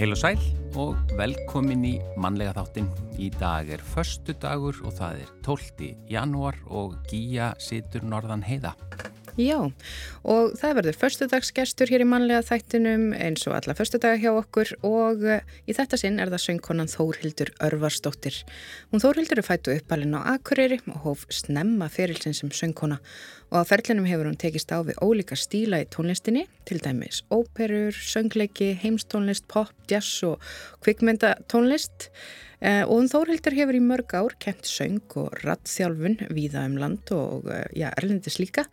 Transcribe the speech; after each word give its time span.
Heil 0.00 0.14
og 0.14 0.16
sæl 0.16 0.38
og 0.80 1.10
velkomin 1.18 1.82
í 1.84 1.90
mannlega 2.16 2.54
þáttin. 2.56 2.86
Í 3.20 3.26
dag 3.34 3.68
er 3.68 3.82
förstu 3.84 4.32
dagur 4.40 4.78
og 4.88 4.94
það 4.96 5.18
er 5.26 5.34
12. 5.44 5.90
janúar 6.08 6.56
og 6.72 6.94
Gíja 7.10 7.50
situr 7.60 8.06
norðan 8.08 8.46
heiða. 8.48 8.72
Já, 9.40 9.56
og 10.28 10.56
það 10.60 10.74
verður 10.76 10.96
förstudagsgestur 11.00 11.88
hér 11.88 12.02
í 12.04 12.08
mannlega 12.08 12.42
þættinum 12.44 13.06
eins 13.16 13.46
og 13.48 13.54
alla 13.56 13.76
förstudaga 13.78 14.18
hjá 14.20 14.34
okkur 14.34 14.74
og 14.84 15.24
uh, 15.24 15.38
í 15.64 15.76
þetta 15.76 15.96
sinn 16.00 16.20
er 16.20 16.28
það 16.32 16.42
söngkonan 16.44 16.90
Þórhildur 16.92 17.52
Örvarsdóttir. 17.64 18.42
Hún 18.92 19.00
Þórhildur 19.00 19.40
er 19.40 19.46
fættu 19.46 19.72
uppalinn 19.78 20.18
á 20.18 20.34
Akureyri 20.34 20.82
og 20.92 21.06
hóf 21.06 21.24
snemma 21.32 21.88
ferilsinn 21.88 22.36
sem 22.36 22.52
söngkona 22.52 23.00
og 23.48 23.64
á 23.64 23.68
ferlinum 23.70 24.10
hefur 24.10 24.28
hún 24.28 24.38
tekist 24.38 24.76
á 24.76 24.84
við 24.84 25.00
ólíka 25.00 25.38
stíla 25.40 25.80
í 25.80 25.88
tónlistinni, 25.88 26.44
til 26.68 26.82
dæmis 26.84 27.24
óperur, 27.32 27.96
söngleiki, 27.96 28.74
heimstónlist, 28.82 29.48
pop, 29.48 29.72
jazz 29.88 30.20
og 30.26 30.42
kvikmyndatónlist. 30.84 32.10
Uh, 32.60 32.84
og 32.84 32.98
hún 32.98 33.08
Þórhildur 33.08 33.56
hefur 33.56 33.78
í 33.78 33.80
mörg 33.80 34.12
ár 34.12 34.34
kent 34.36 34.68
söng 34.68 35.00
og 35.16 35.32
rattþjálfun 35.40 36.26
víða 36.28 36.66
um 36.68 36.74
land 36.76 37.08
og 37.16 37.48
uh, 37.48 37.64
já, 37.72 37.88
erlendis 37.96 38.36
líka. 38.36 38.66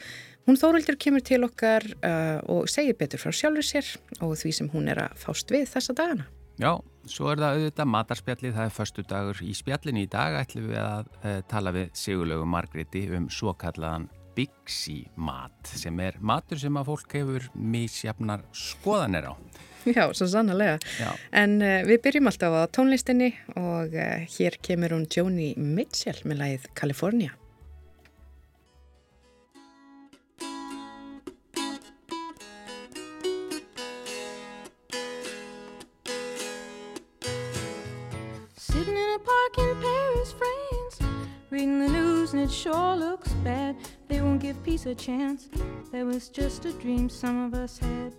Hún 0.48 0.56
Þóruldur 0.56 0.96
kemur 0.96 1.24
til 1.28 1.42
okkar 1.44 1.84
uh, 2.00 2.40
og 2.48 2.70
segir 2.72 2.96
betur 2.96 3.20
frá 3.20 3.34
sjálfur 3.36 3.66
sér 3.68 3.88
og 4.24 4.38
því 4.40 4.52
sem 4.56 4.70
hún 4.72 4.86
er 4.88 5.02
að 5.04 5.18
fást 5.20 5.50
við 5.52 5.66
þessa 5.74 5.96
dagana. 5.98 6.28
Já, 6.58 6.72
svo 7.06 7.34
er 7.34 7.42
það 7.42 7.58
auðvitað 7.58 7.90
matarspjallið, 7.92 8.54
það 8.56 8.70
er 8.70 8.76
förstu 8.78 9.04
dagur 9.10 9.42
í 9.44 9.52
spjallin 9.54 10.00
í 10.00 10.06
dag 10.10 10.38
ætlum 10.40 10.70
við 10.72 10.80
að 10.80 11.10
uh, 11.20 11.34
tala 11.52 11.74
við 11.76 11.90
Sigurlegu 12.00 12.48
Margreti 12.48 13.04
um 13.18 13.28
svo 13.28 13.52
kallaðan 13.60 14.08
Bixi 14.38 15.02
mat 15.20 15.72
sem 15.76 16.00
er 16.00 16.16
matur 16.22 16.62
sem 16.62 16.80
að 16.80 16.94
fólk 16.94 17.16
hefur 17.18 17.50
misjafnar 17.58 18.46
skoðanir 18.56 19.28
á. 19.30 19.34
Já, 19.88 20.06
svo 20.16 20.30
sannlega. 20.32 20.78
Já. 20.96 21.10
En 21.36 21.58
uh, 21.60 21.82
við 21.90 22.00
byrjum 22.06 22.32
alltaf 22.32 22.56
á 22.56 22.64
tónlistinni 22.72 23.34
og 23.60 23.92
uh, 24.00 24.24
hér 24.38 24.56
kemur 24.64 24.96
hún 24.96 25.10
Joni 25.12 25.52
Mitchell 25.60 26.24
með 26.24 26.42
lagið 26.46 26.72
California. 26.80 27.36
Reading 41.58 41.80
the 41.80 41.90
news 41.90 42.34
and 42.34 42.44
it 42.44 42.52
sure 42.52 42.96
looks 42.96 43.34
bad. 43.44 43.76
They 44.08 44.22
won't 44.22 44.40
give 44.40 44.64
peace 44.64 44.86
a 44.86 44.94
chance. 44.94 45.50
That 45.92 46.06
was 46.06 46.30
just 46.30 46.66
a 46.66 46.72
dream 46.72 47.10
some 47.10 47.46
of 47.46 47.56
us 47.56 47.80
had. 47.80 48.14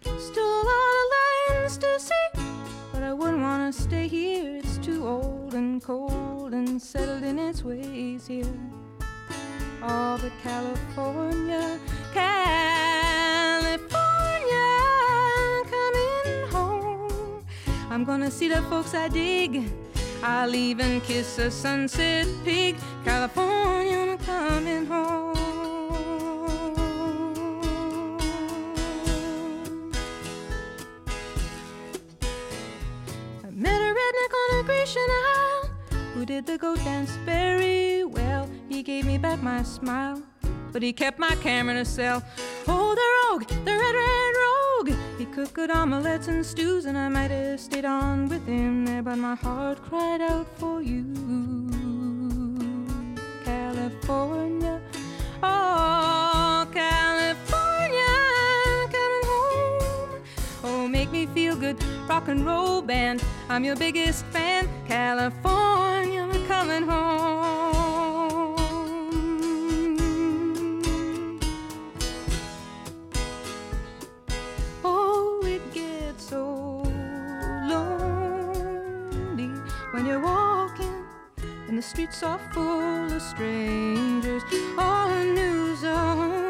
Still 0.00 0.44
a 0.44 0.62
lot 0.70 0.94
of 1.00 1.06
lands 1.50 1.76
to 1.78 1.98
see, 1.98 2.28
but 2.92 3.02
I 3.02 3.12
wouldn't 3.12 3.42
wanna 3.42 3.72
stay 3.72 4.06
here. 4.06 4.58
It's 4.58 4.78
too 4.78 5.08
old 5.08 5.54
and 5.54 5.82
cold 5.82 6.52
and 6.54 6.80
settled 6.80 7.24
in 7.24 7.36
its 7.36 7.64
ways 7.64 8.28
here. 8.28 8.54
All 9.82 10.16
but 10.16 10.30
California, 10.44 11.80
California, 12.12 13.90
coming 15.74 16.48
home. 16.48 17.44
I'm 17.90 18.04
gonna 18.04 18.30
see 18.30 18.46
the 18.48 18.62
folks 18.70 18.94
I 18.94 19.08
dig. 19.08 19.68
I'll 20.26 20.54
even 20.54 21.02
kiss 21.02 21.38
a 21.38 21.50
sunset 21.50 22.26
pig. 22.44 22.76
California, 23.04 23.98
I'm 23.98 24.16
coming 24.16 24.86
home. 24.86 25.36
I 33.44 33.50
met 33.50 33.82
a 33.82 33.92
redneck 33.98 34.32
on 34.40 34.60
a 34.60 34.62
Grecian 34.64 35.02
Isle 35.10 35.70
who 36.14 36.24
did 36.24 36.46
the 36.46 36.56
goat 36.56 36.78
dance 36.78 37.10
very 37.26 38.04
well. 38.04 38.48
He 38.70 38.82
gave 38.82 39.04
me 39.04 39.18
back 39.18 39.42
my 39.42 39.62
smile, 39.62 40.22
but 40.72 40.82
he 40.82 40.94
kept 40.94 41.18
my 41.18 41.34
camera 41.42 41.80
a 41.80 41.84
cell. 41.84 42.22
Oh, 42.66 42.94
the 42.94 43.08
rogue, 43.28 43.46
the 43.66 43.72
red, 43.72 43.94
red 43.94 44.33
cooked 45.34 45.52
good 45.54 45.70
omelets 45.70 46.28
and 46.28 46.46
stews, 46.46 46.84
and 46.84 46.96
I 46.96 47.08
might 47.08 47.32
have 47.32 47.58
stayed 47.58 47.84
on 47.84 48.28
with 48.28 48.46
him 48.46 48.84
there, 48.84 49.02
but 49.02 49.16
my 49.16 49.34
heart 49.34 49.82
cried 49.82 50.20
out 50.20 50.46
for 50.58 50.80
you. 50.80 51.04
California, 53.44 54.80
oh, 55.42 56.66
California, 56.72 58.14
coming 58.94 59.24
home. 59.32 60.22
Oh, 60.62 60.86
make 60.88 61.10
me 61.10 61.26
feel 61.26 61.56
good, 61.56 61.82
rock 62.08 62.28
and 62.28 62.46
roll 62.46 62.80
band. 62.80 63.20
I'm 63.48 63.64
your 63.64 63.76
biggest 63.76 64.24
fan, 64.26 64.68
California, 64.86 66.28
coming 66.46 66.84
home. 66.84 67.43
And 81.74 81.82
the 81.82 81.88
streets 81.88 82.22
are 82.22 82.38
full 82.52 83.12
of 83.12 83.20
strangers. 83.20 84.44
All 84.78 85.08
the 85.08 85.24
news 85.24 85.82
on 85.82 86.43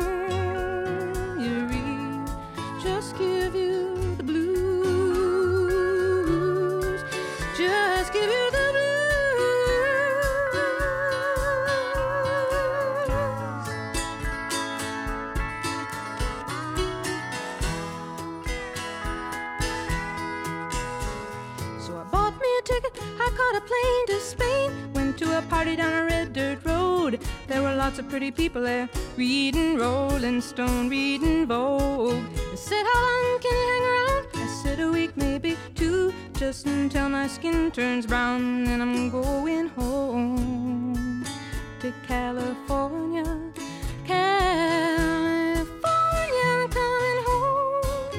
lots 27.95 28.05
of 28.05 28.11
pretty 28.11 28.33
people 28.33 28.61
there, 28.61 28.89
reading 29.17 29.79
Rolling 29.79 30.41
Stone, 30.41 30.89
reading 30.89 31.47
Vogue. 31.47 32.25
They 32.51 32.57
said, 32.57 32.85
How 32.93 33.01
long 33.01 33.41
can 33.41 33.53
you 33.53 33.67
hang 33.71 33.83
around? 33.93 34.27
I 34.35 34.47
said, 34.49 34.81
A 34.81 34.91
week, 34.91 35.17
maybe 35.17 35.57
two, 35.77 36.13
just 36.33 36.67
until 36.67 37.09
my 37.09 37.29
skin 37.29 37.71
turns 37.71 38.05
brown. 38.05 38.67
And 38.67 38.83
I'm 38.83 39.11
going 39.11 39.69
home 39.69 41.25
to 41.79 41.93
California. 42.09 43.23
California, 44.05 45.77
I'm 46.51 46.69
coming 46.71 47.21
home. 47.29 48.13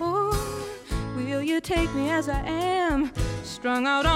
Oh, 0.00 0.70
will 1.16 1.42
you 1.42 1.60
take 1.60 1.94
me 1.94 2.08
as 2.08 2.30
I 2.30 2.40
am? 2.46 3.12
Strung 3.42 3.86
out 3.86 4.06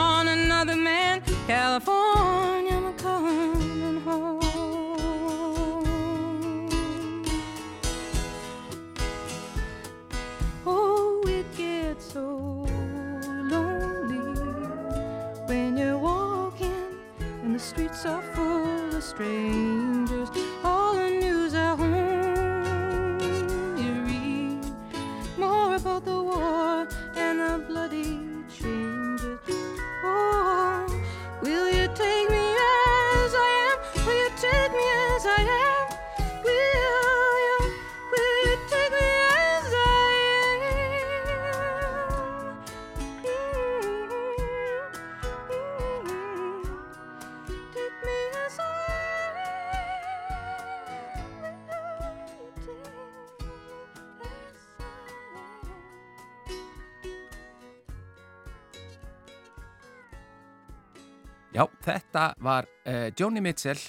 Já, 61.53 61.67
þetta 61.85 62.31
var 62.41 62.65
uh, 62.89 63.11
Joni 63.19 63.43
Mitchell, 63.45 63.81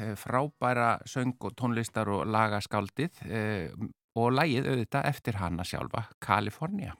uh, 0.00 0.14
frábæra 0.18 0.96
söng 1.06 1.36
og 1.38 1.54
tónlistar 1.54 2.10
og 2.10 2.24
lagaskáldið 2.26 3.20
uh, 3.28 3.86
og 4.18 4.34
lægið 4.34 4.66
auðvitað 4.72 5.06
eftir 5.12 5.38
hana 5.38 5.64
sjálfa, 5.66 6.08
Kalifornia. 6.22 6.96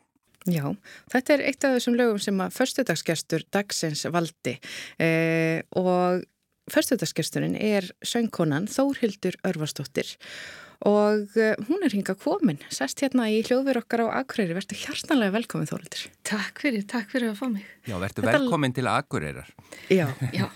Já, 0.49 0.65
þetta 1.13 1.35
er 1.35 1.45
eitt 1.47 1.65
af 1.67 1.77
þessum 1.77 1.97
lögum 1.99 2.23
sem 2.23 2.41
að 2.43 2.55
förstudagsgestur 2.57 3.45
dagsins 3.55 4.03
valdi 4.11 4.57
eh, 4.99 5.63
og 5.79 6.25
förstudagsgesturinn 6.73 7.55
er 7.55 7.87
söngkonan 8.03 8.67
Þórhildur 8.71 9.39
Örvarsdóttir 9.47 10.17
og 10.89 11.37
uh, 11.39 11.53
hún 11.69 11.85
er 11.87 11.95
hinga 11.95 12.15
komin, 12.19 12.59
sest 12.75 13.03
hérna 13.05 13.29
í 13.31 13.39
hljóðver 13.47 13.79
okkar 13.83 14.03
á 14.03 14.19
Akureyri, 14.19 14.57
verður 14.57 14.81
hjartanlega 14.81 15.35
velkomin 15.37 15.69
Þórhildur. 15.71 16.09
Takk 16.27 16.63
fyrir, 16.65 16.83
takk 16.91 17.13
fyrir 17.13 17.31
að 17.31 17.37
fá 17.39 17.45
mig. 17.53 17.69
Já, 17.87 17.95
verður 18.03 18.27
velkomin 18.27 18.75
til 18.75 18.87
Akureyrar. 18.91 19.53
Já, 19.93 20.09
Já, 20.35 20.47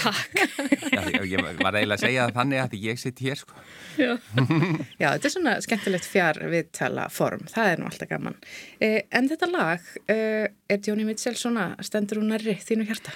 takk. 0.00 0.42
Já, 0.96 1.02
ég, 1.22 1.42
var 1.60 1.78
eiginlega 1.78 1.96
að 1.96 2.02
segja 2.02 2.26
þannig 2.34 2.62
að 2.64 2.74
ég 2.82 3.00
sitt 3.02 3.22
hér 3.22 3.38
sko. 3.40 3.62
Já. 4.00 4.16
Já, 5.02 5.08
þetta 5.12 5.30
er 5.30 5.34
svona 5.36 5.54
skemmtilegt 5.64 6.10
fjár 6.10 6.42
viðtala 6.50 7.06
form, 7.14 7.46
það 7.52 7.70
er 7.70 7.82
nú 7.82 7.88
alltaf 7.90 8.10
gaman. 8.10 8.36
Eh, 8.82 8.98
en 9.14 9.30
þetta 9.30 9.50
lag, 9.52 9.86
eh, 10.10 10.48
er 10.70 10.82
Jóni 10.82 11.06
Mitchell 11.06 11.36
svona, 11.38 11.70
stendur 11.86 12.22
hún 12.22 12.34
nærri 12.34 12.58
þínu 12.62 12.88
hjarta? 12.90 13.14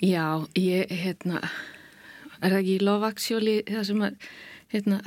Já, 0.00 0.44
ég, 0.56 0.88
hérna, 1.04 1.44
er 2.40 2.50
það 2.50 2.58
ekki 2.62 2.74
í 2.78 2.82
Love 2.84 3.12
Actually 3.12 3.60
það 3.68 3.86
sem 3.90 4.04
að, 4.08 4.28
hérna, 4.74 5.00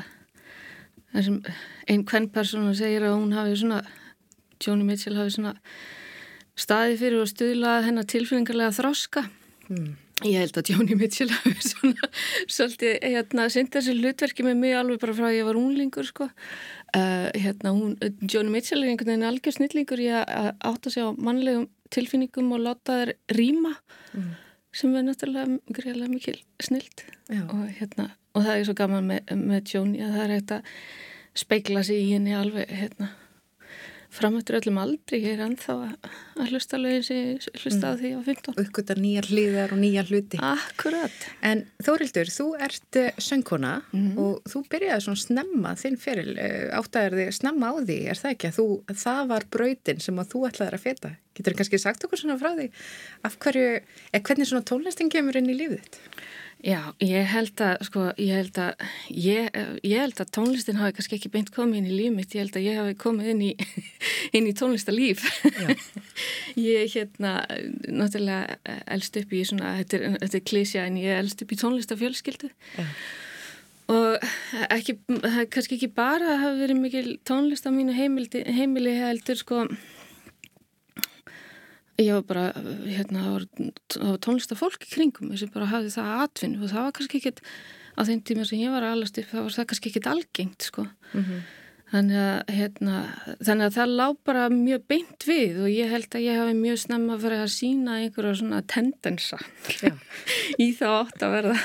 það 1.14 1.26
sem 1.28 1.40
einn 1.90 2.04
hvern 2.10 2.30
persónu 2.36 2.76
segir 2.78 3.06
að 3.08 3.16
hún 3.18 3.34
hafi 3.38 3.56
svona, 3.62 3.80
Joni 4.64 4.86
Mitchell 4.88 5.18
hafi 5.18 5.36
svona 5.38 5.56
staðið 6.60 7.02
fyrir 7.04 7.24
og 7.24 7.32
stuðlað 7.32 7.88
hennar 7.88 8.08
tilfinningarlega 8.12 8.76
þroska. 8.76 9.26
Mm. 9.70 9.96
Ég 10.28 10.42
held 10.44 10.58
að 10.60 10.70
Joni 10.74 10.98
Mitchell 11.00 11.32
hafi 11.32 11.56
svona 11.72 12.10
svolítið, 12.52 12.98
hérna, 13.06 13.48
synd 13.54 13.72
þessi 13.72 13.96
hlutverki 13.96 14.44
með 14.44 14.60
mig 14.60 14.76
alveg 14.76 15.00
bara 15.00 15.16
frá 15.16 15.30
að 15.30 15.38
ég 15.38 15.48
var 15.48 15.60
unglingur, 15.62 16.08
sko. 16.10 16.28
Uh, 16.90 17.30
hérna, 17.38 17.72
hún, 17.72 17.96
Joni 18.28 18.52
Mitchell 18.52 18.84
er 18.84 18.92
einhvern 18.92 19.14
veginn 19.14 19.28
algjör 19.30 19.56
snillingur 19.56 20.02
í 20.04 20.10
að 20.12 20.52
að 20.60 20.90
sig 20.92 21.06
á 21.06 21.10
mannlegum 21.16 21.70
tilfinningum 21.94 22.52
og 22.58 22.66
láta 22.66 23.02
þær 23.04 23.16
rýma 23.38 23.76
Mm. 24.10 24.32
sem 24.74 24.96
er 24.98 25.04
náttúrulega 25.06 25.60
greiðlega 25.70 26.10
mikil 26.10 26.40
snilt 26.62 27.04
Já. 27.30 27.44
og, 27.46 27.68
hérna, 27.78 28.08
og 28.36 28.44
það 28.46 28.56
er 28.60 28.68
svo 28.70 28.78
gaman 28.82 29.08
með, 29.14 29.34
með 29.36 29.74
Joni 29.76 30.04
að 30.06 30.14
það 30.18 30.26
er 30.28 30.36
hægt 30.38 30.52
að 30.60 30.76
speikla 31.40 31.84
sig 31.88 32.04
í 32.04 32.14
henni 32.14 32.34
alveg 32.36 32.70
hérna, 32.70 33.10
framöttur 34.10 34.58
öllum 34.58 34.80
aldri 34.82 35.20
ég 35.22 35.36
er 35.36 35.44
ennþá 35.46 35.74
að, 35.86 36.08
að 36.42 36.48
hlusta 36.50 36.80
lögin 36.82 37.04
sem 37.06 37.60
hlusta 37.62 37.92
á 37.94 38.00
því 38.00 38.10
á 38.18 38.20
15 38.26 38.56
Uppgöta 38.64 38.96
nýjar 38.98 39.28
hlýðar 39.30 39.74
og 39.76 39.80
nýjar 39.84 40.10
hluti. 40.10 40.40
Akkurat 40.42 41.28
En 41.46 41.62
Þórildur, 41.86 42.32
þú 42.34 42.48
ert 42.66 42.98
eh, 43.00 43.12
söngkona 43.22 43.76
Mhm. 43.94 44.18
og 44.18 44.42
þú 44.50 44.64
byrjaði 44.74 45.06
svona 45.06 45.22
snemma 45.22 45.76
þinn 45.78 45.98
feril, 46.02 46.34
eh, 46.42 46.74
áttaðir 46.74 47.16
þig 47.22 47.38
snemma 47.38 47.70
á 47.70 47.74
því, 47.86 48.00
er 48.10 48.18
það 48.18 48.34
ekki 48.34 48.50
að 48.50 48.58
þú, 48.58 48.68
það 49.06 49.22
var 49.30 49.46
brautin 49.54 50.02
sem 50.02 50.20
að 50.20 50.30
þú 50.34 50.44
ætlaðir 50.50 50.78
að 50.80 50.86
feta? 50.90 51.12
Getur 51.38 51.54
þú 51.54 51.58
kannski 51.62 51.80
sagt 51.80 52.04
okkur 52.10 52.20
svona 52.24 52.40
frá 52.42 52.52
því? 52.58 52.68
Af 53.30 53.38
hverju, 53.40 53.70
eða 54.12 54.24
hvernig 54.26 54.50
svona 54.50 54.66
tónlistin 54.66 55.10
kemur 55.14 55.38
inn 55.38 55.54
í 55.54 55.56
lífið 55.62 55.86
þitt? 55.86 56.00
Já, 56.60 56.92
ég 57.00 57.24
held 57.32 57.62
að 57.64 57.86
sko, 57.88 58.02
ég 58.20 58.36
held 58.36 58.58
að 58.60 58.82
ég, 59.16 59.46
ég 59.88 60.02
held 60.02 60.18
að 60.20 60.32
tónlistin 60.36 60.80
hafi 60.80 60.98
kannski 60.98 61.16
ekki 61.16 61.32
beint 61.32 61.52
komið 61.56 61.78
inn 61.80 61.88
í 61.88 61.94
líf 61.96 62.16
mitt, 62.18 62.34
ég 62.36 62.44
held 62.44 62.58
að 62.60 62.66
ég 62.66 62.80
hafi 62.82 62.96
komið 63.00 63.30
inn 63.32 63.44
í, 63.48 63.52
inn 64.36 64.50
í 64.50 64.52
tónlistalíf 64.60 65.24
ég 66.60 66.92
hérna 66.92 67.38
náttúrulega 67.88 68.58
elst 68.92 69.16
upp 69.22 69.32
í 69.32 69.46
svona, 69.48 69.78
þetta 69.80 70.02
er, 70.02 70.18
þetta 70.26 70.40
er 70.42 70.46
klísja 70.52 70.84
en 70.90 70.98
ég 71.00 71.22
elst 71.22 71.46
upp 71.46 71.56
í 71.56 71.60
tónlistafjölskyldu 71.62 72.52
Já. 72.52 72.90
og 73.96 74.28
ekki, 74.68 74.98
það 75.16 75.40
er 75.46 75.50
kannski 75.56 75.80
ekki 75.80 75.92
bara 75.96 76.34
að 76.34 76.44
hafa 76.44 76.60
verið 76.66 76.84
mikil 76.84 77.08
tónlist 77.24 77.72
á 77.72 77.72
mínu 77.72 77.96
heimildi, 77.96 78.44
heimili 78.52 78.98
heldur 79.00 79.40
sko 79.40 79.64
ég 82.06 82.16
var 82.16 82.26
bara 82.30 82.46
hérna, 82.86 83.26
það 83.26 83.36
var, 83.36 84.18
tónlistafólk 84.26 84.88
í 84.88 84.92
kringum 84.94 85.36
sem 85.40 85.52
bara 85.54 85.70
hafði 85.72 85.94
það 85.98 86.24
atvinnu 86.26 86.64
og 86.64 86.74
það 86.74 86.86
var 86.88 86.98
kannski 86.98 87.22
ekkit 87.22 87.42
á 88.00 88.02
þeim 88.08 88.22
tíma 88.28 88.46
sem 88.48 88.62
ég 88.62 88.74
var 88.74 88.86
að 88.88 88.96
alast 88.98 89.20
upp 89.20 89.32
það 89.34 89.46
var 89.46 89.56
það 89.58 89.70
kannski 89.72 89.92
ekkit 89.92 90.12
algengt 90.14 90.70
sko. 90.70 90.86
Mm 91.14 91.24
Þannig 91.90 92.20
að, 92.22 92.52
hérna, 92.54 92.98
þannig 93.42 93.66
að 93.66 93.78
það 93.80 93.94
lá 93.98 94.06
bara 94.30 94.44
mjög 94.54 94.84
beint 94.92 95.26
við 95.26 95.56
og 95.64 95.70
ég 95.74 95.90
held 95.90 96.18
að 96.20 96.26
ég 96.28 96.38
hafi 96.38 96.56
mjög 96.60 96.76
snemma 96.84 97.16
fyrir 97.18 97.42
að 97.42 97.54
sína 97.56 97.96
einhverja 98.04 98.34
svona 98.38 98.60
tendensa 98.70 99.40
í 100.64 100.68
það 100.78 100.98
átt 101.00 101.26
að 101.26 101.34
verða 101.34 101.56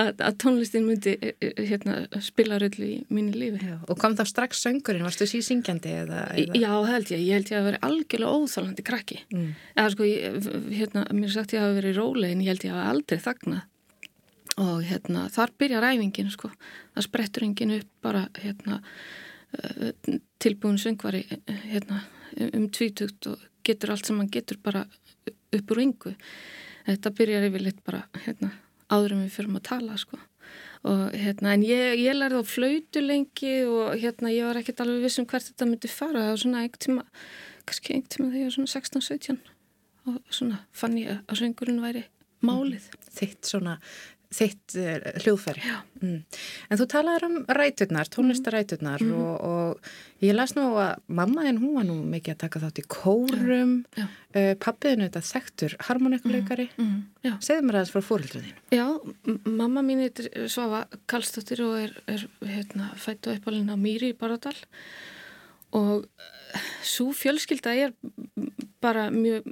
að, 0.00 0.22
að 0.24 0.38
tónlistin 0.40 0.86
myndi 0.88 1.14
hérna, 1.58 1.98
spila 2.24 2.56
rullu 2.62 2.88
í 2.88 2.96
mínu 3.12 3.34
lífi. 3.36 3.60
Já. 3.68 3.76
Og 3.84 4.00
kom 4.00 4.16
þá 4.16 4.24
strax 4.30 4.62
söngurinn, 4.64 5.04
varstu 5.04 5.28
sísingjandi 5.28 5.92
eða? 6.04 6.22
eða? 6.32 6.56
Já, 6.62 6.72
held 6.88 7.12
ég. 7.12 7.26
Ég 7.28 7.38
held 7.38 7.52
ég 7.52 7.60
að 7.60 7.68
vera 7.68 7.82
algjörlega 7.90 8.40
óþálandi 8.40 8.86
krakki. 8.86 9.20
Mm. 9.34 9.50
Eða 9.74 9.92
sko, 9.92 10.08
ég, 10.08 10.48
hérna, 10.72 11.04
mér 11.12 11.34
sagt 11.34 11.52
ég 11.56 11.64
hafi 11.64 11.78
verið 11.82 12.00
róleg 12.00 12.32
en 12.32 12.44
ég 12.44 12.54
held 12.54 12.64
ég 12.64 12.76
hafi 12.76 12.94
aldrei 12.94 13.24
þagnað. 13.28 13.68
Og 14.62 14.84
hérna, 14.86 15.26
þar 15.34 15.52
byrjar 15.58 15.88
æfingin, 15.90 16.30
sko. 16.30 16.48
Það 16.94 17.06
sprettur 17.08 17.46
enginn 17.46 17.76
upp 17.80 17.88
bara, 18.06 18.28
hérna, 18.38 18.80
tilbúin 20.42 20.78
söngvari, 20.80 21.24
hérna, 21.70 22.02
um 22.52 22.68
tvítugt 22.72 23.28
og 23.30 23.40
getur 23.64 23.94
allt 23.94 24.06
sem 24.08 24.18
hann 24.20 24.30
getur 24.32 24.58
bara 24.62 24.84
upp 25.54 25.72
úr 25.72 25.82
yngu. 25.84 26.14
Þetta 26.84 27.14
byrjar 27.16 27.48
yfirleitt 27.48 27.80
bara, 27.86 28.04
hérna, 28.26 28.52
áður 28.92 29.16
en 29.16 29.24
við 29.24 29.36
fyrum 29.38 29.58
að 29.60 29.66
tala, 29.70 29.98
sko. 30.00 30.20
Og 30.84 31.14
hérna, 31.16 31.54
en 31.54 31.64
ég, 31.64 31.96
ég 32.02 32.16
lærði 32.16 32.42
á 32.44 32.44
flautu 32.44 33.00
lengi 33.00 33.54
og 33.64 33.94
hérna, 34.02 34.32
ég 34.34 34.44
var 34.44 34.60
ekkert 34.60 34.82
alveg 34.84 35.06
viss 35.06 35.20
um 35.22 35.28
hvert 35.30 35.48
þetta 35.48 35.68
myndi 35.70 35.88
fara. 35.88 36.26
Það 36.26 36.32
var 36.34 36.42
svona 36.42 36.64
einhvern 36.64 36.84
tíma, 36.84 37.04
kannski 37.64 37.94
einhvern 37.94 38.12
tíma 38.12 38.28
þegar 38.28 38.42
ég 38.42 38.50
var 38.50 38.56
svona 38.58 38.74
16-17 38.74 39.38
og 40.04 40.18
svona 40.28 40.58
fann 40.76 40.98
ég 41.00 41.22
að 41.24 41.40
söngurinn 41.40 41.80
væri 41.80 42.04
málið. 42.44 42.90
Þitt 43.16 43.48
svona, 43.48 43.78
þitt 44.34 44.74
hljóðfæri. 45.22 45.62
Já. 45.62 45.76
Mm. 46.02 46.18
En 46.70 46.78
þú 46.80 46.86
talaður 46.90 47.26
um 47.28 47.36
ræturnar, 47.58 48.08
tónlistaræturnar 48.10 49.00
Mhm. 49.04 49.12
og, 49.14 49.44
og 49.44 49.90
ég 50.24 50.34
las 50.34 50.54
nú 50.56 50.64
að 50.80 50.98
mamma 51.08 51.44
þinn, 51.46 51.60
hún 51.62 51.74
var 51.78 51.84
nú 51.88 51.96
mikið 52.10 52.34
að 52.34 52.40
taka 52.42 52.60
þátt 52.64 52.80
í 52.82 52.86
kórum, 52.96 53.74
uh, 53.98 54.54
pappiðinu 54.58 55.06
þetta 55.08 55.22
þekktur 55.30 55.76
harmonikuleikari. 55.88 56.68
Mm, 56.76 56.98
já. 57.24 57.32
Segðu 57.40 57.62
mér 57.68 57.78
aðeins 57.80 57.94
frá 57.94 58.02
fóröldruðin. 58.10 58.54
Já, 58.74 58.86
mamma 59.46 59.82
mín 59.86 60.02
heitir 60.02 60.28
Svafa 60.50 60.84
Karlsdóttir 61.06 61.62
og 61.64 61.78
er, 61.84 61.94
er 62.08 62.26
hérna, 62.42 62.90
fætt 62.96 63.26
og 63.30 63.38
uppalinn 63.38 63.70
á 63.70 63.76
Mýri 63.78 64.12
í 64.12 64.18
Baradal 64.18 64.56
og 65.74 66.06
svo 66.86 67.10
fjölskylda 67.16 67.72
er 67.74 67.92
bara 68.80 69.08
mjög 69.10 69.42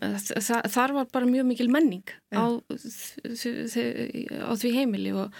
þa 0.00 0.62
þar 0.72 0.96
var 0.96 1.12
bara 1.12 1.28
mjög 1.28 1.48
mikil 1.50 1.68
menning 1.72 2.14
á, 2.32 2.60
á 2.60 4.52
því 4.56 4.72
heimili 4.76 5.12
og, 5.12 5.34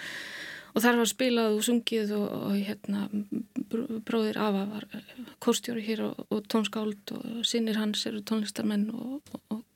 og 0.75 0.85
þar 0.85 1.01
var 1.01 1.11
spilað 1.11 1.57
og 1.57 1.65
sungið 1.67 2.15
og, 2.19 2.29
og 2.51 2.59
hérna 2.59 3.07
br- 3.71 4.01
bróðir 4.07 4.41
Ava 4.41 4.67
var 4.71 4.87
kórstjóri 5.43 5.85
hér 5.87 6.05
og, 6.11 6.23
og 6.29 6.45
tónskáld 6.53 7.15
og 7.17 7.43
sinnir 7.49 7.81
hans 7.81 8.05
eru 8.11 8.23
tónlistarmenn 8.23 8.91
og, 8.93 9.21
og, 9.33 9.43
og 9.57 9.67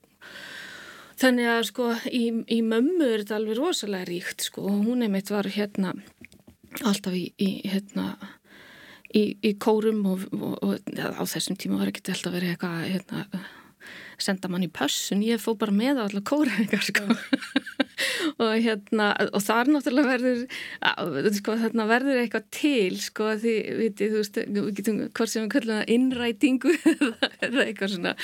Þannig 1.15 1.47
að 1.47 1.61
sko 1.69 1.85
í, 2.11 2.25
í 2.51 2.57
mömmu 2.67 3.07
er 3.07 3.21
þetta 3.23 3.37
alveg 3.39 3.59
rosalega 3.61 4.09
ríkt 4.09 4.49
sko 4.49 4.65
og 4.67 4.81
hún 4.89 5.05
einmitt 5.07 5.31
var 5.31 5.47
hérna 5.47 5.93
alltaf 6.83 7.15
í, 7.15 7.29
í 7.39 7.63
hérna 7.71 8.17
í, 9.15 9.37
í 9.39 9.53
kórum 9.63 10.03
og, 10.11 10.25
og, 10.35 10.57
og 10.59 10.95
ja, 10.97 11.13
á 11.15 11.23
þessum 11.23 11.59
tíma 11.61 11.79
var 11.81 11.93
ekki 11.93 12.03
alltaf 12.11 12.35
verið 12.35 12.55
eitthvað 12.55 12.89
hérna 12.91 13.45
senda 14.23 14.51
mann 14.51 14.67
í 14.67 14.71
pössun, 14.73 15.25
ég 15.25 15.43
fó 15.43 15.55
bara 15.59 15.75
með 15.75 16.01
á 16.01 16.05
allar 16.07 16.25
kóraðingar 16.27 16.85
sko. 16.87 17.07
Og 18.43 18.51
hérna, 18.65 19.11
og 19.37 19.43
þar 19.45 19.69
náttúrulega 19.71 20.17
verður 20.17 21.37
sko, 21.37 21.55
þarna 21.61 21.85
verður 21.87 22.21
eitthvað 22.23 22.47
til 22.57 22.97
sko, 23.03 23.29
því, 23.39 23.53
viti, 23.79 24.09
þú 24.11 24.23
veist 24.23 24.41
við 24.41 24.71
getum 24.79 25.01
hvort 25.15 25.31
sem 25.31 25.45
við 25.45 25.53
kallum 25.55 25.79
það 25.79 25.93
innrætingu 25.95 26.73
eða 27.47 27.67
eitthvað 27.67 27.93
svona 27.95 28.15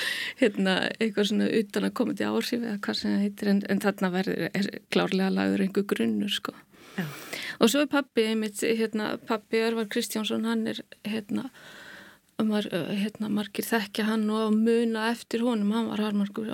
hérna, 0.41 0.75
eitthvað 0.97 1.29
svona 1.31 1.47
utan 1.61 1.87
að 1.87 1.95
koma 2.01 2.17
til 2.17 2.27
áhrif 2.27 2.57
eða 2.57 2.81
hvað 2.87 2.99
sem 2.99 3.15
það 3.15 3.23
heitir, 3.27 3.51
en, 3.53 3.61
en 3.71 3.83
þarna 3.85 4.11
verður 4.17 4.43
er 4.49 4.69
klárlega 4.91 5.35
lagður 5.37 5.65
einhver 5.67 5.87
grunnur 5.93 6.35
sko. 6.35 6.55
Já. 6.97 7.05
og 7.63 7.71
svo 7.71 7.85
er 7.85 7.91
pappi 7.93 8.25
einmitt, 8.27 8.59
hérna, 8.67 9.13
pappi 9.29 9.61
Örvar 9.63 9.87
Kristjánsson, 9.91 10.43
hann 10.49 10.67
er 10.67 10.81
hérna 11.07 11.47
Mar, 12.41 12.65
hérna, 12.71 13.27
margir 13.29 13.65
þekkja 13.67 14.07
hann 14.07 14.23
og 14.33 14.55
muna 14.57 15.11
eftir 15.11 15.43
honum, 15.45 15.69
hann 15.75 15.89
var 15.91 16.01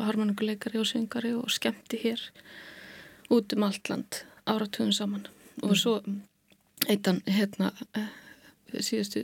harmonikuleikari 0.03 0.81
og 0.81 0.87
syngari 0.89 1.31
og 1.37 1.47
skemmti 1.53 1.99
hér 2.01 2.19
út 3.31 3.55
um 3.55 3.63
allt 3.63 3.87
land 3.89 4.19
áratugum 4.47 4.91
saman 4.91 5.23
og 5.63 5.77
svo 5.79 5.93
eittan 6.91 7.21
hérna 7.27 7.71
eh, 7.95 8.09
síðustu, 8.83 9.23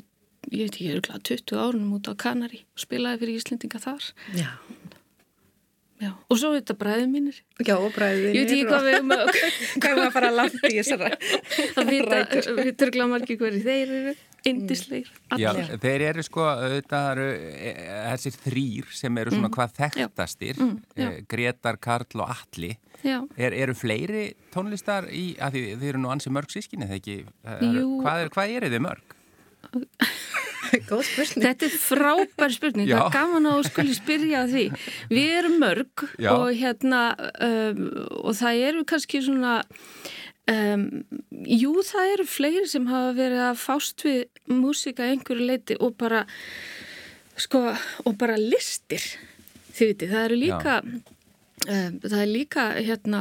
ég 0.52 0.64
veit 0.70 0.74
ekki, 0.78 0.88
ég 0.88 0.96
er 0.98 1.04
glæð 1.04 1.22
20 1.34 1.60
árunum 1.66 1.94
út 2.00 2.08
á 2.08 2.16
Kanari 2.16 2.64
og 2.64 2.84
spilaði 2.86 3.20
fyrir 3.26 3.42
Íslendinga 3.42 3.84
þar 3.84 4.08
Já. 4.40 4.50
Já. 6.00 6.12
og 6.32 6.40
svo 6.40 6.54
þetta 6.56 6.76
bræðið 6.80 7.10
mínir 7.12 7.38
Já, 7.60 7.76
og 7.76 7.92
bræðinir. 7.96 8.36
ég 8.40 8.48
veit 8.48 8.56
ekki 8.56 8.68
hvað 8.72 8.88
við 8.88 9.00
um 9.04 9.14
að 9.20 9.26
Hvað 9.84 9.90
er 9.92 9.98
maður 10.00 10.08
að 10.08 10.16
fara 10.16 10.32
langt 10.40 10.62
í 10.72 10.76
þessara? 10.80 11.12
það 11.76 11.92
vita, 11.92 12.24
vita 12.64 12.90
gláð 12.96 13.12
margir 13.18 13.40
hverju 13.44 13.66
þeir 13.68 13.98
eru 14.00 14.16
indisleir 14.50 15.08
Já, 15.40 15.50
allir. 15.54 15.70
þeir 15.84 16.02
eru 16.10 16.24
sko, 16.28 16.46
þetta 16.76 17.02
eru 17.14 17.28
e, 17.32 17.74
þessir 18.12 18.38
þrýr 18.44 18.90
sem 19.00 19.18
eru 19.22 19.32
svona 19.36 19.50
hvað 19.54 19.76
þekktastir, 19.80 20.60
Mm, 20.60 20.76
já. 21.00 21.08
e, 21.10 21.26
Gretar, 21.32 21.78
Karl 21.80 22.22
og 22.26 22.30
Alli. 22.36 22.74
Já, 23.04 23.18
Er, 23.36 23.52
eru 23.54 23.74
fleiri 23.76 24.34
tónlistar 24.54 25.10
í, 25.12 25.34
að 25.40 25.58
því 25.58 25.64
þið 25.80 25.90
eru 25.90 26.00
nú 26.06 26.12
ansið 26.14 26.36
mörg 26.38 26.54
sískinni, 26.54 26.88
þegar 26.88 27.02
ekki? 27.02 27.18
Það 27.44 27.66
Jú. 27.80 27.88
Hvað, 28.04 28.22
er, 28.24 28.30
hvað 28.38 28.54
eru 28.60 28.70
þið 28.76 28.84
mörg? 28.86 29.18
Góð 30.90 31.04
spurning. 31.06 31.44
Þetta 31.46 31.68
er 31.68 31.74
frábær 31.78 32.54
spurning, 32.56 32.88
Já. 32.90 32.96
það 32.98 33.06
er 33.06 33.14
gaman 33.18 33.46
að 33.50 33.58
þú 33.60 33.66
skuli 33.70 33.96
spyrja 33.98 34.40
því. 34.50 34.64
Við 35.12 35.34
erum 35.38 35.58
mörg 35.62 36.04
Já. 36.24 36.32
og 36.34 36.48
hérna, 36.58 37.02
um, 37.46 37.84
og 38.24 38.38
það 38.40 38.62
eru 38.70 38.84
kannski 38.90 39.22
svona, 39.26 39.60
um, 40.52 40.86
jú 41.48 41.74
það 41.88 42.14
eru 42.18 42.28
fleiri 42.28 42.68
sem 42.70 42.88
hafa 42.90 43.16
verið 43.18 43.46
að 43.48 43.64
fást 43.64 44.06
við 44.08 44.24
músika 44.52 45.08
einhverju 45.10 45.50
leiti 45.50 45.80
og 45.80 45.96
bara, 46.00 46.26
sko, 47.40 47.66
og 48.04 48.18
bara 48.20 48.40
listir, 48.40 49.04
þið 49.74 49.94
viti, 49.94 50.14
það 50.14 50.30
eru 50.30 50.42
líka... 50.46 50.80
Um, 50.84 51.04
það 51.64 52.18
er 52.18 52.28
líka 52.28 52.64
hérna 52.76 53.20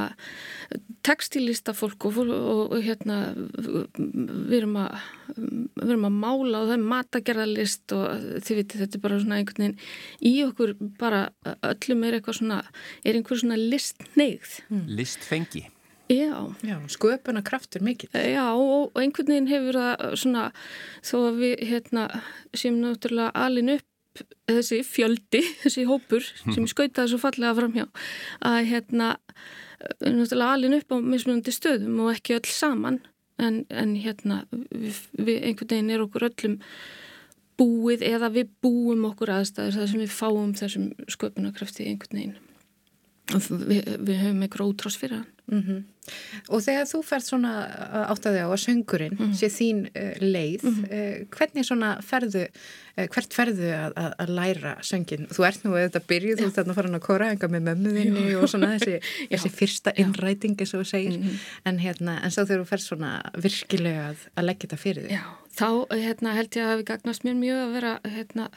textilista 1.06 1.74
fólk 1.74 2.06
og, 2.08 2.18
og, 2.26 2.62
og 2.74 2.84
hérna 2.84 3.18
við 3.36 4.56
erum 4.56 4.78
að 4.82 4.96
við 5.36 5.92
erum 5.94 6.06
að 6.08 6.16
mála 6.24 6.62
og 6.62 6.70
það 6.70 6.74
er 6.74 6.86
matagerðalist 6.92 7.94
og 7.96 8.24
þið 8.46 8.58
viti 8.60 8.80
þetta 8.80 8.98
er 8.98 9.04
bara 9.04 9.20
svona 9.22 9.38
einhvern 9.40 9.66
veginn 9.66 10.32
í 10.32 10.34
okkur 10.46 10.74
bara 11.00 11.22
öllum 11.70 12.06
er 12.06 12.18
eitthvað 12.18 12.38
svona 12.40 12.58
er 13.04 13.18
einhver 13.18 13.42
svona 13.42 13.60
listneigð. 13.60 14.58
Listfengi. 14.90 15.64
Já, 16.12 16.34
Já, 16.66 16.76
sköpuna 16.92 17.42
kraftur 17.46 17.82
mikið. 17.86 18.14
já 18.34 18.44
og, 18.52 18.90
og 18.92 19.00
einhvern 19.02 19.32
veginn 19.32 19.50
hefur 19.50 19.78
það 19.80 20.16
svona 20.22 20.44
þó 21.02 21.16
að 21.28 21.40
við 21.42 21.64
hérna 21.72 22.06
séum 22.54 22.80
náttúrulega 22.82 23.32
alin 23.46 23.74
upp 23.76 24.24
þessi 24.50 24.82
fjöldi, 24.84 25.40
þessi 25.64 25.86
hópur 25.88 26.26
sem 26.42 26.66
skautaði 26.72 27.14
svo 27.14 27.20
fallega 27.22 27.54
framhjá 27.58 27.86
að 28.44 28.58
hérna 28.72 29.14
náttúrulega 30.02 30.52
alin 30.58 30.76
upp 30.78 30.92
á 30.92 30.96
mismunandi 31.00 31.54
stöðum 31.54 32.04
og 32.04 32.12
ekki 32.16 32.36
öll 32.38 32.50
saman. 32.52 33.00
En, 33.42 33.62
en 33.72 33.94
hérna 33.98 34.42
við, 34.52 34.98
við 35.16 35.40
einhvern 35.48 35.70
veginn 35.72 35.90
er 35.90 36.02
okkur 36.04 36.26
öllum 36.28 36.58
búið 37.58 38.04
eða 38.06 38.28
við 38.34 38.50
búum 38.62 39.06
okkur 39.08 39.32
aðstæður 39.34 39.78
þar 39.80 39.88
sem 39.90 40.02
við 40.02 40.12
fáum 40.14 40.52
þessum 40.60 40.84
sköpunarkrafti 41.10 41.88
einhvern 41.88 42.18
veginn 42.20 42.36
við, 43.30 43.82
við 44.02 44.16
höfum 44.22 44.42
einhver 44.44 44.66
ótrás 44.66 44.98
fyrir 44.98 45.22
hann. 45.22 45.30
Mm 45.52 45.62
Og 46.50 46.58
þegar 46.64 46.88
þú 46.90 47.00
færð 47.06 47.26
svona 47.28 47.50
áttaði 48.10 48.40
á 48.42 48.50
að 48.50 48.60
söngurinn 48.64 49.34
sé 49.38 49.46
þín 49.52 49.84
uh, 49.86 50.16
leið, 50.18 50.64
uh, 50.66 51.18
hvernig 51.30 51.66
svona 51.68 51.92
ferðu, 52.02 52.42
uh, 52.96 53.04
hvert 53.06 53.36
ferðu 53.36 53.68
að, 53.70 53.94
að, 54.00 54.08
að 54.24 54.32
læra 54.38 54.72
söngin? 54.82 55.28
Þú 55.30 55.46
ert 55.46 55.62
nú 55.62 55.76
auðvitað 55.76 56.08
byrjuð, 56.10 56.40
þú 56.40 56.48
ert 56.48 56.58
þarna 56.58 56.76
farin 56.78 56.98
að 56.98 57.04
kóra 57.06 57.28
enga 57.30 57.50
með 57.52 57.68
mömmuðinni 57.68 58.24
og 58.40 58.48
svona 58.50 58.72
þessi, 58.74 58.98
þessi 59.32 59.52
fyrsta 59.54 59.94
innræting 60.02 60.56
eins 60.58 60.74
og 60.74 60.82
þú 60.82 60.88
segir, 60.90 61.44
en 61.70 61.78
hérna, 61.82 62.16
en 62.18 62.34
svo 62.34 62.46
þegar 62.48 62.64
þú 62.64 62.70
ferð 62.72 62.86
svona 62.88 63.12
virkilega 63.46 64.08
að, 64.08 64.24
að 64.34 64.48
leggja 64.48 64.66
þetta 64.66 64.80
fyrir 64.82 65.06
þig. 65.06 65.20
Já, 65.20 65.52
þá 65.60 65.68
hérna, 65.92 66.34
held 66.40 66.58
ég 66.58 66.64
að 66.66 66.74
hafi 66.74 66.88
gagnast 66.90 67.28
mér 67.28 67.38
mjög 67.38 67.62
að 67.62 67.76
vera 67.78 67.94
hérna, 68.16 68.48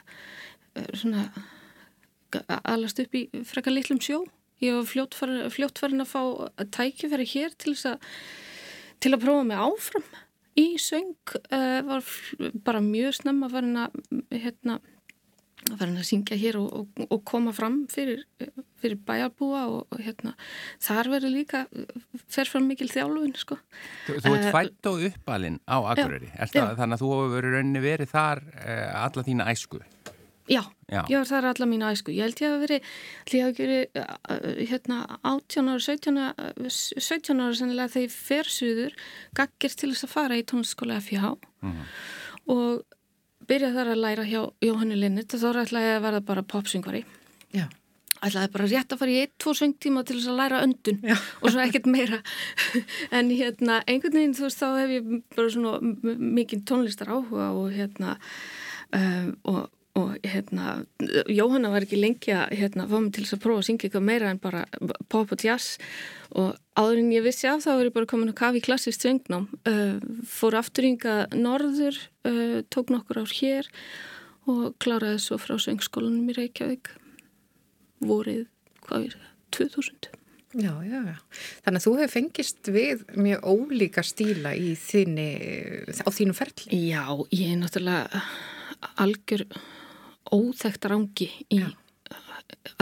eh, 0.74 0.90
svona 0.98 1.28
alast 2.66 3.06
upp 3.06 3.14
í 3.16 3.28
frekar 3.46 3.78
litlum 3.78 4.02
sjó. 4.02 4.24
Ég 4.64 4.76
var 4.78 4.88
fljótfarin, 4.88 5.50
fljótfarin 5.52 6.06
að 6.06 6.12
fá 6.14 6.22
tækifæri 6.78 7.28
hér 7.36 7.56
til 7.60 7.76
að 7.76 8.00
til 9.04 9.12
að 9.14 9.26
prófa 9.26 9.46
mig 9.46 9.60
áfram 9.60 10.06
í 10.56 10.68
söng 10.80 11.36
uh, 11.52 11.82
var 11.86 12.06
bara 12.66 12.84
mjög 12.84 13.18
snemma 13.20 13.50
að 13.52 13.98
hérna 14.32 14.80
farin 15.74 15.98
að 15.98 16.08
syngja 16.08 16.38
hér 16.38 16.60
og, 16.62 16.68
og, 16.78 17.06
og 17.10 17.24
koma 17.28 17.52
fram 17.56 17.82
fyrir, 17.92 18.22
fyrir 18.82 19.00
bæjarbúa 19.08 19.64
og, 19.72 19.88
og 19.90 20.04
hérna 20.04 20.36
þar 20.84 21.10
verður 21.16 21.34
líka 21.34 21.64
fer 22.30 22.50
fram 22.50 22.68
mikil 22.70 22.90
þjálfun 22.92 23.34
sko. 23.40 23.58
Þú, 24.06 24.20
þú 24.22 24.36
ert 24.36 24.46
Eh, 24.46 24.54
fætt 24.54 24.90
og 24.92 25.06
uppalinn 25.10 25.58
á 25.66 25.78
Akureyri. 25.96 26.30
Er 26.38 26.52
það, 26.54 26.76
þannig 26.80 26.98
að 26.98 27.04
þú 27.04 27.12
hefur 27.16 27.34
verið 27.34 27.58
rauninni 27.58 27.84
verið 27.84 28.14
þar 28.14 28.44
uh, 28.54 29.04
alla 29.04 29.26
þína 29.26 29.50
æsku. 29.56 29.82
Já, 30.46 30.62
Já. 30.92 31.00
ég 31.10 31.18
var 31.18 31.26
þar 31.30 31.46
alla 31.50 31.66
mína 31.66 31.88
æsku. 31.96 32.14
Ég 32.14 32.22
held 32.28 32.42
ég 32.44 32.52
að 32.54 32.60
veri, 32.66 32.78
ég 33.34 33.46
að 33.48 33.62
verið 33.64 34.02
uh, 34.02 34.50
hérna 34.70 34.98
18 35.26 35.72
ára, 35.72 35.80
17 35.82 36.20
ára, 36.22 36.50
17 36.70 37.42
ára 37.42 37.56
sennilega 37.58 37.94
þegar 37.96 38.06
ég 38.06 38.14
fer 38.14 38.52
suður, 38.54 38.94
gaggir 39.40 39.74
til 39.74 39.90
þess 39.96 40.06
að 40.06 40.14
fara 40.14 40.38
í 40.38 40.44
tónskóla 40.46 41.00
FH 41.02 41.32
og 42.54 42.84
byrja 43.50 43.72
þar 43.74 43.90
að 43.96 44.04
læra 44.04 44.26
hjá 44.30 44.44
Jóhannu 44.66 44.96
Linnit 45.00 45.34
og 45.34 45.42
þá 45.42 45.64
ætlaði 45.64 45.90
ég 45.90 45.98
að 46.00 46.06
verða 46.06 46.22
bara 46.30 46.44
popsöngvari. 46.54 47.02
Já. 47.56 47.66
ætlaði 48.26 48.52
bara 48.54 48.68
rétt 48.70 48.94
að 48.94 49.02
fara 49.02 49.12
í 49.14 49.18
eitt, 49.22 49.34
tvo 49.42 49.52
söngtíma 49.58 50.02
til 50.06 50.16
þess 50.20 50.30
að 50.32 50.38
læra 50.40 50.62
öndun 50.66 51.02
Já. 51.06 51.16
og 51.42 51.52
svo 51.54 51.62
ekkert 51.66 51.90
meira 51.92 52.22
en 53.18 53.30
hérna, 53.34 53.82
einhvern 53.90 54.18
veginn 54.18 54.34
þú 54.38 54.46
veist, 54.48 54.62
þá 54.62 54.80
hef 54.80 54.94
ég 54.96 55.10
bara 55.36 55.50
svona 55.54 55.74
m- 55.82 56.24
mikinn 56.38 56.64
tónlistar 56.66 57.12
áhuga 57.14 57.50
og 57.58 57.74
hérna 57.76 58.16
um, 58.96 59.34
og, 59.52 59.60
og 59.96 60.16
hérna 60.28 60.82
Jóhanna 61.32 61.72
var 61.72 61.86
ekki 61.86 62.00
lengi 62.00 62.34
að 62.36 62.56
hérna, 62.60 62.88
fá 62.90 62.98
mig 63.00 63.14
til 63.16 63.24
þess 63.24 63.38
að 63.38 63.44
prófa 63.46 63.62
að 63.62 63.68
syngja 63.70 63.88
eitthvað 63.88 64.08
meira 64.10 64.32
en 64.34 64.42
bara 64.44 64.64
pop 65.12 65.32
og 65.32 65.46
jazz. 65.46 65.78
Og 66.36 66.58
áður 66.76 67.00
en 67.00 67.14
ég 67.16 67.24
vissi 67.24 67.48
af 67.48 67.64
þá 67.64 67.70
var 67.72 67.88
ég 67.88 67.96
bara 67.96 68.10
komin 68.12 68.34
að 68.34 68.40
kafi 68.42 68.60
í 68.60 68.66
klassist 68.66 69.06
söngnám. 69.06 69.48
Uh, 69.64 69.96
fór 70.28 70.58
aftur 70.60 70.90
hinga 70.90 71.16
norður 71.32 72.02
uh, 72.28 72.60
tók 72.74 72.92
nokkur 72.92 73.22
ár 73.24 73.36
hér 73.40 73.70
og 74.52 74.76
kláraði 74.84 75.22
svo 75.24 75.40
frá 75.40 75.56
söngskólanum 75.64 76.28
í 76.34 76.36
Reykjavík. 76.42 76.92
Vorið, 78.04 78.46
hvað 78.84 79.08
er 79.08 79.16
það, 79.16 79.32
2000 79.56 80.12
Já, 80.56 80.72
já, 80.88 81.00
já. 81.04 81.16
Þannig 81.66 81.82
að 81.82 81.84
þú 81.84 81.94
hefur 82.00 82.12
fengist 82.14 82.70
við 82.72 83.02
mjög 83.20 83.48
ólíka 83.52 84.04
stíla 84.08 84.54
í 84.56 84.70
þinni, 84.80 85.32
á 86.00 86.08
þínu 86.16 86.36
ferli. 86.38 86.78
Já, 86.80 87.04
ég 87.36 87.50
er 87.52 87.60
náttúrulega 87.60 88.22
algjör 89.04 89.44
óþekkt 90.34 90.88
rangi 90.90 91.30
í 91.50 91.60
Já. 91.62 91.70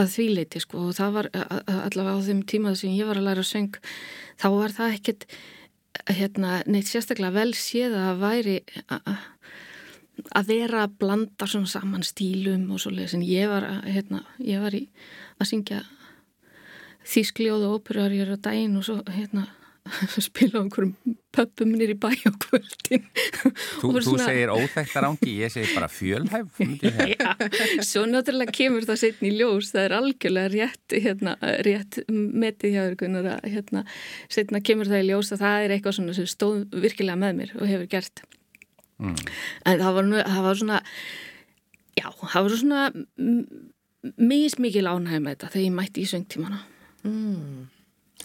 að 0.00 0.14
því 0.14 0.28
leiti 0.38 0.62
sko 0.62 0.88
og 0.88 0.96
það 0.96 1.18
var 1.18 1.30
allavega 1.34 2.16
á 2.16 2.26
þeim 2.28 2.42
tíma 2.48 2.74
sem 2.78 2.94
ég 2.96 3.08
var 3.08 3.20
að 3.20 3.28
læra 3.28 3.44
söng 3.46 3.76
þá 4.40 4.48
var 4.54 4.74
það 4.76 4.96
ekkert 4.98 5.26
hérna, 6.10 6.62
neitt 6.66 6.90
sérstaklega 6.90 7.34
vel 7.34 7.54
séð 7.56 7.96
að 7.98 8.22
væri 8.22 8.56
að 10.34 10.48
vera 10.50 10.84
að 10.84 10.96
blanda 11.00 11.48
svona 11.50 11.70
saman 11.70 12.06
stílum 12.06 12.68
og 12.74 12.82
svoleiðis 12.82 13.16
en 13.18 13.26
ég 13.26 13.50
var, 13.50 13.66
að, 13.66 13.90
hérna, 13.94 14.22
ég 14.42 14.62
var 14.62 14.76
í 14.76 14.84
að 15.40 15.50
syngja 15.50 15.82
þýskljóð 17.04 17.66
og 17.68 17.78
óperuarjur 17.80 18.34
á 18.34 18.44
daginn 18.48 18.78
og 18.78 18.86
svo 18.86 19.00
hérna 19.10 19.48
spila 20.24 20.58
á 20.58 20.62
einhverjum 20.64 20.94
pöppum 21.34 21.72
nýr 21.76 21.90
í 21.92 21.96
bæ 22.00 22.08
á 22.24 22.32
kvöldin 22.40 23.02
Þú, 23.82 23.90
þú 23.90 24.02
svona- 24.06 24.26
segir 24.30 24.52
óþekktar 24.54 25.06
ángi, 25.10 25.34
ég 25.42 25.52
segir 25.52 25.74
bara 25.76 25.88
fjölhæf. 25.92 26.60
Já, 27.12 27.34
svo 27.84 28.04
náttúrulega 28.08 28.54
kemur 28.56 28.86
það 28.88 29.00
setn 29.02 29.28
í 29.28 29.32
ljós, 29.36 29.72
það 29.74 29.84
er 29.88 29.96
algjörlega 29.98 30.52
rétt, 30.54 30.96
hérna, 31.04 31.34
rétt 31.66 31.98
metið 32.08 32.76
hjá 32.78 32.86
Gunnar 33.02 33.28
að 33.34 33.50
hérna, 33.58 33.84
setna 34.32 34.62
kemur 34.64 34.88
það 34.88 35.04
í 35.04 35.08
ljós 35.10 35.34
að 35.36 35.44
það 35.44 35.66
er 35.66 35.76
eitthvað 35.76 35.98
svona 35.98 36.16
sem 36.16 36.30
stóð 36.32 36.64
virkilega 36.86 37.20
með 37.20 37.36
mér 37.42 37.54
og 37.60 37.68
hefur 37.68 37.90
gert. 37.92 38.24
Mm. 39.02 39.16
En 39.68 39.80
það 39.84 39.94
var, 40.00 40.08
nú, 40.08 40.22
það 40.24 40.42
var 40.48 40.60
svona, 40.62 40.80
já, 42.00 42.08
það 42.24 42.40
var 42.48 42.56
svona 42.62 42.82
mismikil 44.20 44.86
ánægð 44.88 45.22
með 45.24 45.34
þetta 45.36 45.52
þegar 45.54 45.66
ég 45.68 45.76
mætti 45.80 46.04
í 46.04 46.10
söngtímana 46.14 46.62
Mm. 47.04 47.66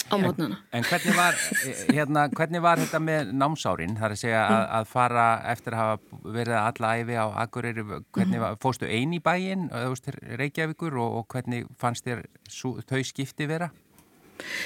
Á 0.08 0.16
mótnana. 0.22 0.60
En 0.72 0.86
hvernig 0.88 1.16
var, 1.18 1.36
eh, 1.66 1.82
hérna, 1.96 2.28
hvernig 2.30 2.62
var 2.64 2.82
þetta 2.82 3.02
með 3.04 3.34
námsárin? 3.36 3.98
Það 3.98 4.08
er 4.08 4.16
að 4.16 4.22
segja 4.22 4.44
að, 4.46 4.64
að 4.80 4.88
fara 4.94 5.26
eftir 5.52 5.76
að 5.76 5.84
hafa 5.84 6.22
verið 6.38 6.58
alla 6.62 6.94
æfi 7.00 7.20
á 7.20 7.28
Akureyri, 7.44 7.86
hvernig 8.16 8.44
var, 8.44 8.58
fórstu 8.64 8.88
ein 8.88 9.14
í 9.14 9.22
bæinn, 9.24 9.68
þú 9.74 9.92
veist, 9.94 10.10
Reykjavíkur 10.42 10.98
og, 11.00 11.20
og 11.22 11.28
hvernig 11.34 11.68
fannst 11.80 12.08
þér 12.08 12.26
sú, 12.50 12.78
þau 12.90 13.04
skipti 13.04 13.50
vera? 13.50 13.72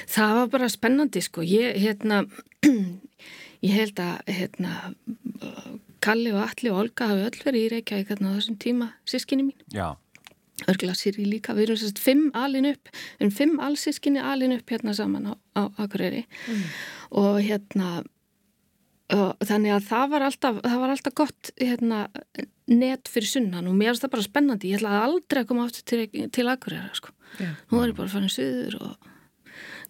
Það 0.09 0.35
var 0.37 0.53
bara 0.53 0.69
spennandi 0.69 1.23
sko, 1.23 1.41
ég 1.45 1.79
hérna, 1.81 2.23
ég 3.65 3.73
held 3.73 3.99
að 4.03 4.21
hérna, 4.29 4.77
Kalli 6.03 6.33
og 6.35 6.41
Alli 6.43 6.71
og 6.71 6.81
Olga 6.81 7.09
hafi 7.13 7.27
öll 7.29 7.43
verið 7.45 7.61
í 7.61 7.69
Reykjavík 7.77 8.09
á 8.11 8.27
þessum 8.27 8.57
tíma, 8.59 8.89
sískinni 9.07 9.47
mín. 9.47 9.67
Já, 9.71 9.95
Örgla 10.71 10.95
Siri 10.97 11.27
líka, 11.27 11.55
við 11.57 11.67
erum 11.67 11.81
sérst 11.81 12.01
fimm 12.01 12.31
alin 12.37 12.69
upp, 12.71 12.91
við 12.93 13.25
erum 13.25 13.35
fimm 13.37 13.61
allsískinni 13.63 14.23
alin 14.23 14.55
upp 14.57 14.73
hérna 14.73 14.95
saman 14.97 15.31
á, 15.31 15.33
á 15.59 15.61
Akureyri. 15.83 16.25
Og 17.11 17.39
hérna 17.43 18.01
og 19.13 19.45
þannig 19.45 19.75
að 19.75 19.87
það 19.89 20.11
var 20.13 20.25
alltaf, 20.27 20.59
það 20.63 20.81
var 20.81 20.93
alltaf 20.93 21.15
gott 21.17 21.49
hérna 21.59 22.03
net 22.71 23.09
fyrir 23.11 23.29
sunnan 23.29 23.67
og 23.67 23.75
mér 23.77 23.91
finnst 23.91 24.05
það 24.05 24.13
bara 24.15 24.25
spennandi, 24.25 24.71
ég 24.71 24.79
ætlaði 24.79 25.01
aldrei 25.07 25.41
að 25.43 25.49
koma 25.49 25.65
aftur 25.67 25.83
til, 25.91 26.29
til 26.33 26.45
Akureyra 26.49 26.93
sko, 26.97 27.11
Já. 27.37 27.49
nú 27.69 27.81
er 27.81 27.91
ég 27.91 27.97
bara 27.99 28.13
farin 28.13 28.31
suður 28.31 28.79
og 28.79 29.09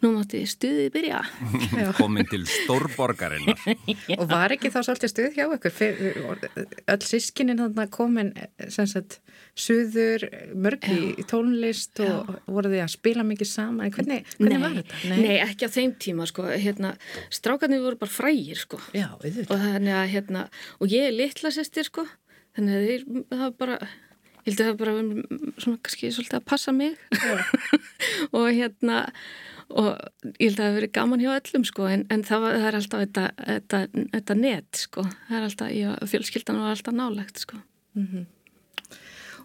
nú 0.04 0.14
mátti 0.18 0.44
stuðið 0.50 0.90
byrja. 0.94 1.24
komin 2.00 2.30
til 2.30 2.44
stórborgarinnar 2.50 3.60
Og 4.20 4.26
var 4.30 4.56
ekki 4.56 4.72
þá 4.74 4.80
svolítið 4.84 5.14
stuð 5.14 5.38
hjá 5.38 5.46
ykkur? 5.58 6.64
Öll 6.96 7.04
sískinin 7.08 7.62
þannig 7.62 7.94
komin 7.94 8.34
sem 8.72 8.90
sagt 8.90 9.20
suður, 9.54 10.26
mörg 10.58 10.86
í, 10.90 11.26
tónlist 11.30 12.00
og 12.02 12.32
voru 12.50 12.72
þið 12.72 12.82
að 12.82 12.94
spila 12.96 13.26
mikið 13.28 13.50
saman. 13.50 13.92
Hvernig, 13.94 14.26
hvernig 14.40 14.64
var 14.64 14.78
þetta? 14.80 15.02
Nei. 15.14 15.36
ekki 15.44 15.70
á 15.70 15.76
þeim 15.76 15.94
tíma 16.02 16.28
sko, 16.30 16.48
hérna, 16.50 16.96
strákarnir 17.34 17.84
voru 17.84 18.00
bara 18.02 18.14
frægir 18.14 18.64
sko. 18.64 18.82
Já, 18.98 19.12
við 19.22 19.44
og 19.46 19.62
þannig 19.62 19.98
að 20.00 20.10
hérna, 20.16 20.48
og 20.80 20.94
ég 20.94 21.10
er 21.10 21.16
litla 21.16 21.54
sestir 21.54 21.86
sko, 21.90 22.08
þannig 22.58 22.80
að 22.80 22.90
þeir, 22.90 23.06
það 23.30 23.44
var 23.46 23.56
bara, 23.62 23.80
ég 24.42 24.50
held 24.50 24.58
að 24.58 24.72
það 24.72 24.82
bara 24.82 24.98
verið 24.98 25.48
svona 25.66 25.84
kannski 25.86 26.14
svolítið 26.18 26.40
að 26.40 26.48
passa 26.50 26.76
mig 26.76 26.98
og 28.40 28.50
hérna, 28.50 29.00
og 29.70 29.90
ég 30.40 30.50
held 30.50 30.60
að 30.60 30.62
það 30.62 30.68
hefur 30.68 30.80
verið 30.80 30.94
gaman 30.98 31.24
hjá 31.24 31.32
öllum 31.34 31.66
sko, 31.68 31.88
en, 31.90 32.06
en 32.14 32.24
það, 32.28 32.46
var, 32.46 32.56
það 32.60 32.70
er 32.70 32.78
alltaf 32.80 33.04
þetta, 33.04 33.26
þetta, 33.48 33.82
þetta 34.16 34.38
net 34.40 34.80
sko, 34.84 35.04
það 35.28 35.38
er 35.40 35.50
alltaf, 35.50 35.76
já, 35.78 35.90
fjölskyldan 36.14 36.64
var 36.64 36.76
alltaf 36.76 36.98
nálegt 36.98 37.44
sko. 37.44 37.60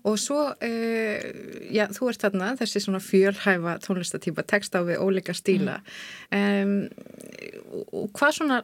Og 0.09 0.17
svo, 0.23 0.41
uh, 0.55 1.29
já, 1.75 1.85
þú 1.95 2.11
ert 2.13 2.25
þarna, 2.25 2.55
þessi 2.61 2.83
svona 2.85 3.03
fjölhæfa 3.03 3.79
tónlistatýpa, 3.85 4.47
text 4.47 4.77
á 4.79 4.81
við 4.87 5.03
ólíka 5.03 5.35
stíla. 5.35 5.81
Um, 6.31 6.89
og 7.93 8.11
hvað 8.17 8.37
svona, 8.39 8.63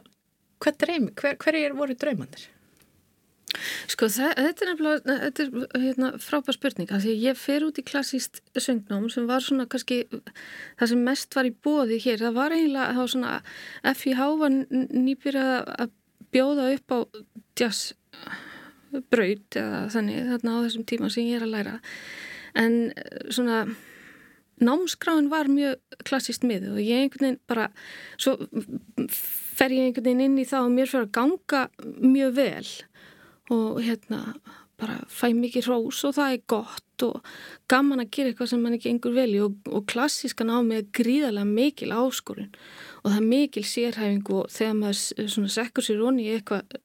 hver, 0.63 0.77
hver, 1.11 1.37
hver 1.43 1.77
voru 1.77 1.97
draumandir? 1.99 2.47
Sko 3.91 4.09
það, 4.11 4.33
þetta 4.47 4.65
er 4.65 4.71
nefnilega, 4.71 5.17
þetta 5.25 5.45
er 5.45 5.83
hérna, 5.85 6.11
frábær 6.23 6.57
spurning, 6.57 6.91
af 6.91 7.03
því 7.03 7.13
að 7.15 7.25
ég 7.25 7.39
fer 7.39 7.67
út 7.67 7.81
í 7.81 7.85
klassíst 7.85 8.41
söngnám 8.57 9.07
sem 9.13 9.27
var 9.29 9.45
svona 9.45 9.67
kannski, 9.71 10.03
það 10.79 10.91
sem 10.93 11.05
mest 11.09 11.37
var 11.37 11.49
í 11.49 11.53
bóði 11.53 11.99
hér, 12.05 12.23
það 12.25 12.39
var 12.39 12.55
eiginlega, 12.55 12.97
var 12.99 13.13
svona, 13.13 13.35
FIH 13.95 14.25
var 14.41 14.59
nýbyrjað 14.59 15.73
að 15.75 15.95
bjóða 16.35 16.69
upp 16.75 16.95
á 16.95 16.99
jazz 17.55 17.95
braut 19.11 19.57
eða 19.59 19.81
þannig 19.91 20.29
þarna 20.31 20.55
á 20.55 20.63
þessum 20.65 20.87
tíma 20.87 21.11
sem 21.11 21.27
ég 21.29 21.39
er 21.39 21.45
að 21.47 21.53
læra. 21.55 21.75
En 22.55 22.75
svona 23.33 23.65
námskráin 24.63 25.29
var 25.31 25.49
mjög 25.51 25.79
klassíst 26.07 26.45
miðu 26.47 26.75
og 26.75 26.83
ég 26.83 27.03
einhvern 27.03 27.27
veginn 27.27 27.41
bara 27.49 27.67
svo 28.15 28.37
fer 29.11 29.73
ég 29.75 29.89
einhvern 29.89 30.07
veginn 30.07 30.23
inn 30.29 30.37
í 30.39 30.47
það 30.47 30.69
og 30.69 30.75
mér 30.77 30.91
fyrir 30.91 31.07
að 31.07 31.15
ganga 31.17 31.63
mjög 31.99 32.37
vel 32.37 32.69
og 33.53 33.81
hérna 33.83 34.21
bara 34.79 34.97
fæ 35.07 35.29
mikið 35.35 35.69
hrós 35.69 36.01
og 36.07 36.15
það 36.17 36.33
er 36.33 36.47
gott 36.51 37.03
og 37.05 37.27
gaman 37.71 38.03
að 38.03 38.09
gera 38.15 38.31
eitthvað 38.31 38.49
sem 38.51 38.63
mann 38.63 38.75
ekki 38.75 38.91
engur 38.91 39.13
velji 39.15 39.43
og, 39.45 39.55
og 39.71 39.85
klassískan 39.87 40.51
á 40.51 40.59
mig 40.65 40.81
er 40.81 40.89
gríðarlega 40.95 41.47
mikil 41.47 41.93
áskorun 41.95 42.51
og 43.03 43.11
það 43.11 43.19
er 43.21 43.29
mikil 43.29 43.63
sérhæfing 43.63 44.33
og 44.35 44.49
þegar 44.51 44.75
maður 44.81 45.53
sekkur 45.55 45.87
sér 45.87 46.03
onni 46.03 46.27
í 46.27 46.35
eitthvað 46.35 46.75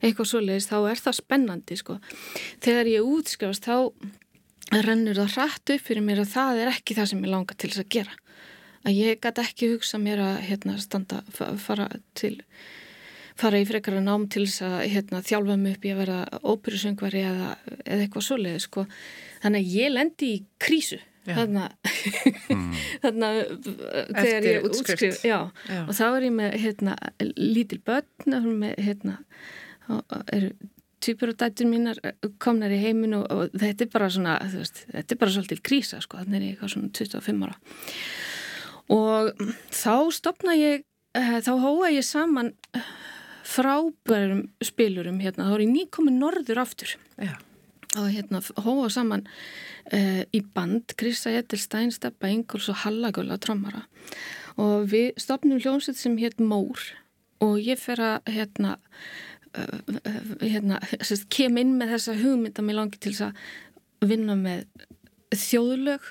eitthvað 0.00 0.30
svoleiðist, 0.30 0.72
þá 0.72 0.90
er 0.90 1.02
það 1.04 1.16
spennandi 1.18 1.78
sko. 1.78 1.98
Þegar 2.64 2.90
ég 2.90 3.06
útskrifast 3.06 3.68
þá 3.68 3.76
rennur 4.86 5.18
það 5.18 5.34
hratt 5.36 5.72
upp 5.74 5.86
fyrir 5.86 6.06
mér 6.06 6.22
að 6.24 6.34
það 6.34 6.60
er 6.62 6.72
ekki 6.72 6.96
það 6.96 7.10
sem 7.12 7.24
ég 7.24 7.34
langar 7.34 7.58
til 7.58 7.72
þess 7.72 7.84
að 7.84 7.90
gera. 7.96 8.18
Að 8.80 8.96
ég 8.96 9.20
gæti 9.20 9.44
ekki 9.44 9.72
hugsa 9.74 10.00
mér 10.00 10.22
að 10.24 10.36
hérna, 10.46 10.76
standa, 10.80 11.20
fara 11.36 11.90
til 12.16 12.38
fara 13.40 13.60
í 13.60 13.68
frekara 13.68 14.00
nám 14.04 14.26
til 14.32 14.46
þess 14.46 14.64
að 14.66 14.78
hérna, 14.94 15.22
þjálfa 15.26 15.58
mig 15.60 15.76
upp 15.76 15.84
í 15.86 15.92
að 15.94 16.02
vera 16.04 16.18
óperusöngvari 16.40 17.22
eða, 17.30 17.52
eða 17.84 18.02
eitthvað 18.04 18.26
svoleiði 18.26 18.64
sko. 18.66 18.86
Þannig 19.44 19.62
að 19.62 19.78
ég 19.80 19.94
lendi 19.94 20.32
í 20.34 20.42
krísu 20.60 21.00
þannig 21.28 21.68
að 23.28 23.40
þegar 24.16 24.46
ég 24.48 24.66
útskrif 24.66 25.20
já, 25.26 25.38
já. 25.68 25.80
og 25.84 25.92
þá 25.96 26.04
er 26.08 26.26
ég 26.26 26.34
með 26.36 26.54
hérna, 26.64 26.96
lítil 27.36 27.80
börn 27.84 28.38
með 28.60 28.78
hérna 28.80 29.18
eru 30.32 30.52
týpur 31.00 31.32
og 31.32 31.38
dættur 31.40 31.68
mínar 31.68 32.00
komnar 32.42 32.72
í 32.72 32.80
heiminu 32.80 33.22
og, 33.22 33.30
og 33.32 33.60
þetta 33.60 33.86
er 33.86 33.92
bara 33.92 34.10
svona 34.12 34.36
veist, 34.52 34.82
þetta 34.90 35.14
er 35.14 35.20
bara 35.22 35.34
svolítið 35.34 35.62
krísa 35.64 36.00
sko. 36.04 36.20
Þannig 36.20 36.36
er 36.36 36.44
ég 36.44 36.56
eitthvað 36.56 36.72
svona 36.74 36.90
25 36.98 37.46
ára. 37.46 37.56
Og 38.90 39.30
þá 39.72 39.94
stopna 40.12 40.56
ég 40.58 40.84
eh, 41.16 41.38
þá 41.46 41.52
hóa 41.62 41.92
ég 41.94 42.04
saman 42.04 42.52
frábærum 43.50 44.44
spilurum 44.64 45.20
hérna, 45.22 45.48
þá 45.48 45.56
er 45.56 45.64
ég 45.64 45.72
nýkomin 45.74 46.20
norður 46.22 46.62
aftur. 46.64 46.96
Já. 47.20 47.34
og 47.98 48.06
hérna 48.06 48.38
hóa 48.62 48.86
saman 48.90 49.24
uh, 49.90 50.22
í 50.30 50.40
band 50.54 50.94
Krista 50.94 51.32
Jettelstein, 51.34 51.90
Steppa 51.90 52.30
Ingúls 52.30 52.68
og 52.70 52.84
Hallagöla 52.84 53.38
trommara. 53.42 53.82
Og 54.60 54.86
við 54.92 55.10
stopnum 55.18 55.58
hljómsveit 55.58 55.98
sem 55.98 56.14
hétt 56.20 56.38
Mór. 56.38 56.78
Og 57.42 57.58
ég 57.58 57.80
fer 57.80 57.98
að 57.98 58.30
hérna 58.30 58.76
hérna, 60.40 60.78
kem 61.32 61.58
inn 61.58 61.74
með 61.80 61.96
þessa 61.96 62.16
hugmynd 62.20 62.58
að 62.60 62.66
mér 62.68 62.78
langi 62.78 63.00
til 63.02 63.14
að 63.26 63.38
vinna 64.06 64.36
með 64.38 64.66
þjóðlög 65.34 66.06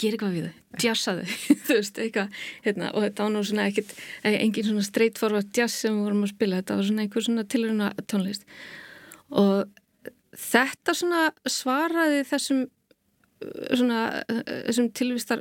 gera 0.00 0.16
eitthvað 0.16 0.36
við 0.36 0.48
þau, 0.48 0.80
jazza 0.84 1.14
þau 1.18 1.34
þú 1.66 1.76
veist, 1.76 2.00
eitthvað, 2.04 2.40
hérna, 2.66 2.90
og 2.94 3.06
þetta 3.06 3.26
var 3.26 3.34
nú 3.34 3.44
svona 3.46 3.68
ekkit, 3.70 3.94
engin 4.32 4.68
svona 4.70 4.86
straight 4.86 5.20
forward 5.20 5.52
jazz 5.56 5.76
sem 5.76 5.96
við 5.96 6.08
vorum 6.08 6.26
að 6.26 6.34
spila, 6.34 6.60
þetta 6.62 6.80
var 6.80 6.90
svona 6.90 7.06
einhver 7.06 7.26
svona 7.26 7.46
tiluruna 7.54 7.92
tónlist. 8.10 8.44
Og 9.30 9.70
þetta 10.50 10.96
svona 10.96 11.24
svaraði 11.48 12.26
þessum 12.28 12.68
svona 13.40 14.00
þessum 14.66 14.90
tilvistar 14.96 15.40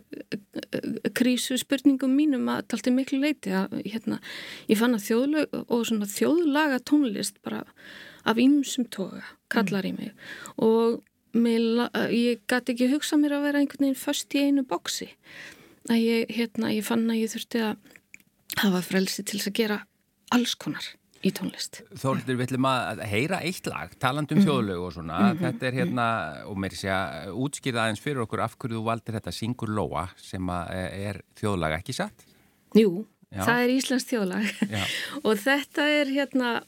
krísu 1.18 1.58
spurningum 1.60 2.14
mínum 2.16 2.48
að 2.52 2.70
talti 2.72 2.94
miklu 2.96 3.20
leiti 3.20 3.52
að 3.52 3.76
hérna, 3.84 4.22
ég 4.72 4.80
fann 4.80 4.96
að 4.96 5.10
þjóðlag 5.10 5.58
og 5.66 5.84
svona 5.88 6.08
þjóðlaga 6.08 6.80
tónlist 6.88 7.42
bara 7.44 7.66
af 8.28 8.40
ýmsum 8.40 8.88
toga 8.94 9.24
kallar 9.52 9.88
í 9.88 9.94
mig. 9.96 10.14
Og 10.64 11.02
mér, 11.34 11.90
ég 12.14 12.42
gæti 12.50 12.74
ekki 12.74 12.90
hugsa 12.94 13.18
mér 13.18 13.38
að 13.38 13.48
vera 13.50 13.62
einhvern 13.62 13.86
veginn 13.86 14.00
först 14.00 14.36
í 14.36 14.46
einu 14.48 14.64
boksi 14.68 15.10
að 15.90 16.02
ég, 16.04 16.32
hérna, 16.36 16.72
ég 16.74 16.86
fann 16.86 17.10
að 17.10 17.22
ég 17.22 17.34
þurfti 17.34 17.62
að 17.66 17.76
hafa 18.60 18.82
frelsi 18.86 19.26
til 19.28 19.42
að 19.42 19.54
gera 19.60 19.84
alls 20.36 20.56
konar 20.60 20.86
í 21.26 21.32
tónlist. 21.36 21.82
Þórldur, 22.00 22.38
við 22.40 22.46
ætlum 22.48 22.68
að 22.70 23.02
heyra 23.12 23.42
eitt 23.44 23.68
lag, 23.68 23.92
talandum 24.00 24.40
mm 24.40 24.44
-hmm. 24.44 24.48
þjóðlög 24.48 24.84
og 24.86 24.94
svona, 24.94 25.20
mm 25.20 25.30
-hmm. 25.30 25.42
þetta 25.44 25.68
er 25.68 25.74
hérna 25.74 26.08
og 26.48 26.58
mér 26.58 26.74
sé 26.76 26.88
að 26.88 27.34
útskýra 27.36 27.84
aðeins 27.84 28.04
fyrir 28.04 28.24
okkur 28.24 28.40
af 28.40 28.56
hverju 28.58 28.80
þú 28.80 28.84
valdir 28.86 29.16
þetta 29.16 29.32
Singur 29.32 29.70
Lóa 29.70 30.10
sem 30.16 30.50
er 30.50 31.22
þjóðlag, 31.36 31.80
ekki 31.80 31.94
satt? 31.94 32.26
Jú, 32.76 33.06
Já. 33.32 33.44
það 33.44 33.60
er 33.64 33.70
Íslands 33.70 34.06
þjóðlag 34.06 34.46
og 35.26 35.38
þetta 35.38 35.90
er 35.90 36.08
hérna 36.08 36.64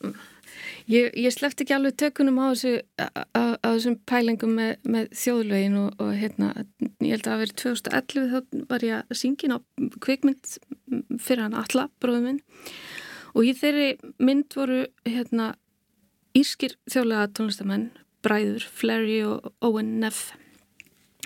ég, 0.91 1.11
ég 1.15 1.33
slefti 1.33 1.65
ekki 1.65 1.75
alveg 1.75 1.97
tökunum 1.99 2.39
á, 2.41 2.45
þessu, 2.51 2.73
á, 2.97 3.07
á, 3.35 3.43
þessum 3.65 3.97
pælingum 4.09 4.53
með, 4.57 4.73
með 4.83 5.09
þjóðlögin 5.23 5.79
og, 5.81 6.03
og 6.03 6.11
hérna 6.19 6.51
ég 7.01 7.15
held 7.15 7.25
að 7.25 7.31
það 7.31 7.41
verið 7.43 7.55
2011 7.63 8.29
þá 8.31 8.67
var 8.73 8.85
ég 8.87 8.99
að 8.99 9.19
syngja 9.21 9.55
á 9.55 9.59
kvikmynd 10.05 10.53
fyrir 11.21 11.45
hann 11.45 11.57
Alla, 11.61 11.87
bróðum 12.03 12.29
minn. 12.29 12.41
Og 13.31 13.47
í 13.47 13.55
þeirri 13.55 13.89
mynd 14.19 14.55
voru 14.57 14.85
hérna 15.07 15.53
írskir 16.37 16.77
þjóðlega 16.91 17.31
tónlistamenn 17.37 17.91
Bræður, 18.21 18.67
Flerry 18.69 19.21
og 19.25 19.53
Owen 19.65 19.95
Neff. 20.03 20.33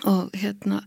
Og 0.07 0.29
hérna 0.37 0.85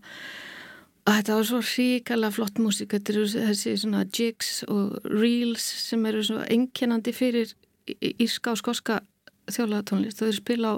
og 1.09 1.15
þetta 1.17 1.35
var 1.39 1.47
svo 1.47 1.59
ríkala 1.65 2.29
flott 2.33 2.59
músík 2.61 2.93
þetta 2.93 3.13
eru 3.15 3.23
þessi 3.31 3.71
svona 3.81 4.03
jigs 4.13 4.59
og 4.69 4.99
reels 5.09 5.65
sem 5.87 6.05
eru 6.05 6.21
svo 6.25 6.43
enginandi 6.45 7.13
fyrir 7.15 7.55
írska 7.97 8.53
og 8.53 8.61
skoska 8.61 9.01
þjóðlega 9.49 9.87
tónlist 9.89 10.21
og 10.21 10.29
þeir 10.29 10.39
spila 10.39 10.75
á 10.75 10.77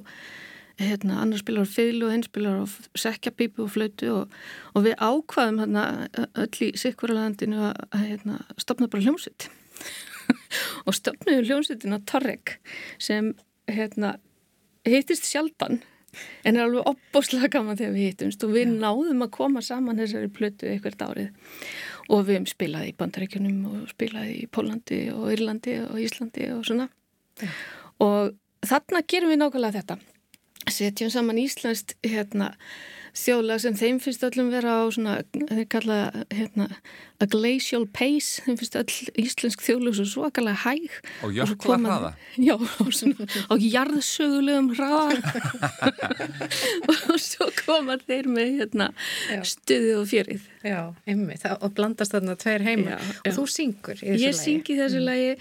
hérna, 0.82 1.20
annar 1.22 1.42
spilar 1.42 1.68
á 1.68 1.70
fylg 1.70 2.06
og 2.06 2.14
einn 2.14 2.26
spilar 2.26 2.64
á 2.64 2.66
sekjapípu 2.98 3.66
og 3.66 3.74
flötu 3.76 4.10
og, 4.16 4.36
og 4.74 4.86
við 4.88 4.98
ákvaðum 4.98 5.62
hérna 5.62 5.86
öll 6.40 6.68
í 6.68 6.72
sikkurlandinu 6.80 7.70
að 7.70 8.06
hérna, 8.08 8.42
stopna 8.62 8.90
bara 8.92 9.06
hljómsitt 9.06 9.50
og 10.88 10.96
stopniðu 10.96 11.46
hljómsveitina 11.48 12.02
Torrek 12.10 12.58
sem 13.02 13.34
hérna, 13.70 14.16
hittist 14.88 15.28
sjaldan 15.30 15.82
en 16.44 16.58
er 16.58 16.66
alveg 16.66 16.88
opbóslega 16.92 17.50
gaman 17.54 17.78
þegar 17.80 17.94
við 17.96 18.10
hittumst 18.10 18.44
og 18.44 18.56
við 18.56 18.66
Já. 18.68 18.78
náðum 18.84 19.26
að 19.26 19.34
koma 19.38 19.62
saman 19.64 20.02
þessari 20.02 20.32
plötu 20.34 20.68
eitthvað 20.68 21.06
árið 21.08 21.30
og 22.12 22.26
við 22.28 22.36
hefum 22.36 22.50
spilað 22.52 22.90
í 22.90 22.96
Bandaríkjunum 23.00 23.62
og 23.70 23.86
spilað 23.94 24.34
í 24.34 24.42
Pólandi 24.52 25.02
og 25.14 25.30
Írlandi 25.32 25.78
og 25.86 26.02
Íslandi 26.02 26.50
og 26.52 26.66
svona. 26.68 26.90
Og 28.04 28.34
þarna 28.68 29.04
gerum 29.08 29.34
við 29.34 29.42
nákvæmlega 29.42 29.82
þetta. 29.82 29.98
Setjum 30.72 31.12
saman 31.14 31.42
íslenskt 31.42 31.96
hérna, 32.06 32.52
þjóðlag 33.18 33.62
sem 33.64 33.76
þeim 33.78 34.00
finnst 34.04 34.24
öllum 34.26 34.52
vera 34.54 34.78
á 34.80 34.84
svona, 34.94 35.16
þeir 35.36 35.66
kalla 35.72 35.98
hérna, 36.32 36.68
a 37.22 37.28
glacial 37.30 37.86
pace, 37.94 38.42
þeim 38.46 38.58
finnst 38.60 38.78
öll 38.80 38.96
íslensk 39.22 39.64
þjóðlag 39.66 39.98
svo 40.00 40.06
svakalega 40.10 40.62
hæg. 40.64 40.98
Og 41.28 41.36
jökla 41.36 41.78
hraða. 41.84 42.12
Já, 42.40 42.56
og 42.56 42.92
svona, 42.96 43.28
á 43.28 43.54
jarðsögulegum 43.60 44.72
hraða. 44.78 45.20
Og 47.12 47.18
svo 47.22 47.48
koma 47.62 47.98
þeir 48.02 48.28
með 48.32 48.54
hérna, 48.62 48.88
stuðið 49.48 50.00
og 50.00 50.08
fjörið. 50.10 50.48
Já, 50.66 50.80
það, 51.06 51.56
og 51.58 51.76
blandast 51.78 52.16
þarna 52.16 52.36
tveir 52.40 52.66
heimar. 52.66 52.96
Já, 52.96 53.16
og 53.22 53.30
já. 53.30 53.36
þú 53.38 53.46
syngur 53.52 53.98
í 53.98 54.06
þessu 54.06 54.22
Ég 54.22 54.36
lagi. 54.36 54.42
syngi 54.42 54.78
þessu 54.80 55.04
lagi. 55.04 55.32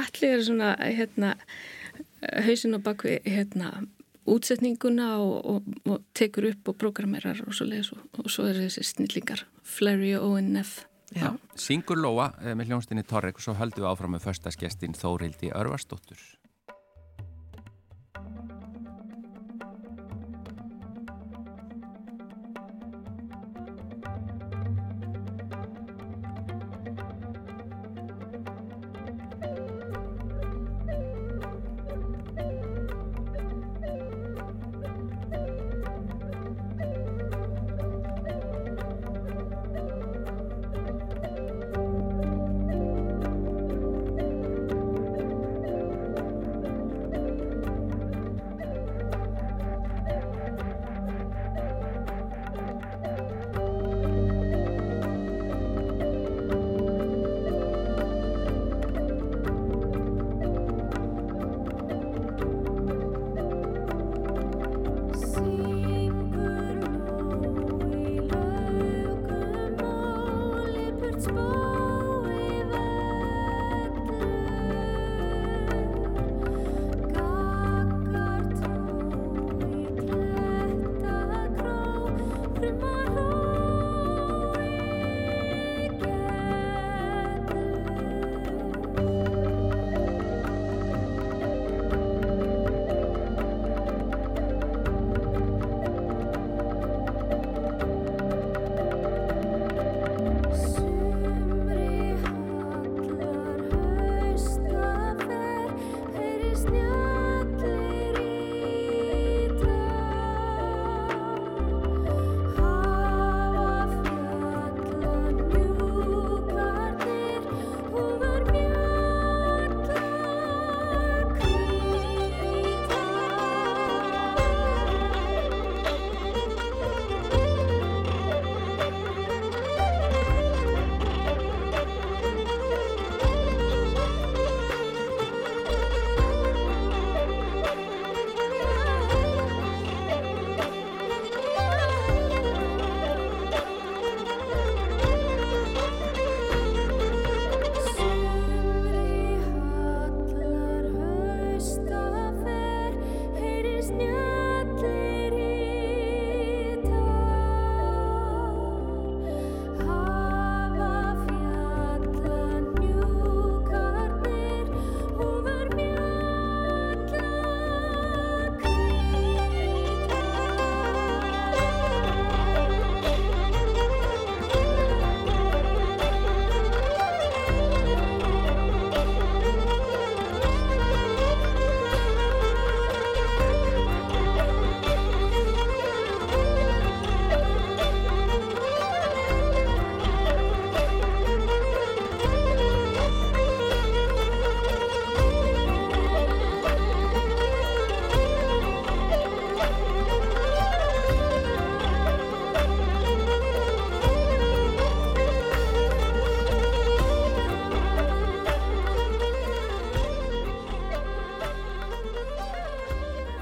Allir 0.00 0.34
er 0.36 0.44
svona 0.46 0.72
hérna 0.80 1.32
hausin 2.46 2.76
og 2.76 2.84
bakvið 2.86 3.26
hérna 3.28 3.72
útsetninguna 4.30 5.08
og, 5.22 5.34
og, 5.46 5.72
og 5.90 6.04
tekur 6.16 6.50
upp 6.52 6.72
og 6.72 6.78
programmerar 6.80 7.42
og 7.46 7.56
svo 7.56 7.66
leiðis 7.68 7.92
og, 7.96 8.04
og 8.20 8.30
svo 8.32 8.46
eru 8.50 8.66
þessi 8.66 8.86
snillingar 8.92 9.44
Flurry 9.66 10.14
og 10.18 10.38
Já. 11.10 11.32
Syngur 11.58 11.98
Lóa 11.98 12.28
eh, 12.38 12.54
með 12.54 12.70
hljónstinni 12.70 13.02
Torrek 13.02 13.40
og 13.40 13.42
svo 13.42 13.56
höldum 13.58 13.82
við 13.82 13.90
áfram 13.90 14.14
með 14.14 14.28
föstaskestin 14.28 14.94
Þórildi 14.94 15.50
Örvarsdóttur. 15.50 16.20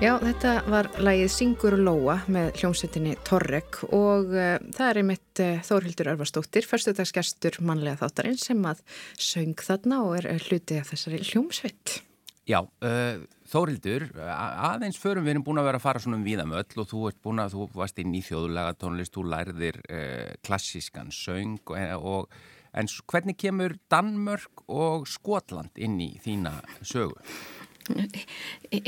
Já, 0.08 0.14
þetta 0.22 0.52
var 0.72 0.86
lagið 1.04 1.26
Syngur 1.28 1.74
Lóa 1.76 2.14
með 2.32 2.54
hljómsveitinni 2.62 3.10
Torrek 3.28 3.76
og 3.92 4.30
uh, 4.32 4.54
það 4.72 4.86
er 4.86 5.00
einmitt 5.02 5.42
uh, 5.44 5.58
Þórhildur 5.66 6.08
Örvarsdóttir, 6.14 6.64
förstudagsgestur 6.64 7.58
mannlega 7.68 7.98
þáttarinn 8.00 8.38
sem 8.40 8.64
að 8.70 8.80
söng 9.20 9.52
þarna 9.60 9.98
og 10.06 10.14
er 10.22 10.30
uh, 10.30 10.38
hluti 10.46 10.78
af 10.80 10.88
þessari 10.94 11.20
hljómsveit. 11.28 11.98
Já, 12.48 12.62
uh, 12.64 13.20
Þórildur, 13.52 14.08
a- 14.24 14.70
aðeins 14.70 14.96
förum 15.02 15.28
við 15.28 15.34
erum 15.34 15.44
búin 15.50 15.60
að 15.60 15.68
vera 15.68 15.82
að 15.82 15.86
fara 15.90 16.04
svona 16.06 16.22
um 16.22 16.24
víðamöll 16.24 16.64
og 16.80 16.88
þú 16.88 17.04
ert 17.10 17.20
búin 17.28 17.44
að, 17.44 17.58
þú 17.58 17.68
varst 17.76 18.00
í 18.00 18.24
þjóðulega 18.30 18.80
tónlist, 18.80 19.12
þú 19.12 19.28
lærðir 19.34 19.82
klassískan 20.40 21.12
söng 21.12 21.60
og, 21.68 21.76
og 22.00 22.40
en 22.72 22.88
hvernig 23.12 23.36
kemur 23.44 23.76
Danmörk 23.92 24.64
og 24.72 25.04
Skotland 25.10 25.76
inn 25.76 26.00
í 26.00 26.14
þína 26.24 26.62
sögu? 26.80 27.20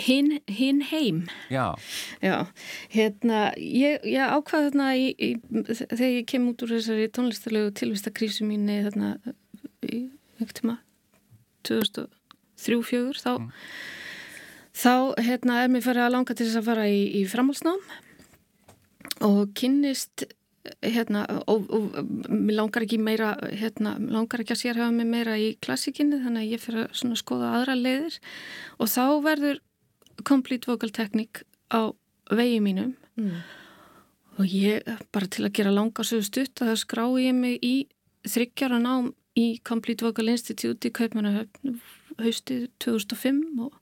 Hinn 0.06 0.40
hin 0.50 0.82
heim. 0.90 1.22
Já, 1.52 1.74
Já, 2.22 2.46
hérna, 2.92 3.50
ég, 3.56 4.04
ég 4.04 4.34
ákvað 4.36 4.68
þarna 4.68 4.90
í, 4.96 5.10
í, 5.16 5.30
þegar 5.64 6.10
ég 6.10 6.28
kem 6.30 6.48
út 6.50 6.64
úr 6.64 6.74
þessari 6.76 7.08
tónlistarlegu 7.14 7.72
tilvistakrísu 7.80 8.48
mínu 8.48 8.82
þarna 8.88 9.14
í 9.86 10.02
einhvern 10.40 10.56
tíma 10.60 10.76
2003-2004 11.68 13.20
þá, 13.20 13.32
þá 14.76 14.94
hérna, 15.20 15.62
er 15.64 15.72
mér 15.72 15.84
farið 15.84 16.06
að 16.06 16.14
langa 16.16 16.36
til 16.36 16.46
þess 16.48 16.60
að 16.60 16.70
fara 16.70 16.86
í, 16.88 17.02
í 17.20 17.24
framhalsnám 17.28 17.82
og 19.26 19.50
kynnist 19.58 20.28
hérna, 20.84 21.24
og, 21.48 21.70
og 21.72 22.10
mér 22.28 22.58
langar 22.58 22.84
ekki 22.84 22.98
meira 23.00 23.32
hérna, 23.48 23.94
langar 24.12 24.42
ekki 24.42 24.56
að 24.56 24.62
sérhafa 24.64 24.94
mig 24.94 25.08
meira 25.08 25.38
í 25.40 25.54
klassikinni 25.64 26.20
þannig 26.24 26.42
að 26.42 26.52
ég 26.54 26.64
fyrir 26.64 26.90
að 26.90 27.14
skoða 27.20 27.54
aðra 27.58 27.78
leiðir. 27.78 28.18
Og 28.78 28.90
þá 28.92 29.04
verður 29.24 29.62
complete 30.28 30.68
vocal 30.68 30.92
technique 30.92 31.46
á 31.72 31.92
vegi 32.30 32.60
mínum. 32.64 32.92
Og 34.40 34.46
ég, 34.48 34.84
bara 35.12 35.28
til 35.28 35.46
að 35.46 35.56
gera 35.58 35.72
langa 35.74 36.04
sögu 36.06 36.28
stutt 36.28 36.62
að 36.62 36.72
það 36.72 36.82
skrái 36.84 37.24
ég 37.26 37.34
mig 37.36 37.58
í 37.64 37.74
þryggjara 38.28 38.80
nám 38.80 39.10
í 39.38 39.60
Complete 39.64 40.04
Vocal 40.04 40.30
Institute 40.32 40.88
í 40.88 40.94
Kaupmannahöfn 40.94 41.78
haustið 42.20 42.66
2005 42.82 43.60
og, 43.64 43.76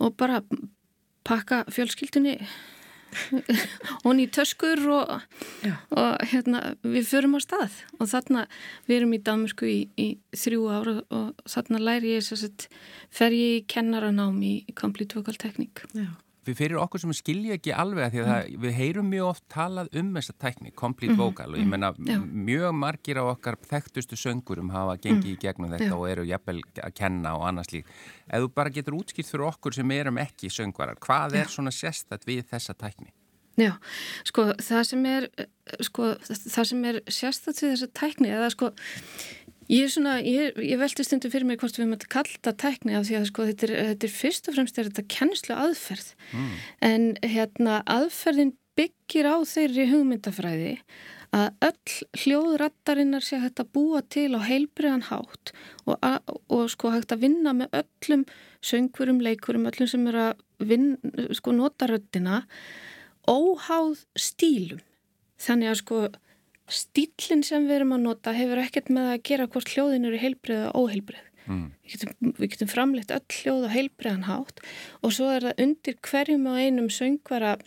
og 0.00 0.14
bara 0.20 0.40
pakka 1.26 1.64
fjölskyldunni 1.72 2.38
og 4.04 4.16
ný 4.18 4.26
töskur 4.32 4.82
og, 4.94 5.14
og 5.94 6.26
hérna 6.32 6.74
við 6.82 7.08
förum 7.10 7.38
á 7.38 7.40
stað. 7.44 7.78
Og 7.98 8.10
þarna 8.10 8.46
við 8.88 8.98
erum 8.98 9.16
í 9.16 9.22
Danmörku 9.28 9.70
í, 9.70 9.78
í 10.00 10.08
þrjú 10.36 10.66
ára 10.72 10.98
og 11.14 11.46
þarna 11.50 11.82
læri 11.82 12.16
ég 12.16 12.26
þess 12.26 12.48
að 12.48 12.68
fer 13.14 13.36
ég 13.36 13.60
í 13.60 13.64
kennaranám 13.70 14.42
í 14.42 14.54
Complete 14.78 15.18
Vocal 15.18 15.38
Technique. 15.40 15.88
Já. 15.94 16.10
Við 16.44 16.58
fyrir 16.58 16.80
okkur 16.82 17.02
sem 17.02 17.14
skilja 17.16 17.56
ekki 17.58 17.72
alveg 17.72 18.06
að 18.06 18.14
því 18.14 18.22
að 18.22 18.28
það, 18.30 18.50
við 18.64 18.76
heyrum 18.78 19.08
mjög 19.12 19.30
oft 19.30 19.44
talað 19.52 19.90
um 20.00 20.12
þessa 20.18 20.36
tækni, 20.44 20.74
complete 20.76 21.16
vocal 21.18 21.48
og 21.52 21.58
ég 21.60 21.70
menna 21.70 21.92
Já. 21.96 22.18
mjög 22.20 22.76
margir 22.76 23.20
á 23.20 23.24
okkar 23.24 23.58
þekktustu 23.70 24.18
söngurum 24.20 24.72
hafa 24.74 24.98
gengið 25.00 25.32
í 25.32 25.40
gegnum 25.40 25.72
þetta 25.72 25.90
Já. 25.90 25.96
og 25.96 26.06
eru 26.10 26.28
jafnvel 26.28 26.60
að 26.84 26.94
kenna 27.00 27.34
og 27.38 27.48
annars 27.48 27.72
lík. 27.72 27.90
Ef 28.28 28.44
þú 28.44 28.54
bara 28.60 28.74
getur 28.76 28.98
útskipt 29.00 29.32
fyrir 29.32 29.48
okkur 29.48 29.76
sem 29.76 29.96
erum 29.96 30.20
ekki 30.22 30.52
söngvarar, 30.52 31.00
hvað 31.00 31.40
er 31.40 31.52
svona 31.52 31.72
sérstætt 31.74 32.28
við 32.28 32.44
þessa 32.52 32.76
tækni? 32.76 33.14
Já, 33.54 33.70
sko 34.26 34.48
það 34.58 34.86
sem 34.88 35.04
er 35.06 35.26
sko 35.86 36.08
það 36.26 36.64
sem 36.70 36.86
er 36.88 36.96
sérstaklega 37.06 37.58
til 37.60 37.68
þessa 37.70 37.88
tækni 37.94 38.32
eða 38.34 38.48
sko 38.50 38.70
ég 39.72 39.92
svona, 39.92 40.18
ég, 40.20 40.58
ég 40.60 40.80
velti 40.80 41.06
stundum 41.06 41.32
fyrir 41.32 41.48
mig 41.48 41.60
hvort 41.62 41.78
við 41.78 41.90
möttum 41.92 42.12
kalla 42.12 42.36
þetta 42.36 42.54
tækni 42.64 42.98
af 42.98 43.08
því 43.08 43.18
að 43.20 43.30
sko 43.30 43.48
þetta 43.50 43.66
er, 43.68 43.74
þetta 43.90 44.08
er 44.08 44.14
fyrst 44.18 44.48
og 44.50 44.58
fremst 44.58 44.78
er 44.78 44.90
þetta 44.90 45.08
kennslu 45.16 45.56
aðferð 45.56 46.12
en 46.84 47.10
hérna 47.22 47.80
aðferðin 47.96 48.54
byggir 48.78 49.28
á 49.30 49.36
þeirri 49.46 49.90
hugmyndafræði 49.92 50.72
að 51.34 51.66
öll 51.66 51.94
hljóðrattarinnar 52.22 53.24
sé 53.24 53.40
hægt 53.42 53.62
að 53.62 53.70
búa 53.74 54.02
til 54.06 54.30
á 54.38 54.40
heilbriðan 54.46 55.06
hátt 55.08 55.52
og, 55.84 55.96
að, 55.98 56.20
og 56.52 56.68
sko 56.70 56.92
hægt 56.94 57.14
að 57.14 57.24
vinna 57.26 57.54
með 57.56 57.74
öllum 57.80 58.24
söngurum, 58.64 59.20
leikurum, 59.24 59.66
öllum 59.70 59.90
sem 59.90 60.06
er 60.12 60.20
að 60.28 60.44
vinna, 60.62 60.98
sko 61.34 61.54
nota 61.56 61.88
röddina 61.90 62.44
óháð 63.26 64.04
stílum. 64.18 64.82
Þannig 65.40 65.72
að 65.72 65.80
sko 65.80 66.00
stílinn 66.70 67.44
sem 67.44 67.68
við 67.68 67.80
erum 67.80 67.94
að 67.96 68.04
nota 68.06 68.34
hefur 68.36 68.62
ekkert 68.62 68.90
með 68.92 69.10
að 69.12 69.22
gera 69.28 69.48
hvort 69.52 69.72
hljóðin 69.74 70.08
eru 70.08 70.20
heilbrið 70.20 70.62
eða 70.62 70.74
óheilbrið. 70.80 71.30
Mm. 71.44 71.64
Við 71.84 71.94
getum, 71.94 72.34
við 72.38 72.50
getum 72.54 72.70
framleitt 72.72 73.10
öll 73.12 73.38
hljóð 73.42 73.66
á 73.68 73.74
heilbriðan 73.74 74.28
hátt 74.30 74.62
og 75.04 75.12
svo 75.12 75.28
er 75.28 75.44
það 75.44 75.58
undir 75.66 75.98
hverjum 76.08 76.46
og 76.48 76.60
einum 76.60 76.86
söngvara 76.88 77.58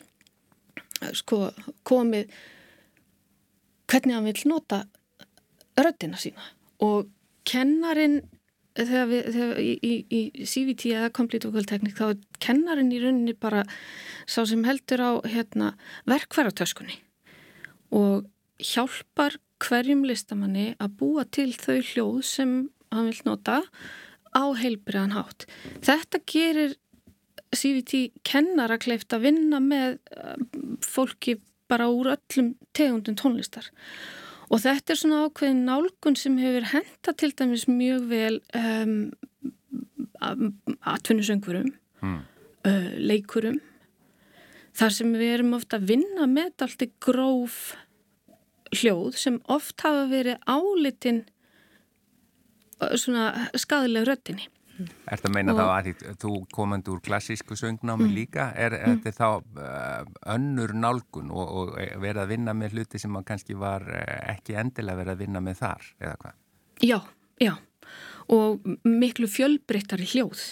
sko 1.13 1.51
komið 1.85 2.31
hvernig 3.85 4.17
hann 4.17 4.25
vil 4.25 4.49
nota 4.49 4.79
röddina 5.77 6.17
sína 6.17 6.47
og 6.81 7.11
kennarin 7.47 8.23
þegar 8.77 9.07
við, 9.11 9.29
þegar 9.35 9.61
í, 9.61 9.71
í, 9.77 9.93
í 10.09 10.45
CVT 10.45 10.93
eða 10.93 11.13
Complete 11.13 11.49
Vocal 11.49 11.69
Technique 11.69 11.97
þá 11.97 12.15
er 12.15 12.41
kennarin 12.43 12.93
í 12.93 13.01
rauninni 13.01 13.35
bara 13.37 13.63
sá 14.25 14.43
sem 14.45 14.65
heldur 14.67 15.01
á 15.01 15.11
hérna, 15.25 15.75
verkværatöskunni 16.09 16.97
og 17.95 18.25
hjálpar 18.61 19.37
hverjum 19.63 20.03
listamanni 20.05 20.73
að 20.81 20.97
búa 20.99 21.25
til 21.29 21.51
þau 21.57 21.79
hljóð 21.81 22.19
sem 22.25 22.51
hann 22.93 23.09
vil 23.09 23.23
nota 23.25 23.61
á 24.33 24.43
heilbriðan 24.57 25.15
hátt. 25.15 25.47
Þetta 25.85 26.21
gerir 26.29 26.75
CVT 27.55 28.21
kennara 28.27 28.77
kleift 28.81 29.13
að 29.15 29.29
vinna 29.29 29.59
með 29.63 29.97
eh, 30.11 30.35
fólki 30.83 31.39
bara 31.67 31.89
úr 31.91 32.13
öllum 32.13 32.53
tegundum 32.75 33.17
tónlistar 33.19 33.67
og 34.47 34.61
þetta 34.63 34.93
er 34.93 34.99
svona 35.01 35.23
ákveðin 35.27 35.65
nálgun 35.67 36.15
sem 36.15 36.37
hefur 36.39 36.69
henta 36.71 37.13
til 37.19 37.33
dæmis 37.35 37.65
mjög 37.67 38.05
vel 38.11 38.37
um, 38.55 39.11
atvinnusöngurum 40.87 41.73
Mm. 41.97 42.19
uh, 42.67 42.91
leikurum 43.01 43.55
þar 44.77 44.93
sem 44.93 45.13
við 45.17 45.31
erum 45.39 45.55
ofta 45.57 45.79
að 45.79 45.87
vinna 45.89 46.27
með 46.29 46.65
allt 46.67 46.83
í 46.85 46.87
gróf 47.01 47.55
hljóð 48.75 49.17
sem 49.19 49.39
oft 49.47 49.81
hafa 49.85 50.05
verið 50.11 50.37
álitin 50.49 51.23
svona 52.99 53.49
skadileg 53.57 54.05
röttinni 54.07 54.47
Er 54.77 55.17
þetta 55.17 55.29
að 55.31 55.33
meina 55.33 55.53
Og- 55.53 55.57
þá 55.57 55.63
að 55.73 55.87
því, 55.87 55.93
þú 56.21 56.31
komandi 56.53 56.91
úr 56.93 56.99
klassísku 57.01 57.55
söngnámi 57.57 58.11
líka, 58.13 58.51
er, 58.53 58.75
er 58.77 58.99
þetta 59.01 59.13
þá 59.17 59.29
uh, 59.57 60.11
önnur 60.35 60.73
nálgun 60.77 61.31
og, 61.33 61.47
og 61.49 61.71
verið 61.97 62.19
að 62.21 62.29
vinna 62.35 62.53
með 62.53 62.75
hluti 62.77 63.01
sem 63.01 63.17
kannski 63.25 63.57
var 63.57 63.87
uh, 63.89 64.03
ekki 64.35 64.53
endilega 64.61 64.99
verið 64.99 65.15
að 65.15 65.23
vinna 65.23 65.41
með 65.41 65.57
þar, 65.63 65.87
eða 65.97 66.13
hvað? 66.21 66.37
Já, 66.85 66.99
já. 67.41 67.53
Og 68.37 68.69
miklu 68.85 69.25
fjölbreyttari 69.31 70.05
hljóð. 70.13 70.45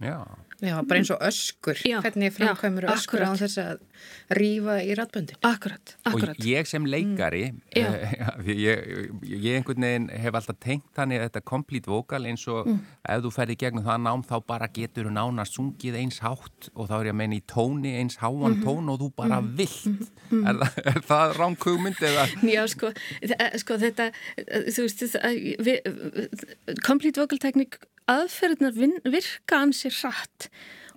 Já, 0.00 0.16
Já, 0.64 0.78
bara 0.88 0.98
eins 1.02 1.10
og 1.12 1.20
öskur. 1.20 1.76
Já, 1.84 1.98
Hvernig 2.00 2.32
framkvæmur 2.32 2.86
já, 2.86 2.92
öskur 2.94 3.20
á 3.20 3.28
akkurat. 3.28 3.40
þess 3.42 3.58
að 3.60 4.36
rífa 4.38 4.76
í 4.80 4.94
ratböndin? 4.96 5.36
Akkurat, 5.44 5.92
akkurat 6.08 6.38
og 6.38 6.46
ég 6.48 6.66
sem 6.70 6.86
leikari, 6.88 7.42
Já. 7.76 7.88
uh, 7.92 8.48
ég, 8.48 9.12
ég 9.22 9.58
einhvern 9.58 9.84
veginn 9.84 10.06
hef 10.16 10.38
alltaf 10.40 10.56
tengt 10.64 10.86
þannig 10.96 11.20
að 11.20 11.26
þetta 11.28 11.42
complete 11.52 11.90
vocal 11.92 12.24
eins 12.30 12.46
og 12.48 12.70
ef 12.72 13.20
þú 13.26 13.32
ferði 13.36 13.56
gegnum 13.60 13.84
það 13.84 14.00
nám 14.06 14.24
þá 14.24 14.34
bara 14.48 14.68
getur 14.72 15.10
þú 15.10 15.12
nánast 15.18 15.58
sungið 15.58 15.98
eins 16.00 16.22
hátt 16.24 16.70
og 16.74 16.88
þá 16.88 16.94
er 17.02 17.10
ég 17.10 17.14
að 17.16 17.20
meina 17.20 17.36
í 17.36 17.42
tóni 17.52 17.92
eins 18.00 18.16
háan 18.22 18.56
tón 18.64 18.88
og 18.94 19.00
þú 19.04 19.10
bara 19.20 19.42
vilt. 19.44 20.08
Er, 20.32 20.56
það- 20.62 20.80
er 20.94 21.02
það 21.10 21.36
ránkugmynd 21.36 22.00
eða? 22.00 22.24
Já, 22.56 22.64
sko, 22.72 22.92
sko 23.60 23.76
þetta, 23.84 24.08
eh, 24.40 24.70
þú 24.72 24.88
veist, 24.88 25.04
vocal 27.20 27.38
technique 27.38 27.78
aðferðnar 28.10 28.76
virka 29.04 29.62
ansið 29.64 30.00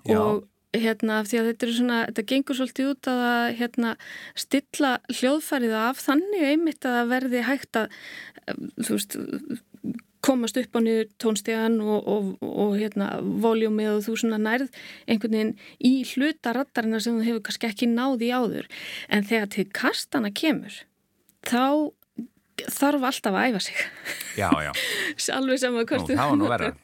Já. 0.08 0.18
og 0.18 0.48
hérna, 0.76 1.24
því 1.26 1.40
að 1.40 1.48
þetta 1.50 1.66
er 1.66 1.74
svona, 1.74 2.00
þetta 2.10 2.26
gengur 2.30 2.58
svolítið 2.60 2.92
út 2.92 3.10
að 3.10 3.48
hérna, 3.60 3.94
stilla 4.38 4.92
hljóðfærið 5.10 5.74
af 5.80 6.04
þannig 6.04 6.46
einmitt 6.52 6.86
að 6.86 6.98
það 7.00 7.14
verði 7.14 7.42
hægt 7.48 7.80
að, 7.80 7.98
eh, 8.46 8.62
þú 8.78 8.98
veist, 8.98 9.18
komast 10.26 10.58
upp 10.60 10.76
á 10.76 10.80
niður 10.84 11.08
tónstíðan 11.24 11.78
og, 11.82 12.08
og, 12.12 12.26
og 12.44 12.74
hérna, 12.78 13.08
voljúmið 13.42 13.94
og 13.94 14.02
þú 14.06 14.18
svona 14.20 14.40
nærð 14.42 14.68
einhvern 15.08 15.38
veginn 15.38 15.54
í 15.80 15.94
hluta 16.12 16.54
rattarina 16.58 17.00
sem 17.02 17.18
þú 17.18 17.28
hefur 17.30 17.46
kannski 17.48 17.70
ekki 17.70 17.90
náði 17.90 18.34
áður. 18.36 18.68
En 19.08 19.24
þegar 19.24 19.50
til 19.56 19.66
kastana 19.74 20.34
kemur, 20.36 20.84
þá 21.48 21.96
þarf 22.68 23.08
alltaf 23.10 23.40
að 23.40 23.48
æfa 23.48 23.64
sig. 23.64 23.82
Já, 24.38 24.52
já. 24.60 24.72
Alveg 25.40 25.64
sama 25.64 25.82
Nú, 25.82 25.88
hvort 25.88 26.12
það 26.12 26.26
var 26.26 26.40
nú 26.40 26.52
verra. 26.52 26.76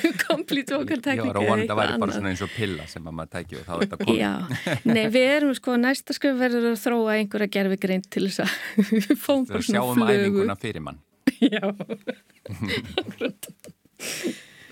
complete 0.26 0.74
vocal 0.76 0.98
Ég 1.02 1.22
var 1.24 1.38
að 1.40 1.46
vona 1.48 1.62
að 1.62 1.70
það 1.72 1.80
væri 1.82 1.98
bara 2.02 2.16
svona 2.16 2.32
eins 2.32 2.42
og 2.46 2.52
pilla 2.56 2.86
sem 2.90 3.06
að 3.10 3.16
maður 3.18 3.32
tækju 3.36 3.60
og 3.60 3.64
þá 3.68 3.72
er 3.76 3.82
þetta 3.84 3.98
komið. 4.02 4.20
Já, 4.22 4.32
nei 4.88 5.04
við 5.14 5.28
erum 5.36 5.54
sko 5.58 5.76
næsta 5.80 6.16
skrif 6.16 6.36
verður 6.40 6.68
að 6.72 6.80
þróa 6.84 7.16
einhverja 7.18 7.52
gerfi 7.58 7.80
greint 7.86 8.08
til 8.12 8.26
þess 8.28 8.44
að 8.44 8.52
sjáum 9.24 9.46
svona 9.62 9.92
flugu. 9.96 10.12
æfinguna 10.18 10.58
fyrir 10.62 10.84
mann. 10.88 11.00
Já. 11.52 11.64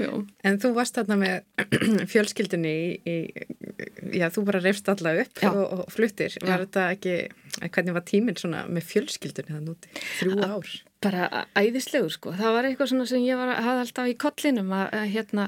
Já, 0.00 0.09
En 0.48 0.56
þú 0.62 0.70
varst 0.78 0.96
þarna 0.96 1.16
með 1.20 1.64
fjölskyldunni 2.12 2.70
í, 2.72 2.85
í, 3.04 3.16
já, 4.16 4.30
þú 4.33 4.44
bara 4.48 4.62
reyfst 4.64 4.88
alla 4.88 5.12
upp 5.20 5.42
Já. 5.44 5.50
og, 5.52 5.74
og 5.85 5.90
fluttir. 5.92 6.37
Var 6.40 6.54
Já. 6.54 6.62
þetta 6.64 6.85
ekki, 6.94 7.16
hvernig 7.66 7.96
var 7.98 8.06
tíminn 8.09 8.38
svona 8.40 8.62
með 8.72 8.87
fjölskyldunni 8.94 9.56
þann 9.59 9.68
úti? 9.74 9.92
Þrjú 10.22 10.38
ár. 10.46 10.70
Bara 11.00 11.46
æðislegur 11.56 12.12
sko. 12.12 12.32
Það 12.36 12.54
var 12.56 12.68
eitthvað 12.68 12.90
svona 12.92 13.06
sem 13.08 13.22
ég 13.24 13.38
var, 13.40 13.52
hafði 13.64 13.84
alltaf 13.84 14.08
í 14.10 14.16
kollinum 14.20 14.72
að, 14.76 14.86
að 14.98 15.04
hérna, 15.14 15.46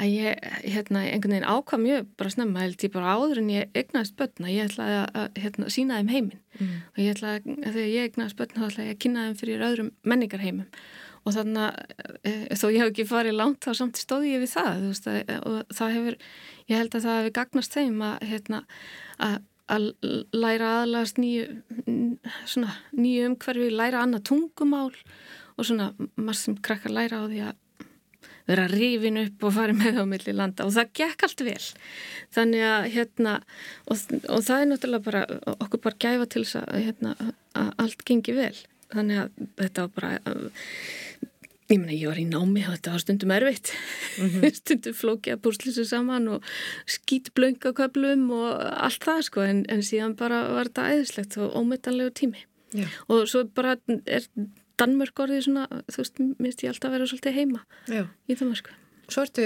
að 0.00 0.12
ég 0.14 0.46
hérna 0.64 1.02
einhvern 1.04 1.34
veginn 1.36 1.48
ákvað 1.52 1.82
mjög 1.82 2.06
bara 2.16 2.32
snemma 2.32 2.62
held 2.64 2.86
ég 2.86 2.94
bara 2.94 3.16
áður 3.16 3.42
en 3.42 3.50
ég 3.52 3.80
egnaðist 3.82 4.16
börna. 4.20 4.52
Ég 4.52 4.70
ætlaði 4.70 5.00
að, 5.02 5.08
að 5.20 5.42
hérna, 5.44 5.72
sína 5.74 6.00
þeim 6.00 6.14
heiminn 6.14 6.70
og 6.94 7.02
ég 7.02 7.16
ætlaði 7.16 7.56
að 7.56 7.74
þegar 7.76 7.90
ég 7.92 8.08
egnaðist 8.10 8.40
börna 8.40 8.62
þá 8.62 8.68
ætlaði 8.70 8.88
ég 8.88 8.96
að 8.96 9.02
kynna 9.04 9.26
þeim 9.26 9.40
fyrir 9.42 9.66
öðrum 9.68 9.92
menningarheimum 10.02 10.70
og 11.26 11.34
þannig 11.34 11.62
að 11.66 12.20
e, 12.22 12.32
þó 12.54 12.66
ég 12.70 12.80
hef 12.80 12.92
ekki 12.92 13.06
farið 13.10 13.36
langt 13.40 13.66
þá 13.66 13.72
samt 13.80 13.98
stóði 13.98 14.36
ég 14.36 14.44
við 14.44 14.52
það 14.54 14.84
veist, 14.84 15.08
að, 15.10 15.32
og 15.42 15.74
það 15.74 15.94
hefur, 15.96 16.18
ég 16.70 16.80
held 16.80 16.94
að 16.94 17.06
það 17.06 17.18
hefur 17.20 17.34
gagnast 17.40 17.76
þeim 17.76 18.02
að, 18.06 18.16
hérna, 18.30 18.60
að, 19.26 19.38
að 19.72 19.86
læra 20.36 20.72
aðlast 20.82 21.18
nýju, 21.18 21.46
nýju 22.94 23.30
umhverfi, 23.30 23.70
læra 23.74 24.04
annað 24.04 24.26
tungumál 24.30 24.92
og 25.56 25.66
svona 25.66 25.92
maður 26.14 26.40
sem 26.40 26.58
krakkar 26.62 26.94
læra 26.94 27.22
á 27.22 27.26
því 27.26 27.40
að 27.48 27.62
vera 28.46 28.68
rifin 28.70 29.18
upp 29.24 29.46
og 29.48 29.54
fara 29.56 29.74
með 29.74 30.00
á 30.02 30.04
milli 30.06 30.34
landa. 30.36 30.66
Og 30.66 30.74
það 30.76 30.92
gekk 31.00 31.26
allt 31.26 31.42
vel. 31.48 31.64
Þannig 32.36 32.66
að 32.68 32.88
hérna 32.94 33.34
og, 33.90 34.04
og 34.30 34.44
það 34.46 34.60
er 34.60 34.70
náttúrulega 34.70 35.06
bara 35.08 35.24
okkur 35.56 35.82
bara 35.88 36.00
gæfa 36.04 36.28
til 36.30 36.44
þess 36.44 36.60
að, 36.62 36.84
hérna, 36.86 37.16
að 37.58 37.72
allt 37.82 38.06
gengi 38.06 38.36
vel. 38.36 38.54
Þannig 38.94 39.24
að 39.24 39.46
þetta 39.64 39.86
var 39.86 39.96
bara 39.96 40.36
Ég 41.66 41.80
meina, 41.82 41.94
ég 41.96 42.06
var 42.06 42.18
í 42.22 42.26
námi 42.28 42.62
og 42.62 42.76
þetta 42.76 42.92
var 42.94 43.02
stundum 43.02 43.32
erfitt. 43.34 43.72
stundum 44.60 44.94
flókið 44.94 45.34
að 45.34 45.40
púsla 45.42 45.70
þessu 45.72 45.86
saman 45.90 46.28
og 46.36 46.52
skýt 46.86 47.32
blönga 47.34 47.72
köplum 47.74 48.28
og 48.36 48.52
allt 48.70 49.02
það, 49.02 49.24
sko, 49.26 49.42
en, 49.42 49.64
en 49.72 49.82
síðan 49.82 50.14
bara 50.18 50.44
var 50.54 50.70
þetta 50.70 50.86
æðislegt 50.94 51.40
og 51.42 51.58
ómetanlegu 51.58 52.14
tími. 52.22 52.44
Já. 52.76 52.86
Og 53.10 53.26
svo 53.30 53.42
bara 53.56 53.76
er 54.06 54.26
Danmörk 54.76 55.22
orðið 55.24 55.46
svona, 55.46 55.66
þú 55.88 56.02
veist, 56.02 56.18
minnst 56.36 56.62
ég 56.64 56.72
alltaf 56.72 56.90
að 56.90 56.98
vera 56.98 57.06
svolítið 57.08 57.36
heima 57.38 57.62
Já. 57.88 58.02
í 58.28 58.36
Danmörku. 58.36 58.74
Svo 59.06 59.22
ertu, 59.22 59.44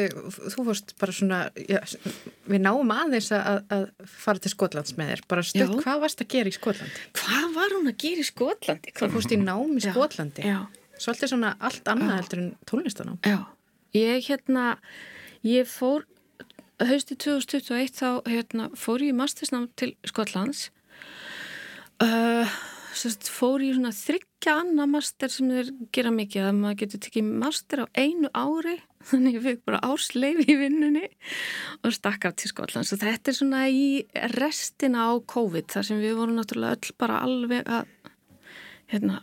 þú 0.54 0.64
fórst 0.64 0.94
bara 0.98 1.12
svona, 1.12 1.38
já, 1.68 1.78
við 2.48 2.62
náum 2.64 2.92
aðeins 2.94 3.28
að, 3.36 3.60
að 3.76 3.82
fara 4.08 4.40
til 4.40 4.52
Skotlands 4.54 4.96
með 4.96 5.12
þér. 5.12 5.22
Bara 5.30 5.44
Já. 5.44 5.66
hvað 5.68 6.04
varst 6.06 6.24
að 6.24 6.30
gera 6.32 6.50
í 6.50 6.56
Skotlandi? 6.56 7.04
Hvað 7.20 7.48
var 7.58 7.74
hún 7.76 7.90
að 7.92 7.98
gera 8.00 8.24
í 8.24 8.28
Skotlandi? 8.28 8.94
Þú 8.96 9.10
fórst 9.14 9.34
í 9.36 9.38
nám 9.40 9.74
í. 9.76 9.82
Skotlandi. 9.84 10.46
Já. 10.48 10.62
Svolítið 11.00 11.32
svona 11.32 11.54
allt 11.64 11.86
annað 11.88 12.16
heldur 12.18 12.42
en 12.42 12.50
tónlistanám. 12.68 13.20
Já, 13.24 13.38
ég 13.96 14.26
hérna, 14.28 14.74
ég 15.46 15.68
fór, 15.70 16.04
hausti 16.80 17.16
2021 17.16 17.94
þá 17.96 18.10
hérna, 18.28 18.68
fór 18.76 19.00
ég 19.04 19.14
í 19.14 19.16
mastersnám 19.16 19.70
til 19.80 19.94
Skotlands. 20.08 20.68
Uh, 22.00 22.48
sérst, 22.96 23.30
fór 23.32 23.64
ég 23.64 23.78
svona 23.78 23.92
þryggja 23.96 24.58
annað 24.60 24.92
master 24.94 25.32
sem 25.32 25.50
þeir 25.52 25.72
gera 25.94 26.12
mikið 26.14 26.46
að 26.48 26.60
maður 26.60 26.78
getur 26.82 27.02
tekið 27.06 27.32
master 27.42 27.84
á 27.84 27.86
einu 27.96 28.30
ári 28.36 28.76
þannig 29.08 29.38
ég 29.38 29.44
fikk 29.46 29.64
bara 29.68 29.82
ársleif 29.86 30.44
í 30.44 30.56
vinnunni 30.60 31.06
og 31.84 31.96
stakk 31.96 32.28
af 32.28 32.38
til 32.40 32.52
Skotlands 32.52 32.92
og 32.96 33.02
þetta 33.02 33.32
er 33.32 33.40
svona 33.40 33.64
í 33.72 33.84
restina 34.36 35.08
á 35.08 35.12
COVID 35.20 35.72
þar 35.72 35.90
sem 35.90 36.00
við 36.02 36.16
vorum 36.20 36.40
náttúrulega 36.40 36.76
öll 36.76 36.96
bara 37.00 37.20
alveg 37.24 37.68
að 37.68 37.92
hérna, 38.90 39.20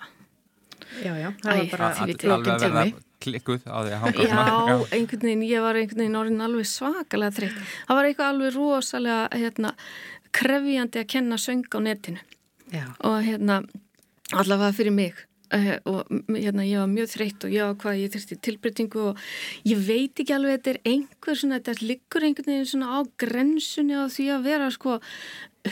Já, 1.03 1.13
já, 1.19 1.29
það 1.43 1.51
Æ, 1.51 1.57
var 1.57 1.69
bara 1.73 1.89
Alveg 2.01 2.25
að 2.27 2.63
verða 2.63 2.83
klikkuð 3.23 3.65
á 3.65 3.77
því 3.81 3.93
að 3.93 4.01
hanga 4.03 4.25
Já, 4.27 4.73
einhvern 4.97 5.25
veginn, 5.25 5.45
ég 5.47 5.63
var 5.65 5.79
einhvern 5.79 6.03
veginn 6.03 6.19
orðin 6.19 6.45
alveg 6.45 6.69
svakalega 6.69 7.35
þreytt. 7.37 7.61
Það 7.87 7.99
var 7.99 8.09
eitthvað 8.09 8.33
alveg 8.33 8.57
rosalega 8.57 9.41
hérna, 9.41 9.73
krefjandi 10.37 11.01
að 11.01 11.09
kenna 11.15 11.39
söng 11.41 11.65
á 11.73 11.79
netinu. 11.83 12.21
Já, 12.73 12.85
og 13.07 13.17
hérna, 13.25 13.61
allavega 14.35 14.75
fyrir 14.77 14.95
mig. 14.95 15.23
Uh, 15.47 15.77
og 15.87 16.09
hérna, 16.35 16.65
ég 16.67 16.81
var 16.81 16.89
mjög 16.91 17.13
þreytt 17.13 17.45
og 17.47 17.53
ég 17.55 17.63
var 17.63 17.75
hvað 17.79 17.99
ég 18.01 18.09
þurfti 18.11 18.35
tilbreytingu 18.43 19.03
og 19.13 19.21
ég 19.63 19.79
veit 19.79 20.19
ekki 20.19 20.33
alveg 20.35 20.57
þetta 20.57 20.73
er 20.73 20.79
einhver 20.91 21.39
svona, 21.39 21.59
þetta 21.61 21.87
liggur 21.87 22.25
einhvern 22.27 22.51
veginn 22.51 22.67
svona 22.67 22.89
á 22.91 22.99
grensunni 23.23 23.95
á 23.95 24.11
því 24.11 24.25
að 24.35 24.43
vera 24.49 24.67
sko 24.75 24.97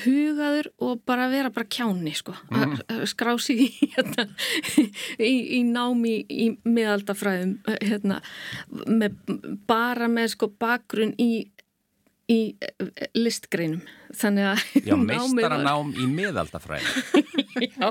hugaður 0.03 0.69
og 0.84 1.01
bara 1.08 1.27
vera 1.31 1.51
bara 1.53 1.67
kjáni 1.71 2.13
sko, 2.17 2.36
mm. 2.51 2.75
skrási 3.10 3.58
í, 3.65 3.69
hérna, 3.95 4.27
í, 5.19 5.34
í 5.60 5.62
námi 5.67 6.17
í 6.29 6.49
miðaldafræðum 6.67 7.58
hérna, 7.81 8.21
með, 8.69 9.17
bara 9.69 10.10
með 10.12 10.34
sko 10.36 10.51
bakgrunn 10.62 11.15
í 11.21 11.47
í 12.31 12.55
eh, 12.57 13.07
listgreinum. 13.13 13.81
Þannig 14.15 14.47
að 14.49 14.61
Já, 14.88 14.95
meistaranám 15.09 15.91
í 16.01 16.05
miðaldafræði. 16.09 17.23
Já, 17.75 17.88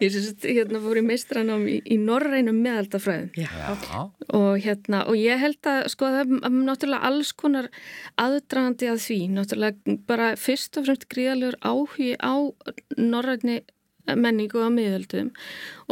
ég 0.00 0.12
sem 0.14 0.22
sagt, 0.24 0.46
hérna 0.48 0.80
fór 0.80 1.00
í 1.00 1.04
meistranám 1.04 1.66
í, 1.68 1.74
í 1.84 1.98
norrænum 2.00 2.56
meðaldafræðum 2.64 3.26
já, 3.36 3.74
og 4.32 4.54
hérna, 4.64 5.02
og 5.10 5.18
ég 5.20 5.36
held 5.42 5.68
að 5.68 5.82
sko 5.92 6.08
það 6.14 6.32
er 6.48 6.54
náttúrulega 6.62 7.10
alls 7.10 7.34
konar 7.36 7.68
aðdragandi 8.22 8.88
að 8.88 9.02
því, 9.04 9.18
náttúrulega 9.36 9.98
bara 10.08 10.30
fyrst 10.40 10.80
og 10.80 10.88
fremst 10.88 11.04
gríðalegur 11.12 11.58
áhugi 11.60 12.14
á 12.24 12.32
norrænni 12.96 13.60
menningu 14.02 14.58
á 14.58 14.66
miðöldum. 14.74 15.28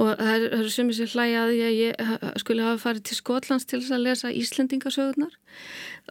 Og 0.00 0.08
það 0.18 0.30
er- 0.32 0.48
það 0.50 0.60
eru 0.64 0.70
sumir 0.74 0.96
sem 0.98 1.10
hlæja 1.12 1.44
að 1.44 1.50
því 1.52 1.60
að 1.68 1.76
ég 1.78 2.00
ha- 2.08 2.32
skuli 2.42 2.64
hafa 2.64 2.80
farið 2.88 3.04
til 3.06 3.16
Skotlands 3.20 3.66
til 3.70 3.78
þess 3.84 3.94
að 3.94 4.02
lesa 4.08 4.32
Íslendingasögurnar 4.34 5.36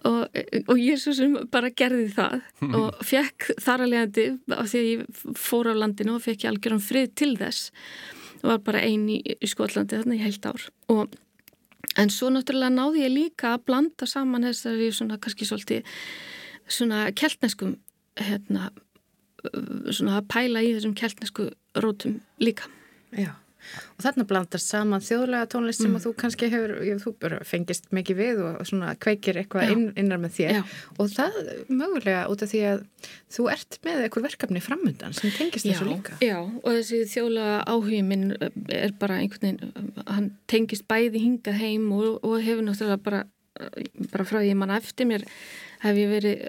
og, 0.07 0.41
og 0.67 0.75
ég 0.79 0.99
svo 1.01 1.13
sem 1.17 1.35
bara 1.51 1.71
gerði 1.71 2.09
það 2.15 2.75
og 2.79 2.99
fekk 3.05 3.49
þar 3.61 3.85
að 3.85 3.93
leiðandi 3.93 4.27
af 4.55 4.69
því 4.71 4.81
að 4.81 4.89
ég 4.89 5.23
fór 5.39 5.71
á 5.71 5.73
landinu 5.75 6.15
og 6.15 6.25
fekk 6.25 6.45
ég 6.45 6.53
algjörum 6.53 6.83
frið 6.83 7.15
til 7.19 7.31
þess 7.39 7.71
og 8.39 8.51
var 8.53 8.61
bara 8.69 8.83
ein 8.87 9.09
í, 9.11 9.19
í 9.19 9.49
Skotlandi 9.49 9.99
þarna 9.99 10.19
í 10.19 10.23
heilt 10.23 10.47
ár 10.47 10.69
og 10.91 11.17
En 11.97 12.11
svo 12.13 12.29
náttúrulega 12.29 12.69
náði 12.69 13.05
ég 13.05 13.13
líka 13.13 13.53
að 13.55 13.63
blanda 13.69 14.07
saman 14.07 14.45
þessari 14.45 14.91
svona 14.93 15.17
kannski 15.21 15.47
svolítið 15.47 15.87
svona 16.69 17.07
keltneskum 17.17 17.77
hérna 18.19 18.69
svona 19.89 20.19
að 20.19 20.27
pæla 20.29 20.63
í 20.65 20.73
þessum 20.75 20.95
keltnesku 20.99 21.49
rótum 21.79 22.19
líka. 22.43 22.67
já. 23.11 23.33
Og 23.97 24.03
þarna 24.05 24.25
blandast 24.29 24.71
saman 24.71 25.03
þjóðlega 25.03 25.49
tónlist 25.51 25.83
sem 25.83 25.95
að 25.97 26.05
þú 26.05 26.11
kannski 26.21 26.49
hefur, 26.51 26.73
ég, 26.87 27.01
þú 27.03 27.13
fengist 27.47 27.89
mikið 27.95 28.19
við 28.19 28.41
og 28.45 28.59
svona 28.69 28.93
kveikir 29.01 29.39
eitthvað 29.41 29.65
Já. 29.67 29.73
inn, 29.75 29.85
innar 29.99 30.21
með 30.23 30.35
þér. 30.37 30.59
Já. 30.59 30.61
Og 30.97 31.11
það 31.13 31.39
mögulega 31.67 32.21
út 32.31 32.45
af 32.45 32.51
því 32.53 32.61
að 32.69 32.83
þú 33.35 33.47
ert 33.53 33.79
með 33.85 34.03
eitthvað 34.05 34.27
verkefni 34.29 34.63
framundan 34.63 35.17
sem 35.17 35.33
tengist 35.35 35.67
þessu 35.67 35.89
líka. 35.89 36.19
Já, 36.23 36.37
og 36.41 36.69
þessi 36.69 37.01
þjóðlega 37.13 37.59
áhugi 37.69 38.03
minn 38.07 38.29
er 38.39 38.95
bara 38.99 39.19
einhvern 39.19 39.59
veginn, 39.59 39.93
hann 40.07 40.31
tengist 40.51 40.87
bæði 40.89 41.25
hingað 41.25 41.59
heim 41.59 41.91
og, 41.95 42.21
og 42.23 42.39
hefur 42.45 42.65
náttúrulega 42.65 43.03
bara, 43.05 43.23
bara 44.09 44.27
frá 44.27 44.39
því 44.39 44.53
ég 44.53 44.59
manna 44.59 44.79
eftir 44.79 45.09
mér 45.09 45.27
hef 45.83 45.99
ég 45.99 46.11
verið 46.11 46.47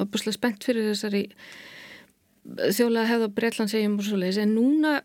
opuslega 0.00 0.36
spennt 0.36 0.64
fyrir 0.64 0.90
þessari 0.92 1.26
þjóðlega 2.44 3.08
hefða 3.10 3.28
Breitlandsegjum 3.36 3.98
og 4.00 4.06
svo 4.06 4.18
leiðis 4.20 4.40
en 4.42 4.54
núna 4.56 4.96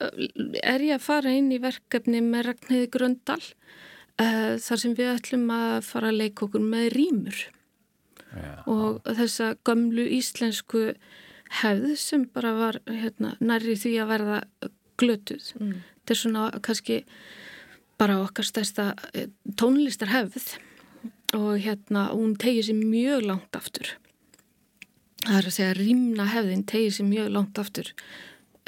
er 0.63 0.86
ég 0.86 0.95
að 0.98 1.06
fara 1.06 1.34
inn 1.36 1.52
í 1.54 1.60
verkefni 1.62 2.21
með 2.24 2.50
Ragnhildi 2.50 2.91
Gröndal 2.93 3.41
uh, 3.41 4.56
þar 4.62 4.82
sem 4.82 4.95
við 4.98 5.12
ætlum 5.17 5.50
að 5.54 5.78
fara 5.88 6.12
að 6.12 6.21
leika 6.24 6.48
okkur 6.48 6.63
með 6.63 6.88
rýmur 6.95 7.41
já. 8.32 8.52
og 8.71 9.02
þessa 9.19 9.54
gömlu 9.67 10.08
íslensku 10.17 10.88
hefð 11.62 11.95
sem 12.00 12.26
bara 12.34 12.54
var 12.58 12.80
hérna, 12.89 13.36
nærri 13.39 13.76
því 13.80 13.98
að 14.02 14.12
verða 14.12 14.39
glötuð. 15.00 15.52
Mm. 15.60 15.76
Þetta 16.00 16.15
er 16.15 16.21
svona 16.21 16.45
kannski 16.63 17.02
bara 18.00 18.17
okkar 18.24 18.48
stærsta 18.48 18.88
eh, 19.13 19.30
tónlistarhefð 19.60 20.56
og 21.36 21.60
hérna 21.63 22.10
hún 22.13 22.36
tegir 22.39 22.67
sér 22.67 22.80
mjög 22.80 23.28
langt 23.30 23.60
aftur. 23.60 23.95
Það 25.26 25.38
er 25.40 25.50
að 25.50 25.56
segja 25.58 25.76
rýmna 25.78 26.30
hefðin 26.30 26.66
tegir 26.70 26.94
sér 26.94 27.08
mjög 27.10 27.30
langt 27.34 27.62
aftur 27.62 27.92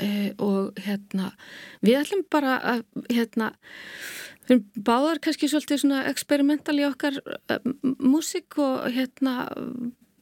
eh, 0.02 0.32
og 0.42 0.78
hérna 0.82 1.32
við 1.86 2.00
ætlum 2.02 2.24
bara 2.34 2.58
að 2.74 2.86
hérna 3.14 3.52
við 4.48 4.56
erum 4.56 4.86
báðar 4.88 5.22
kannski 5.24 5.50
svolítið 5.52 5.84
svona 5.84 6.06
experimental 6.10 6.78
í 6.80 6.86
okkar 6.88 7.20
uh, 7.20 7.58
músík 8.00 8.58
og 8.64 8.88
hérna 8.96 9.50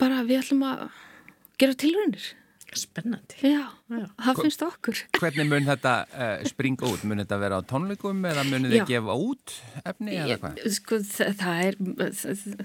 bara 0.02 0.24
við 0.26 0.42
ætlum 0.42 0.66
að 0.66 0.88
gera 1.62 1.78
tilraunir. 1.80 2.32
Spennandi. 2.76 3.38
Já, 3.46 3.62
Já. 3.94 4.06
það 4.26 4.40
finnst 4.42 4.64
okkur. 4.66 5.00
Hvernig 5.22 5.48
mun 5.48 5.68
þetta 5.70 5.92
uh, 6.10 6.44
springa 6.50 6.90
út? 6.90 7.04
Mun 7.08 7.22
þetta 7.22 7.38
vera 7.40 7.60
á 7.60 7.68
tónleikum 7.70 8.26
eða 8.28 8.44
mun 8.50 8.66
þið 8.68 8.78
Já. 8.82 8.86
gefa 8.90 9.16
út 9.22 9.54
efni 9.86 10.18
eða 10.20 10.38
hvað? 10.42 10.62
Sko, 10.76 11.00
það, 11.08 11.34
það 11.40 11.62
er, 11.70 11.78
það, 12.20 12.64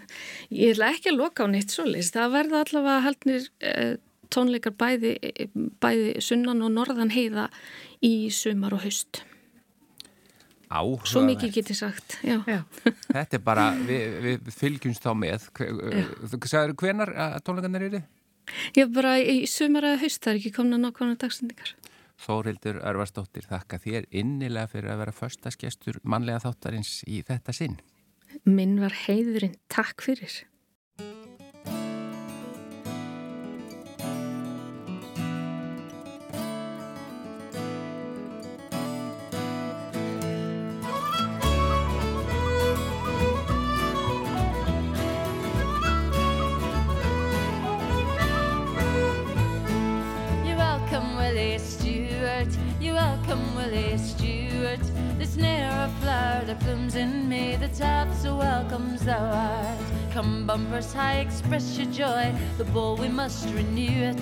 ég 0.57 0.73
ætla 0.75 0.89
ekki 0.97 1.13
að 1.13 1.19
loka 1.21 1.47
á 1.47 1.53
neitt 1.53 1.75
svoleiðis. 1.77 2.11
Það 2.17 2.35
verða 2.39 2.63
allavega 2.65 3.05
haldnir 3.07 3.47
uh, 3.71 3.93
tónleikar 4.35 4.75
bæði, 4.81 5.13
bæði 5.83 6.11
sunnan 6.23 6.63
og 6.67 6.73
norðan 6.79 7.11
heiða 7.15 7.49
í 8.07 8.15
sumar 8.35 8.75
og 8.79 8.83
haust. 8.87 9.23
Áhugavert. 10.71 11.11
Svo 11.11 11.23
mikið 11.27 11.51
get 11.57 11.71
ég 11.73 11.79
sagt, 11.81 12.15
já. 12.23 12.37
Já. 12.47 12.61
Þetta 13.11 13.37
er 13.41 13.43
bara, 13.43 13.65
við, 13.89 14.19
við 14.23 14.51
fylgjumst 14.55 15.03
þá 15.03 15.13
með. 15.19 15.49
Hve- 15.59 16.05
Þú 16.31 16.41
sagður 16.47 16.77
hvenar 16.83 17.11
að 17.27 17.39
tónleikarnir 17.49 17.87
eru? 17.89 18.03
Ég 18.77 18.85
er 18.87 18.93
bara 18.95 19.17
í 19.21 19.45
sumar 19.51 19.87
eða 19.89 20.03
haust, 20.05 20.23
það 20.25 20.33
er 20.33 20.41
ekki 20.41 20.53
komin 20.57 20.79
að 20.79 20.85
nákvæmna 20.87 21.21
dagsendingar. 21.23 21.75
Þórildur 22.21 22.83
Örvarsdóttir, 22.85 23.47
þakka 23.49 23.79
þér 23.81 24.09
innilega 24.13 24.69
fyrir 24.69 24.93
að 24.93 25.03
vera 25.05 25.17
förstaskestur 25.17 26.01
mannlega 26.05 26.43
þáttarins 26.45 27.01
í 27.09 27.23
þetta 27.27 27.55
sinn. 27.57 27.79
Minn 28.45 28.77
var 28.83 28.95
heiðurinn, 29.07 29.57
takk 29.73 30.05
fyrir. 30.05 30.43
So 58.21 58.37
welcome 58.37 58.93
as 58.93 59.07
thou 59.07 59.17
art. 59.17 59.79
Come, 60.13 60.47
bumpers 60.47 60.93
high, 60.93 61.21
express 61.21 61.79
your 61.79 61.91
joy. 61.91 62.35
The 62.59 62.65
bowl 62.65 62.97
we 62.97 63.09
must 63.09 63.49
renew 63.55 64.11
it. 64.11 64.21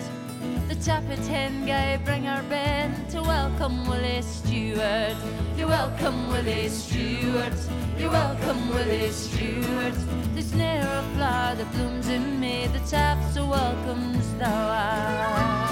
The 0.69 0.77
Tapper 0.77 1.17
Ten 1.27 1.67
guy 1.67 1.97
bring 2.05 2.29
our 2.29 2.45
band 2.45 3.11
to 3.11 3.21
welcome 3.21 3.89
Willie 3.89 4.23
Stewart. 4.23 5.17
You're 5.57 5.67
welcome, 5.67 6.29
Willie 6.29 6.69
Stewart. 6.69 7.59
You're 7.99 8.13
welcome, 8.13 8.69
Willie 8.69 9.11
Stewart. 9.11 9.99
The 10.37 10.43
snare 10.43 10.87
of 10.87 11.05
flower 11.17 11.57
that 11.57 11.73
blooms 11.73 12.09
in 12.09 12.39
May, 12.39 12.69
the 12.69 12.81
tap 12.89 13.19
so 13.33 13.45
welcomes 13.47 14.33
thou 14.35 14.69
art. 14.69 15.68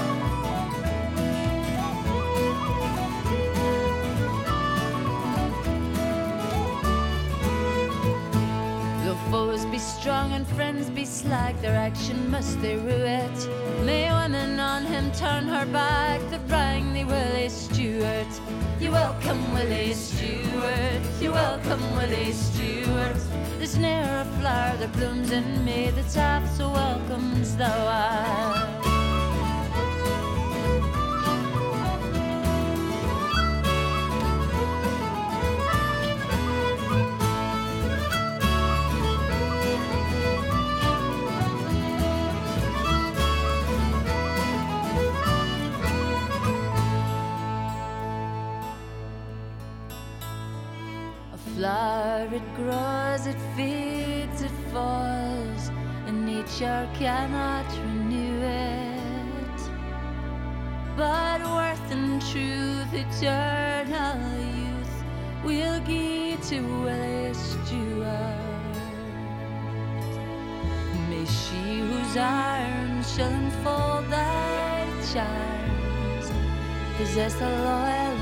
Foes 9.31 9.65
be 9.65 9.77
strong 9.77 10.31
and 10.31 10.47
friends 10.47 10.89
be 10.89 11.03
slack, 11.03 11.59
their 11.61 11.75
action 11.75 12.31
must 12.31 12.61
they 12.61 12.75
rue 12.77 13.05
it. 13.21 13.49
May 13.83 14.09
women 14.11 14.59
on 14.59 14.85
him 14.85 15.11
turn 15.11 15.47
her 15.47 15.65
back, 15.65 16.21
the 16.29 16.39
thee 16.93 17.03
Willie 17.03 17.49
Stewart. 17.49 18.33
You 18.79 18.91
welcome 18.91 19.53
Willie 19.53 19.93
Stewart, 19.93 21.01
you 21.19 21.31
welcome 21.31 21.83
Willie 21.95 22.31
Stewart. 22.31 23.17
There's 23.57 23.77
ne'er 23.77 24.21
a 24.21 24.25
flower 24.39 24.77
that 24.77 24.93
blooms 24.93 25.31
in 25.31 25.65
May, 25.65 25.89
the 25.91 26.03
tap 26.03 26.47
so 26.47 26.69
welcomes 26.69 27.57
thou 27.57 27.77
art. 27.87 28.76
It 52.25 52.55
grows, 52.55 53.27
it 53.27 53.37
feeds, 53.55 54.41
it 54.41 54.51
falls, 54.71 55.69
and 56.07 56.25
nature 56.25 56.89
cannot 56.95 57.65
renew 57.85 58.41
it. 58.41 59.61
But 60.97 61.41
worth 61.41 61.91
and 61.91 62.19
truth, 62.21 62.91
eternal 62.91 64.17
youth, 64.55 65.03
will 65.43 65.79
give 65.81 66.41
to 66.49 66.59
Willie 66.83 67.33
Stewart. 67.33 68.75
May 71.09 71.25
she 71.25 71.79
whose 71.79 72.17
arms 72.17 73.13
shall 73.13 73.31
enfold 73.31 74.09
thy 74.09 74.85
charms 75.13 76.31
possess 76.97 77.39
a 77.41 77.49
loyal 77.69 78.16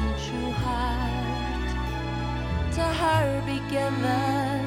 to 2.75 2.81
her 2.81 3.41
be 3.45 3.59
given 3.69 4.59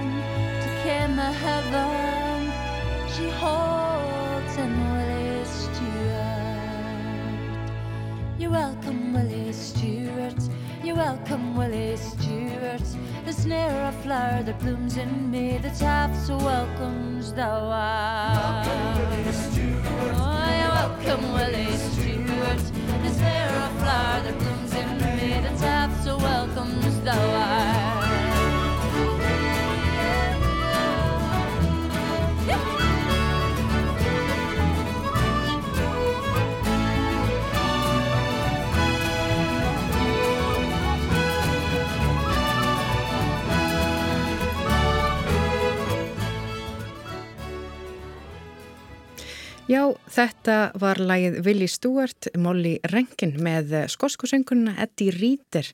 to 0.62 0.68
ken 0.82 1.14
the 1.14 1.30
heaven 1.44 2.50
she 3.14 3.28
holds 3.28 4.56
in 4.56 4.72
Willie 4.94 5.44
Stewart. 5.44 6.70
You're 8.38 8.50
welcome, 8.50 9.12
Willie 9.12 9.52
Stewart. 9.52 10.42
You're 10.82 10.96
welcome, 10.96 11.54
Willie 11.54 11.98
Stewart. 11.98 12.82
The 13.26 13.32
snare 13.34 13.78
of 13.88 13.94
flower 13.96 14.42
that 14.42 14.58
blooms 14.60 14.96
in 14.96 15.30
me, 15.30 15.58
the 15.58 15.68
tap 15.68 16.16
so 16.16 16.38
welcomes 16.38 17.34
thou 17.34 17.68
art. 17.70 18.66
Oh, 20.16 20.48
you're 20.60 20.74
welcome, 20.80 21.32
Willie 21.34 21.76
Stewart. 21.76 22.64
The 23.04 23.10
snare 23.10 23.54
of 23.66 23.72
flower 23.82 24.22
that 24.22 24.38
blooms 24.38 24.72
in 24.72 24.96
me, 24.98 25.46
the 25.46 25.54
tap 25.58 25.90
so 26.02 26.16
welcomes 26.16 27.00
thou 27.02 27.20
art. 27.36 27.77
Já, 49.68 49.82
þetta 50.08 50.54
var 50.80 50.96
lagið 50.96 51.34
Willi 51.44 51.66
Stewart, 51.68 52.30
Molly 52.40 52.78
Rankin 52.88 53.34
með 53.44 53.74
skoskusönguna 53.92 54.72
Eddie 54.80 55.12
Reader 55.12 55.66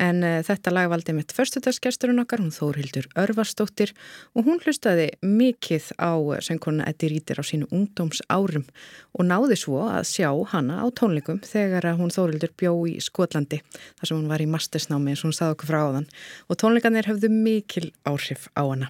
en 0.00 0.22
uh, 0.24 0.38
þetta 0.46 0.72
lag 0.72 0.88
valdi 0.88 1.12
mitt 1.12 1.34
förstudagsgesturinn 1.36 2.22
okkar, 2.22 2.40
hún 2.40 2.54
Þórhildur 2.56 3.10
Örvarsdóttir 3.20 3.92
og 4.32 4.48
hún 4.48 4.62
hlustaði 4.64 5.10
mikið 5.20 5.90
á 6.00 6.16
sönguna 6.46 6.86
Eddie 6.88 7.10
Reader 7.12 7.42
á 7.42 7.44
sínu 7.44 7.68
ungdómsárum 7.68 8.64
og 9.12 9.28
náði 9.28 9.60
svo 9.60 9.82
að 9.90 10.08
sjá 10.14 10.30
hana 10.54 10.80
á 10.80 10.88
tónleikum 10.96 11.42
þegar 11.44 11.90
hún 12.00 12.16
Þórhildur 12.16 12.56
bjó 12.56 12.72
í 12.88 12.96
Skotlandi 13.04 13.60
þar 13.60 14.08
sem 14.08 14.16
hún 14.16 14.32
var 14.32 14.40
í 14.40 14.48
mastersnámi 14.48 15.12
eins 15.12 15.20
og 15.20 15.28
hún 15.28 15.36
staði 15.36 15.58
okkur 15.58 15.72
frá 15.74 15.82
þann 15.98 16.08
og 16.48 16.62
tónleikanir 16.64 17.12
höfðu 17.12 17.28
mikil 17.36 17.90
áhrif 18.08 18.48
á 18.56 18.64
hana. 18.64 18.88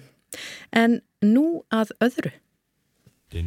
En 0.71 1.01
nú 1.19 1.65
að 1.75 1.91
öðru. 1.99 2.37
Þetta 3.25 3.41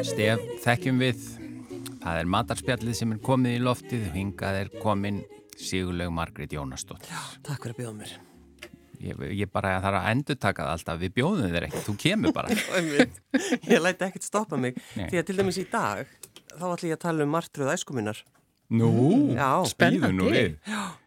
stef 0.00 0.40
þekkjum 0.64 0.98
við. 1.04 1.20
Það 2.00 2.16
er 2.16 2.28
matarspjallið 2.32 2.96
sem 2.96 3.12
er 3.12 3.20
komið 3.20 3.58
í 3.58 3.64
loftið. 3.68 4.08
Hingað 4.16 4.64
er 4.64 4.72
komin 4.80 5.20
Sigurlaug 5.56 6.12
Margrét 6.14 6.52
Jónastótt. 6.52 7.06
Takk 7.46 7.64
fyrir 7.64 7.74
að 7.74 7.82
bjóða 7.82 7.94
mér. 8.00 8.16
Ég, 9.02 9.20
ég 9.36 9.50
bara 9.52 9.76
þarf 9.84 10.00
að 10.00 10.08
endur 10.12 10.38
taka 10.40 10.64
það 10.64 10.76
alltaf. 10.76 11.00
Við 11.02 11.14
bjóðum 11.18 11.52
þér 11.52 11.66
ekkert, 11.68 11.86
þú 11.88 11.94
kemur 12.00 12.34
bara. 12.36 12.56
ég 13.72 13.82
læti 13.82 14.08
ekkert 14.08 14.26
stoppa 14.26 14.60
mig. 14.60 14.78
Nei. 14.96 15.08
Því 15.10 15.20
að 15.20 15.26
til 15.28 15.36
dæmis 15.40 15.60
í 15.60 15.66
dag, 15.72 16.14
þá 16.54 16.64
ætlum 16.70 16.90
ég 16.90 16.96
að 16.96 17.04
tala 17.04 17.26
um 17.26 17.34
martröð 17.36 17.72
æskuminnar. 17.74 18.22
Já, 18.66 18.82
nú 18.82 19.68
spennandi. 19.70 20.46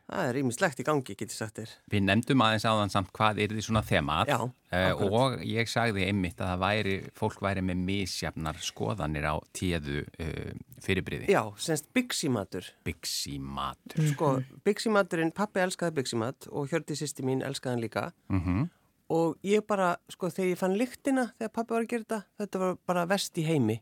Það 0.09 0.29
er 0.29 0.37
ímislegt 0.39 0.79
í 0.81 0.83
gangi, 0.87 1.13
getur 1.13 1.37
sagt 1.37 1.59
þér. 1.59 1.73
Við 1.93 2.01
nefndum 2.07 2.41
aðeins 2.41 2.65
áðan 2.65 2.89
samt 2.89 3.11
hvað 3.13 3.41
er 3.43 3.51
því 3.53 3.65
svona 3.67 3.83
þemað 3.85 4.31
Já, 4.31 4.37
eh, 4.71 4.85
akkurat. 4.89 5.17
og 5.19 5.43
ég 5.45 5.69
sagði 5.69 6.07
einmitt 6.07 6.41
að 6.41 6.63
væri, 6.63 6.95
fólk 7.19 7.43
væri 7.45 7.61
með 7.67 7.83
misjafnar 7.85 8.57
skoðanir 8.65 9.27
á 9.29 9.35
tíðu 9.53 9.99
uh, 10.07 10.55
fyrirbriði. 10.81 11.29
Já, 11.29 11.43
semst 11.61 11.91
Bixi-matur. 11.93 12.71
Bixi 12.87 13.37
matur. 13.37 14.09
Sko, 14.15 14.31
Bixi-maturinn, 14.65 15.31
pappi 15.37 15.61
elskaði 15.61 15.99
Bixi-mat 15.99 16.49
og 16.49 16.73
Hjördi 16.73 16.97
sýsti 16.97 17.25
mín 17.27 17.45
elskaði 17.45 17.75
hann 17.77 17.85
líka. 17.85 18.09
Mm 18.33 18.67
Og 19.09 19.39
ég 19.41 19.63
bara, 19.65 19.95
sko, 20.13 20.29
þegar 20.29 20.51
ég 20.51 20.57
fann 20.59 20.75
lyktina 20.77 21.23
þegar 21.39 21.53
pappi 21.55 21.73
var 21.73 21.81
að 21.81 21.87
gera 21.89 22.03
þetta, 22.03 22.19
þetta 22.37 22.59
var 22.61 22.75
bara 22.85 23.05
vest 23.09 23.39
í 23.41 23.45
heimi. 23.47 23.79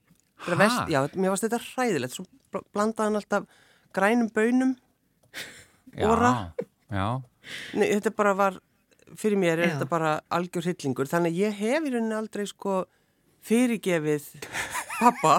Vest, 0.48 0.86
já, 0.88 1.02
mér 1.20 1.34
varst 1.34 1.44
þetta 1.44 1.60
hræðilegt. 1.66 2.16
Svo 2.16 2.24
bl- 2.54 2.64
blandaði 2.72 3.10
hann 3.10 3.20
alltaf 3.20 3.50
grænum 3.92 4.30
bönum. 4.32 4.78
Óra. 6.06 6.32
Já, 6.92 7.08
Nei, 7.80 7.88
þetta 7.96 8.12
bara 8.16 8.34
var, 8.36 8.58
fyrir 9.16 9.40
mér 9.40 9.58
er 9.58 9.70
Já. 9.70 9.74
þetta 9.76 9.90
bara 9.90 10.14
algjör 10.36 10.68
hillingur. 10.68 11.08
Þannig 11.08 11.34
að 11.34 11.42
ég 11.46 11.60
hef 11.62 11.86
í 11.88 11.94
rauninni 11.94 12.18
aldrei, 12.18 12.44
sko, 12.50 12.82
fyrirgefið 13.48 14.26
pappa. 15.00 15.36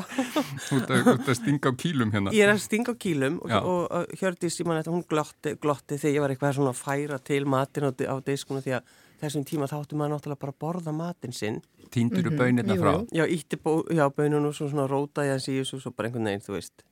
þú 0.68 0.78
ert 0.80 0.92
að, 0.94 1.10
að 1.18 1.34
stinga 1.36 1.72
á 1.72 1.74
kýlum 1.82 2.14
hérna. 2.14 2.32
Ég 2.36 2.46
er 2.46 2.54
að 2.54 2.62
stinga 2.64 2.94
á 2.94 2.96
kýlum 3.00 3.36
og, 3.44 3.52
og, 3.58 3.82
og 3.98 4.16
Hjördís, 4.20 4.58
ég 4.60 4.68
man 4.68 4.80
þetta, 4.80 4.94
hún 4.94 5.04
glotti, 5.10 5.54
glotti 5.60 5.98
þegar 6.00 6.14
ég 6.16 6.24
var 6.24 6.34
eitthvað 6.34 6.56
svona 6.58 6.72
að 6.74 6.80
færa 6.80 7.20
til 7.30 7.42
matin 7.50 7.88
á, 7.88 7.90
á 7.92 8.16
diskunum 8.24 8.64
því 8.64 8.76
að 8.78 8.92
þessum 9.18 9.46
tíma 9.48 9.66
þá 9.68 9.76
áttu 9.80 9.98
maður 9.98 10.14
náttúrulega 10.14 10.42
bara 10.44 10.54
að 10.54 10.60
borða 10.62 10.94
matin 10.94 11.34
sinn. 11.34 11.60
Týndur 11.92 12.28
þú 12.28 12.36
bönirna 12.38 12.76
jú, 12.76 12.82
frá? 12.84 12.92
jú. 12.94 13.06
Já, 13.18 13.24
ítti 13.34 13.58
bó, 13.60 13.72
já, 13.90 14.04
bönun 14.14 14.46
og 14.48 14.54
svo 14.56 14.68
svona 14.70 14.86
rótaði 14.90 15.34
hans 15.34 15.48
í 15.50 15.56
þessu 15.58 15.80
og 15.80 15.84
svo 15.84 15.94
bara 15.96 16.10
einhvern 16.10 16.30
veginn, 16.30 16.44
þú 16.46 16.54
veist, 16.54 16.84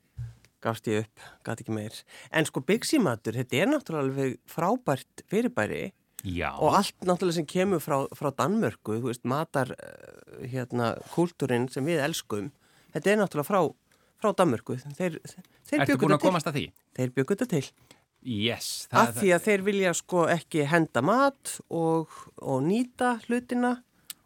gafst 0.66 0.90
ég 0.90 1.04
upp, 1.04 1.28
gæti 1.46 1.64
ekki 1.64 1.76
meir. 1.76 2.00
En 2.34 2.48
sko 2.48 2.62
byggsímatur, 2.66 3.38
þetta 3.40 3.62
er 3.62 3.70
náttúrulega 3.70 4.04
alveg 4.04 4.36
frábært 4.50 5.24
fyrirbæri 5.30 5.82
Já. 6.26 6.50
og 6.58 6.76
allt 6.80 7.06
náttúrulega 7.06 7.38
sem 7.38 7.48
kemur 7.48 7.82
frá, 7.82 7.98
frá 8.18 8.32
Danmörku, 8.34 8.98
þú 8.98 9.10
veist, 9.10 9.24
matar 9.28 9.72
eh, 9.76 10.46
hérna, 10.52 10.94
kúltúrin 11.14 11.68
sem 11.72 11.86
við 11.86 12.02
elskum, 12.04 12.50
þetta 12.96 13.12
er 13.12 13.20
náttúrulega 13.22 13.50
frá, 13.50 13.60
frá 14.22 14.32
Danmörku. 14.40 14.78
Þeir, 14.98 15.20
þeir 15.22 15.84
búin 15.84 15.86
þetta 15.86 16.18
til. 16.18 16.24
komast 16.26 16.50
að 16.50 16.58
því? 16.58 16.66
Þeir 16.98 17.14
bjöggu 17.18 17.36
þetta 17.36 17.52
til. 17.54 17.66
Yes. 18.26 18.88
Af 18.90 19.14
því 19.20 19.28
að 19.36 19.44
þeir 19.44 19.62
vilja 19.68 19.92
sko 19.94 20.24
ekki 20.32 20.64
henda 20.66 21.02
mat 21.04 21.58
og, 21.70 22.10
og 22.42 22.64
nýta 22.66 23.20
hlutina 23.28 23.76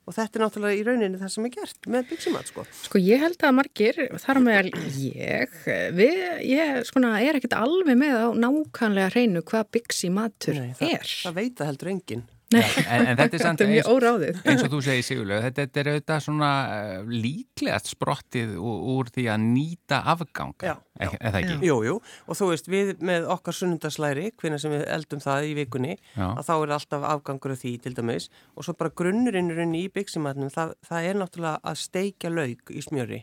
og 0.08 0.16
þetta 0.16 0.38
er 0.38 0.44
náttúrulega 0.44 0.78
í 0.78 0.84
rauninni 0.86 1.20
það 1.20 1.32
sem 1.34 1.46
er 1.46 1.52
gert 1.54 1.88
með 1.94 2.08
byggsimat 2.10 2.50
sko. 2.50 2.64
Sko 2.86 3.02
ég 3.02 3.22
held 3.22 3.46
að 3.46 3.56
margir, 3.58 4.00
þar 4.24 4.42
með 4.46 4.70
ég, 5.04 5.56
við, 5.96 6.20
ég 6.50 6.82
skona, 6.88 7.14
er 7.22 7.38
ekkit 7.38 7.56
alveg 7.58 8.00
með 8.00 8.16
á 8.16 8.28
nákvæmlega 8.46 9.12
hreinu 9.14 9.44
hvað 9.46 9.72
byggsi 9.76 10.12
matur 10.14 10.58
Nei, 10.58 10.72
það, 10.78 10.94
er. 10.96 11.16
það 11.24 11.42
það 11.60 11.72
heldur 11.72 11.92
enginn. 11.94 12.26
Nei, 12.50 12.64
En, 12.90 13.04
en 13.06 13.14
þetta 13.20 13.36
er 13.38 13.42
samt 13.44 13.60
er 13.62 13.68
eins, 13.70 13.86
óráðið. 13.86 14.38
eins 14.50 14.62
og 14.66 14.72
þú 14.72 14.78
segir 14.82 15.04
Sigurlaug, 15.06 15.42
þetta, 15.44 15.64
þetta 15.68 15.80
er 15.84 15.88
auðvitað 15.92 16.22
svona 16.24 16.48
uh, 16.66 17.12
líklegast 17.12 17.90
sprottið 17.92 18.56
úr, 18.58 18.80
úr 18.94 19.10
því 19.14 19.26
að 19.30 19.44
nýta 19.44 20.00
afganga, 20.10 20.66
Já, 20.66 20.72
er, 20.98 21.14
er 21.20 21.34
það 21.36 21.38
ekki? 21.44 21.58
Jú, 21.68 21.76
jú, 21.86 21.94
og 22.26 22.38
þú 22.40 22.48
veist, 22.50 22.70
við 22.72 22.90
með 23.06 23.28
okkar 23.36 23.54
sunnundaslæri, 23.60 24.26
hvernig 24.42 24.64
sem 24.64 24.74
við 24.74 24.82
eldum 24.96 25.22
það 25.22 25.46
í 25.46 25.54
vikunni, 25.60 25.94
Já. 26.16 26.26
að 26.32 26.42
þá 26.50 26.52
er 26.56 26.74
alltaf 26.80 27.06
afgangur 27.12 27.54
af 27.54 27.62
því 27.62 27.72
til 27.86 27.94
dæmis 28.00 28.26
og 28.56 28.66
svo 28.66 28.74
bara 28.82 28.94
grunnurinn 28.98 29.78
í 29.78 29.84
byggsimatnum, 29.94 30.50
það, 30.50 30.74
það 30.90 31.08
er 31.12 31.22
náttúrulega 31.22 31.62
að 31.70 31.80
steikja 31.86 32.34
lauk 32.34 32.74
í 32.74 32.82
smjöri, 32.82 33.22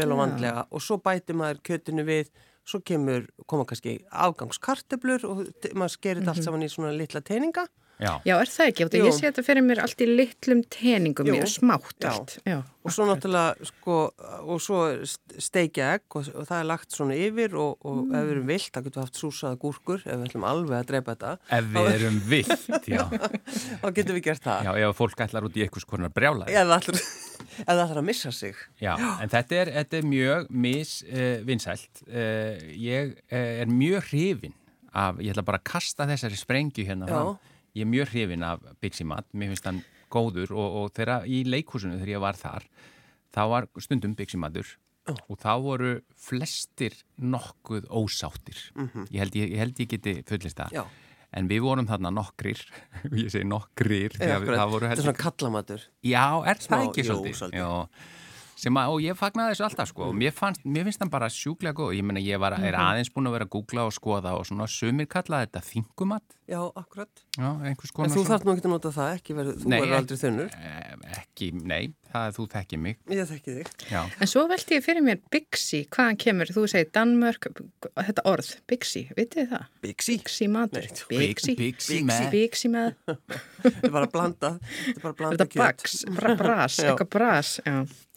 vel 0.00 0.08
og 0.08 0.16
Já. 0.16 0.22
vandlega 0.24 0.66
og 0.72 0.82
svo 0.88 0.96
bætir 1.04 1.36
maður 1.36 1.60
kjötinu 1.68 2.08
við, 2.08 2.32
svo 2.64 2.80
kemur, 2.80 3.28
koma 3.44 3.68
kannski 3.68 3.98
afgangskarteblur 4.08 5.24
og 5.28 5.44
maður 5.76 5.98
skerir 5.98 6.22
þetta 6.24 6.32
allt 6.32 6.46
saman 6.48 6.64
í 6.64 6.72
svona 6.72 6.96
litla 6.96 7.20
teininga. 7.20 7.66
Já. 8.02 8.10
Já, 8.26 8.34
er 8.42 8.50
það 8.50 8.70
ekki? 8.72 8.86
Ég 8.98 9.14
sé 9.14 9.28
þetta 9.28 9.42
fyrir 9.46 9.62
mér 9.62 9.80
allt 9.84 10.00
í 10.02 10.06
litlum 10.10 10.62
teningum, 10.72 11.28
mjög 11.30 11.50
smátt 11.52 12.00
Já. 12.02 12.08
allt. 12.10 12.32
Já. 12.44 12.56
Og 12.84 12.92
svo 12.92 13.06
náttúrulega, 13.08 13.64
sko, 13.70 13.94
og 14.44 14.58
svo 14.60 14.78
st- 15.08 15.36
steikja 15.40 15.92
egg 15.94 16.16
og, 16.18 16.26
og 16.36 16.44
það 16.50 16.58
er 16.58 16.66
lagt 16.68 16.92
svona 16.92 17.14
yfir 17.16 17.54
og, 17.56 17.78
og 17.86 18.10
ef 18.10 18.26
við 18.26 18.32
erum 18.34 18.50
vilt, 18.50 18.66
þá 18.74 18.80
getum 18.84 18.98
við 18.98 19.04
haft 19.06 19.20
súsaða 19.22 19.60
gúrkur 19.62 20.02
ef 20.04 20.18
við 20.18 20.26
ætlum 20.26 20.44
alveg 20.50 20.76
að 20.82 20.90
drepa 20.90 21.14
þetta, 21.14 21.30
Ef 21.56 21.70
við 21.76 21.88
erum 21.94 22.18
vilt, 22.28 22.66
já. 22.96 23.04
þá 23.80 23.86
getum 24.00 24.18
við 24.18 24.24
gert 24.26 24.44
það. 24.50 24.68
Já, 24.68 24.74
ef 24.90 24.98
fólk 25.00 25.24
ætlar 25.24 25.46
út 25.48 25.56
í 25.56 25.64
eitthvað 25.64 25.86
skonar 25.86 26.12
brjálaði. 26.18 26.52
Ef 26.58 26.68
það 26.68 26.76
ætlar, 26.82 27.00
ef 27.54 27.64
það 27.70 27.82
ætlar 27.86 28.02
að 28.02 28.06
missa 28.10 28.34
sig. 28.36 28.60
Já, 28.84 28.92
en 29.22 29.32
þetta 29.32 29.58
er, 29.62 29.72
þetta 29.78 30.00
er 30.02 30.10
mjög 30.12 30.52
misvinsælt. 30.66 32.04
Uh, 32.04 32.20
uh, 32.20 32.68
ég 32.84 33.16
uh, 33.30 33.40
er 33.64 33.70
mjög 33.72 34.10
hrifin 34.12 34.54
af, 34.94 35.18
ég 35.24 35.32
ætla 35.32 35.42
bara 35.46 35.58
að 35.62 35.66
kasta 35.72 36.06
þessari 36.10 36.36
sprengju 36.38 36.84
hérna 36.86 37.08
Já. 37.08 37.16
fram. 37.16 37.34
Ég 37.74 37.82
er 37.86 37.90
mjög 37.90 38.12
hrifin 38.12 38.44
af 38.46 38.62
Bixi 38.82 39.04
Mat, 39.08 39.26
mér 39.34 39.50
finnst 39.52 39.66
hann 39.66 39.80
góður 40.14 40.52
og, 40.54 40.76
og 40.84 40.92
þegar 40.94 41.24
í 41.26 41.40
leikhúsinu 41.48 41.96
þegar 41.98 42.12
ég 42.14 42.22
var 42.22 42.38
þar, 42.38 42.66
þá 43.34 43.40
var 43.50 43.66
stundum 43.82 44.14
Bixi 44.18 44.38
Matur 44.38 44.76
og 45.28 45.36
þá 45.42 45.50
voru 45.60 45.88
flestir 46.16 46.94
nokkuð 47.20 47.88
ósáttir. 47.92 48.56
ég, 49.10 49.18
held, 49.20 49.34
ég, 49.36 49.50
ég 49.52 49.58
held 49.60 49.82
ég 49.82 49.90
geti 49.90 50.14
fullist 50.28 50.56
það. 50.56 50.78
Já. 50.78 50.84
En 51.34 51.48
við 51.50 51.64
vorum 51.66 51.88
þarna 51.90 52.12
nokkrir, 52.14 52.60
ég 53.24 53.26
segi 53.34 53.44
nokkrir, 53.50 54.14
Já, 54.14 54.20
því 54.22 54.30
að 54.30 54.36
akkurat. 54.38 54.60
það 54.62 54.70
voru 54.70 54.84
Þetta 54.86 54.86
er 54.86 54.94
heldur 54.94 55.08
svona 55.08 55.22
kallamatur. 55.24 55.86
Já, 56.06 56.24
er 56.46 56.60
það 56.62 56.84
ekki 56.86 57.02
jú, 57.02 57.08
svolítið? 57.10 57.36
svolítið. 57.40 57.58
Já, 57.58 58.13
að, 58.72 58.88
og 58.94 59.00
ég 59.04 59.16
fagnaði 59.18 59.52
þessu 59.54 59.64
alltaf 59.68 59.88
sko, 59.88 60.08
og 60.08 60.14
mér, 60.16 60.32
fannst, 60.32 60.64
mér 60.64 60.84
finnst 60.88 61.00
hann 61.04 61.10
bara 61.12 61.28
sjúklega 61.28 61.74
góð, 61.76 61.92
ég 61.98 62.04
meina 62.04 62.20
ég 62.24 62.38
var, 62.40 62.52
er 62.56 62.72
aðeins 62.74 63.10
búin 63.12 63.26
að 63.28 63.32
vera 63.36 63.44
að 63.44 63.50
googla 63.50 63.84
og 63.84 63.92
skoða 63.92 64.32
og 64.38 64.46
svona 64.48 64.66
sumir 64.66 65.06
kallaði 65.06 65.50
þetta 65.50 65.60
þingumat, 65.68 66.22
Já, 66.48 66.60
akkurat. 66.76 67.08
já, 67.38 67.50
En 67.64 67.74
þú 67.76 67.88
svona- 67.88 68.28
þarf 68.28 68.44
nú 68.44 68.52
ekki 68.56 68.64
að 68.66 68.72
nota 68.74 68.90
það, 68.92 69.14
ekki 69.18 69.34
verður, 69.34 69.54
þú 69.62 69.68
verður 69.72 69.96
aldrei 69.96 70.18
þunnur. 70.20 70.50
Eh, 70.54 70.90
Ekki, 71.14 71.46
nei, 71.64 71.92
það 72.12 72.26
er 72.28 72.32
þú 72.32 72.44
þekkið 72.52 72.78
mig, 72.78 72.98
Ég 73.08 73.26
þekki 73.28 73.54
þig. 73.58 73.68
já. 73.90 74.02
En 74.20 74.26
svo 74.26 74.46
velti 74.48 74.74
ég 74.76 74.84
fyrir 74.84 75.02
mér 75.02 75.20
Bixi, 75.30 75.86
hvaðan 75.88 76.16
kemur, 76.18 76.46
þú 76.52 76.66
segir 76.68 76.90
Danmörk, 76.92 77.48
þetta 77.96 78.22
orð, 78.24 78.56
Bixi, 78.68 79.08
vitið 79.16 79.40
þið 79.44 79.48
það? 79.54 79.64
Bixi. 79.82 80.16
Bixi 80.18 80.48
matur, 80.48 80.86
Bixi, 81.08 81.56
Bixi 81.56 82.68
með, 82.68 82.94
Þetta 83.64 83.88
er 83.88 83.90
bara 83.90 84.06
að 84.06 84.12
blanda, 84.12 84.58
þetta 84.60 84.96
er 84.96 85.02
bara 85.02 85.12
að 85.12 85.16
blanda 85.16 85.44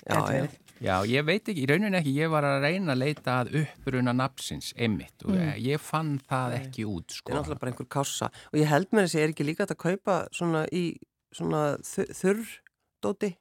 Já. 0.07 0.47
já. 0.79 0.95
Ég 1.09 1.25
veit 1.27 1.49
ekki, 1.49 1.63
í 1.65 1.67
rauninni 1.69 1.97
ekki, 1.99 2.13
ég 2.15 2.31
var 2.31 2.45
að 2.47 2.61
reyna 2.67 2.93
að 2.93 3.01
leita 3.01 3.39
að 3.41 3.53
uppruna 3.63 4.13
napsins, 4.15 4.71
einmitt, 4.77 5.15
og 5.25 5.33
mm. 5.33 5.55
ég 5.65 5.81
fann 5.83 6.15
það 6.29 6.57
ekki 6.61 6.85
út, 6.87 7.09
Þetta 7.09 7.17
er 7.17 7.19
sko. 7.21 7.35
náttúrulega 7.35 7.63
bara 7.63 7.73
einhver 7.73 7.89
kássa. 7.97 8.29
Og 8.53 8.59
ég 8.61 8.71
held 8.71 8.93
með 8.93 9.07
þessi, 9.07 9.21
er 9.23 9.33
ekki 9.33 9.47
líka 9.47 9.67
að 9.67 9.79
kaupa 9.83 10.17
svona 10.37 10.63
í 10.71 10.85
svona 11.35 11.63
þu- 11.83 12.09
þurrdóti? 12.21 13.33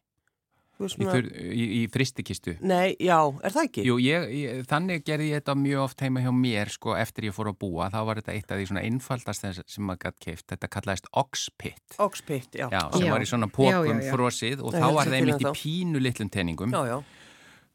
Í, 0.77 0.89
svona- 0.93 1.13
þur, 1.15 1.27
í, 1.41 1.65
í 1.79 1.83
fristikistu. 1.89 2.53
Nei, 2.61 2.97
já, 3.01 3.17
er 3.43 3.55
það 3.55 3.65
ekki? 3.71 3.85
Jú, 3.89 3.95
ég, 4.05 4.27
ég, 4.37 4.59
þannig 4.69 5.05
gerði 5.09 5.31
ég 5.31 5.41
þetta 5.41 5.55
mjög 5.57 5.81
oft 5.87 6.01
heima 6.05 6.21
hjá 6.21 6.33
mér, 6.37 6.69
sko, 6.75 6.93
eftir 7.01 7.25
ég 7.31 7.33
fór 7.37 7.49
að 7.49 7.59
búa, 7.65 7.87
þá 7.95 7.99
var 8.05 8.21
þetta 8.21 8.35
eitt 8.37 8.51
af 8.53 8.59
því 8.61 8.67
svona 8.69 8.83
einfaldast 8.85 9.47
sem 9.73 9.85
maður 9.89 10.03
gætt 10.05 10.19
keift, 10.27 10.47
þetta 10.53 10.69
kallaðist 10.77 11.09
oxpit, 11.17 11.97
Oxpit, 11.99 12.51
já. 12.61 12.69
já, 12.69 12.83
sem 12.93 13.07
Já. 13.07 13.13
var 13.17 13.25
í 13.25 13.31
svona 13.31 13.49
pókum 13.49 14.03
frosið 14.11 14.61
og 14.61 14.73
Nei, 14.77 14.81
þá 14.83 14.87
var 14.93 15.07
það 15.07 15.13
að 15.13 15.17
einmitt 15.21 15.35
í 15.35 15.39
finna 15.39 15.55
þá. 15.55 15.63
pínu 15.65 16.03
litlum 16.05 16.31
teiningum 16.37 16.77
Já, 16.77 16.83
já. 16.93 16.99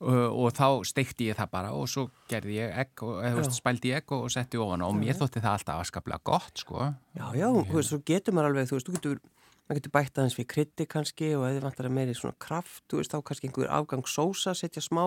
og, 0.02 0.38
og 0.46 0.54
þá 0.58 0.68
steikti 0.94 1.28
ég 1.32 1.38
það 1.42 1.52
bara 1.58 1.74
og 1.78 1.90
svo 1.90 2.08
gerði 2.30 2.56
ég 2.62 2.78
egg 2.86 3.04
og 3.06 3.18
veist, 3.38 3.58
spældi 3.58 3.92
ég 3.92 4.02
egg 4.02 4.14
og, 4.18 4.30
setti 4.34 4.58
ofan 4.62 4.82
á 4.82 4.88
og 4.90 4.96
mér 4.98 5.18
þótti 5.18 5.42
það 5.42 5.58
alltaf 5.58 5.82
afskaplega 5.84 6.22
gott, 6.24 6.54
sko. 6.62 6.88
Já, 7.18 7.26
já, 7.38 7.50
þú 7.50 7.76
veist, 7.82 7.90
svo 7.94 8.00
getur 8.06 8.34
maður 8.38 8.54
alveg, 8.54 8.70
þú 8.70 8.78
veist, 8.78 8.90
þú 8.90 8.98
getur, 8.98 9.20
maður 9.72 9.80
getur 9.80 9.94
bætt 9.96 10.20
aðeins 10.20 10.38
við 10.38 10.48
krytti 10.52 10.88
kannski 10.92 11.32
og 11.38 11.48
eða 11.48 11.64
vantar 11.64 11.88
að 11.88 11.96
meiri 11.96 12.16
svona 12.18 12.36
kraft, 12.44 12.84
þú 12.92 13.00
veist, 13.00 13.14
þá 13.14 13.24
kannski 13.30 13.48
einhver 13.48 13.72
afgang 13.72 14.08
sósa, 14.10 14.54
setja 14.58 14.84
smá 14.84 15.06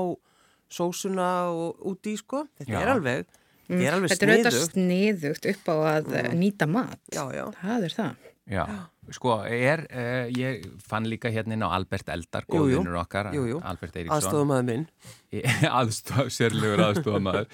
sósuna 0.72 1.30
og, 1.52 1.82
út 1.84 2.08
í, 2.08 2.16
sko. 2.20 2.46
Þetta 2.58 2.72
Já. 2.72 2.80
er 2.80 2.92
alveg, 2.94 3.26
þetta 3.68 3.82
er 3.84 3.98
alveg 3.98 4.14
Þetta 4.14 4.26
er 4.26 4.32
auðvitað 4.32 4.56
sniðugt. 4.56 4.78
sniðugt 4.78 5.50
upp 5.52 5.68
á 5.68 5.76
að 5.76 6.08
mm. 6.14 6.38
nýta 6.40 6.70
mat. 6.70 7.00
Já, 7.12 7.24
já. 7.36 7.44
Það 7.60 7.88
er 7.88 7.98
það. 7.98 8.30
Já, 8.44 8.64
sko, 9.16 9.38
er, 9.48 9.86
uh, 9.88 10.26
ég 10.36 10.66
fann 10.84 11.06
líka 11.08 11.30
hérna 11.32 11.56
inn 11.56 11.64
á 11.64 11.72
Albert 11.72 12.10
Eldar, 12.12 12.44
góðvinnur 12.44 12.98
okkar, 13.00 13.30
Jú, 13.32 13.46
jú. 13.48 13.60
Albert 13.64 13.96
Eiríksson. 13.96 14.18
Aðstofum 14.18 14.52
aður 14.52 14.66
minn. 14.68 14.84
aðstof, 15.78 16.30
sérlegur 16.34 16.82
aðstofamæður 16.88 17.48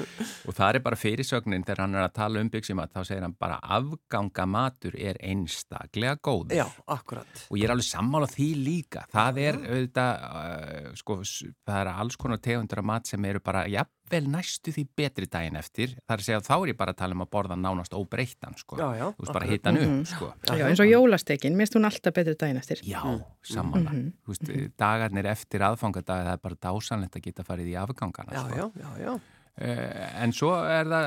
og 0.49 0.57
það 0.57 0.79
er 0.79 0.85
bara 0.85 0.99
fyrirsögnin 1.01 1.65
þegar 1.67 1.85
hann 1.85 1.99
er 1.99 2.07
að 2.07 2.17
tala 2.19 2.43
um 2.45 2.51
byggsimat 2.53 2.93
þá 2.95 3.01
segir 3.09 3.25
hann 3.27 3.37
bara 3.41 3.61
afgangamatur 3.79 4.97
er 4.99 5.21
einstaklega 5.25 6.17
góður. 6.21 6.57
Já, 6.61 6.67
akkurat. 6.91 7.47
og 7.49 7.61
ég 7.61 7.69
er 7.69 7.75
alveg 7.75 7.89
sammála 7.89 8.29
því 8.31 8.51
líka. 8.61 9.07
Það 9.13 9.41
er 9.47 9.61
auðvitað 9.61 10.27
uh, 10.27 10.93
sko, 11.01 11.21
það 11.69 11.81
er 11.81 11.95
alls 11.95 12.21
konar 12.21 12.43
tegundur 12.45 12.83
af 12.83 12.91
mat 12.93 13.11
sem 13.11 13.27
eru 13.31 13.43
bara 13.45 13.65
jafnvel 13.71 14.23
næstu 14.31 14.75
því 14.75 14.87
betri 14.99 15.29
daginn 15.31 15.59
eftir. 15.61 15.95
Það 16.03 16.17
er 16.17 16.23
að 16.25 16.27
segja 16.29 16.41
þá 16.47 16.55
er 16.59 16.73
ég 16.73 16.79
bara 16.81 16.95
að 16.95 17.01
tala 17.03 17.17
um 17.17 17.25
að 17.25 17.31
borða 17.37 17.59
nánast 17.61 17.95
óbreyttan 17.97 18.57
sko, 18.59 18.79
Já, 18.81 18.89
já, 18.99 19.07
þú 19.15 19.25
veist 19.25 19.37
bara 19.37 19.51
hitta 19.51 19.71
hann 19.71 19.83
upp 19.85 20.11
sko. 20.11 20.31
Já, 20.51 20.65
eins 20.67 20.83
og 20.83 20.91
jólastekin, 20.91 21.59
minnst 21.59 21.77
hún 21.79 21.87
alltaf 21.89 22.17
betri 22.17 22.35
daginn 22.41 22.59
eftir. 22.61 22.83
Já, 22.87 23.01
sammála. 23.47 23.95
Þú 24.27 24.35
veist, 24.35 24.51
dagarnir 24.81 25.31
eftir 25.31 25.63
aðfangadag 25.69 26.25
það 26.27 26.33
er 26.35 26.43
bara 26.45 26.61
dásanlegt 26.67 27.19
að 27.21 27.27
geta 27.29 27.47
farið 27.47 27.70
í 27.71 27.77
afgangana. 27.81 28.33
Já, 28.35 28.43
sko. 28.49 28.57
já, 28.57 28.71
já, 28.85 29.05
já. 29.07 29.21
Eh, 29.61 30.23
En 30.23 30.31
svo 30.33 30.55
er 30.65 30.87
það, 30.89 31.07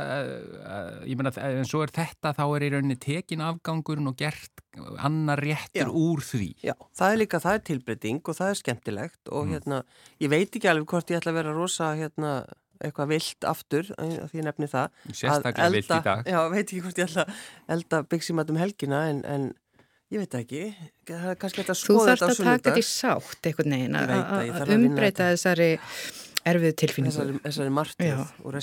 uh, 0.61 1.05
ég 1.09 1.17
meina, 1.17 1.31
en 1.41 1.65
svo 1.65 1.79
er 1.81 1.89
þetta, 1.95 2.33
þá 2.37 2.43
er 2.57 2.65
í 2.67 2.69
rauninni 2.73 2.97
tekin 3.01 3.41
afgangurinn 3.41 4.09
og 4.11 4.17
gert 4.19 4.61
annar 5.01 5.39
réttur 5.41 5.87
Já. 5.87 5.89
úr 5.89 6.21
því. 6.21 6.49
Já, 6.61 6.75
það 6.93 7.13
er 7.15 7.17
líka, 7.23 7.39
það 7.41 7.55
er 7.57 7.63
tilbreyting 7.69 8.19
og 8.29 8.37
það 8.37 8.51
er 8.51 8.59
skemmtilegt 8.59 9.31
og 9.31 9.47
hérna, 9.49 9.79
ég 10.21 10.29
veit 10.29 10.51
ekki 10.59 10.69
alveg 10.69 10.85
hvort 10.91 11.09
ég 11.13 11.17
ætla 11.21 11.33
að 11.33 11.39
vera 11.39 11.55
rosa, 11.55 11.89
hérna, 11.97 12.33
eitthvað 12.83 13.09
vilt 13.15 13.47
aftur, 13.47 13.89
því 13.97 14.37
ég 14.41 14.45
nefni 14.45 14.69
það. 14.69 14.91
að 15.07 15.17
Sérstaklega 15.23 15.71
vilt 15.73 15.89
í 15.89 16.01
dag. 16.03 16.23
Já, 16.29 16.39
veit 16.53 16.65
ekki 16.67 16.81
hvort 16.83 17.01
ég 17.01 17.09
ætla 17.09 17.25
að 17.25 17.43
elda 17.77 18.03
byggsímat 18.13 18.49
um 18.53 18.61
helgina 18.61 19.01
en, 19.09 19.23
en 19.25 19.49
ég 20.13 20.19
veit 20.27 20.37
ekki, 20.43 20.63
kannski 21.41 21.63
Þú 21.65 21.73
skoða 21.79 22.17
þarfst 22.19 22.21
þetta 22.21 22.29
á 22.29 22.29
að 22.29 22.37
taka 22.37 22.53
þetta 22.53 22.69
sunnudag. 22.69 22.77
í 22.77 22.85
sátt 22.85 23.49
einhvern 23.49 23.77
veginn, 23.79 23.97
að- 23.97 24.75
umbreyta 24.77 25.31
þessari 25.33 25.71
erfið 26.45 26.73
tilfinningu. 26.81 27.13
Þessari, 27.15 27.39
þessari 27.45 27.71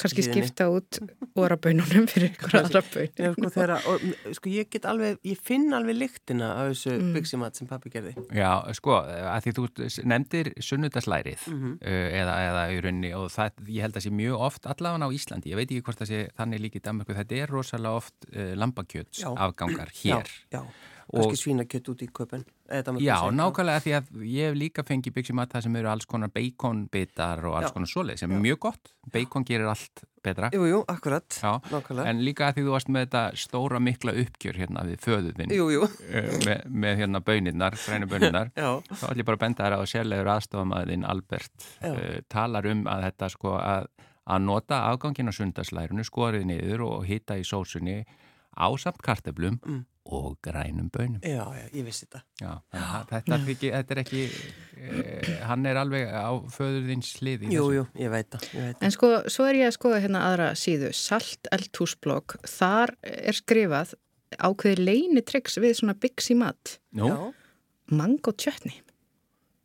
kannski 0.01 0.23
reskilíðinni. 0.23 0.47
skipta 0.51 0.67
út 0.71 0.99
orabönunum 1.41 2.07
fyrir 2.11 2.31
ykkur 2.35 2.57
aðra 2.61 2.83
bön. 2.93 3.09
Já, 3.17 3.31
sko, 3.37 3.51
þeirra, 3.55 3.79
og, 3.91 4.05
sko, 4.37 4.51
ég 4.53 4.69
get 4.71 4.85
alveg, 4.91 5.19
ég 5.25 5.39
finn 5.47 5.73
alveg 5.77 5.97
lyktina 5.97 6.51
af 6.61 6.71
þessu 6.73 6.91
Mm. 6.91 7.03
mm. 7.07 7.15
byggsímat 7.17 7.57
sem 7.57 7.67
pappi 7.71 7.91
gerði. 7.91 8.15
Já, 8.37 8.51
sko, 8.77 8.97
að 9.01 9.47
því 9.47 9.55
þú 9.57 10.05
nefndir 10.05 10.53
sunnudaslærið 10.61 11.47
Mhm. 11.49 11.73
uh, 11.81 12.09
eða, 12.21 12.35
eða 12.51 12.63
í 12.75 12.81
rauninni 12.85 13.13
og 13.17 13.31
það, 13.31 13.51
ég 13.69 13.81
held 13.87 13.95
að 13.97 14.07
sé 14.07 14.11
mjög 14.11 14.39
oft 14.41 14.67
allavega 14.67 15.07
á 15.07 15.11
Íslandi, 15.11 15.51
ég 15.51 15.57
veit 15.57 15.71
ekki 15.71 15.83
hvort 15.83 15.99
það 16.01 16.11
sé 16.13 16.21
þannig 16.39 16.61
líka 16.61 16.77
í 16.81 16.83
Danmarku, 16.85 17.15
þetta 17.15 17.43
er 17.43 17.47
rosalega 17.49 17.97
oft 17.97 18.15
uh, 18.35 18.55
lambakjöts 18.57 19.25
afgangar 19.25 19.89
hér. 20.03 20.25
Já, 20.51 20.61
já. 20.61 20.63
Kannski 21.11 21.41
svínakjött 21.41 21.89
út 21.91 22.03
í 22.05 22.09
köpun. 22.15 22.45
Já, 23.03 23.17
nákvæmlega 23.35 23.83
því 23.83 23.95
að 23.99 24.11
ég 24.31 24.51
hef 24.51 24.59
líka 24.61 24.85
fengið 24.87 25.17
byggsimat 25.17 25.51
það 25.57 25.65
sem 25.67 25.77
eru 25.81 25.91
alls 25.91 26.07
konar 26.07 26.31
beikonbitar 26.31 27.43
og 27.49 27.57
alls 27.59 27.71
Já. 27.71 27.75
konar 27.75 27.91
svoleið 27.91 28.23
sem 28.23 28.31
er 28.37 28.43
mjög 28.45 28.61
gott. 28.69 28.93
Beikon 29.11 29.45
gerir 29.49 29.67
allt 29.73 30.05
betra. 30.23 30.51
Jú, 30.55 30.67
jú, 30.69 30.85
akkurat, 30.87 31.27
Já, 31.33 31.57
nákvæmlega. 31.73 32.07
en 32.13 32.23
líka 32.25 32.47
að 32.51 32.59
því 32.59 32.65
þú 32.67 32.75
varst 32.77 32.91
með 32.93 33.07
þetta 33.07 33.23
stóra 33.43 33.81
mikla 33.81 34.13
uppgjör 34.23 34.59
hérna 34.61 34.85
við 34.87 35.01
föðuðinn 35.07 35.55
Jú, 35.57 35.67
jú, 35.73 35.89
með, 36.47 36.63
með 36.69 36.97
hérna 37.01 37.23
bönirnar. 37.25 37.79
já, 38.55 38.71
Þá 38.93 39.05
ætlum 39.09 39.23
ég 39.23 39.27
bara 39.31 39.39
að 39.41 39.45
benda 39.47 39.65
þær 39.67 39.77
á 39.77 39.81
að 39.81 39.91
sérlegur 39.95 40.33
aðstofamæðin 40.37 41.07
Albert 41.09 41.67
Já. 41.81 41.91
uh, 41.95 42.21
talar 42.29 42.67
um 42.71 42.85
að 42.87 43.07
þetta 43.09 43.31
sko 43.33 43.55
að, 43.59 43.89
að 44.31 44.43
nota 44.45 44.83
afgangin 44.93 45.33
á 45.33 45.35
sundaslærunu, 45.35 46.05
skorið 46.05 46.45
niður 46.53 46.85
og 46.87 47.07
hita 47.09 47.41
í 47.41 47.43
sósunni 47.49 48.05
ásamt 48.57 49.01
kartöflum 49.03 49.61
Mm. 49.67 49.85
og 50.11 50.39
grænum 50.43 50.89
bönum. 50.91 51.21
Já, 51.23 51.45
já, 51.55 51.69
ég 51.73 51.85
vissi 51.85 52.07
þetta. 52.07 52.23
Já, 52.41 52.53
þetta, 52.73 53.35
er 53.37 53.55
ekki, 53.55 53.71
þetta 53.71 53.91
er 53.95 54.01
ekki, 54.03 54.23
eh, 54.81 55.47
hann 55.47 55.67
er 55.67 55.77
alveg 55.77 56.09
á 56.11 56.31
föðurðins 56.51 57.13
hlið 57.21 57.45
í 57.47 57.53
Jú, 57.53 57.63
þessu. 57.69 57.75
jú, 57.77 57.87
ég 58.01 58.11
veit 58.11 58.31
það, 58.31 58.47
ég 58.55 58.63
veit 58.65 58.77
það. 58.79 58.83
En 58.83 58.91
sko, 58.97 59.11
svo 59.29 59.45
er 59.51 59.55
ég 59.61 59.67
að 59.69 59.77
skoða 59.79 60.01
hérna 60.03 60.23
aðra 60.31 60.49
síðu, 60.59 60.93
Salt 60.95 61.47
eldhúsblokk, 61.53 62.39
þar 62.49 62.95
er 63.03 63.33
skrifað 63.39 63.95
ákveði 64.39 64.85
leynitryggs 64.89 65.59
við 65.61 65.77
svona 65.79 65.95
byggs 65.95 66.31
í 66.31 66.37
mat, 66.37 66.79
Nú, 66.95 67.33
mango 67.91 68.33
tjötni. 68.33 68.73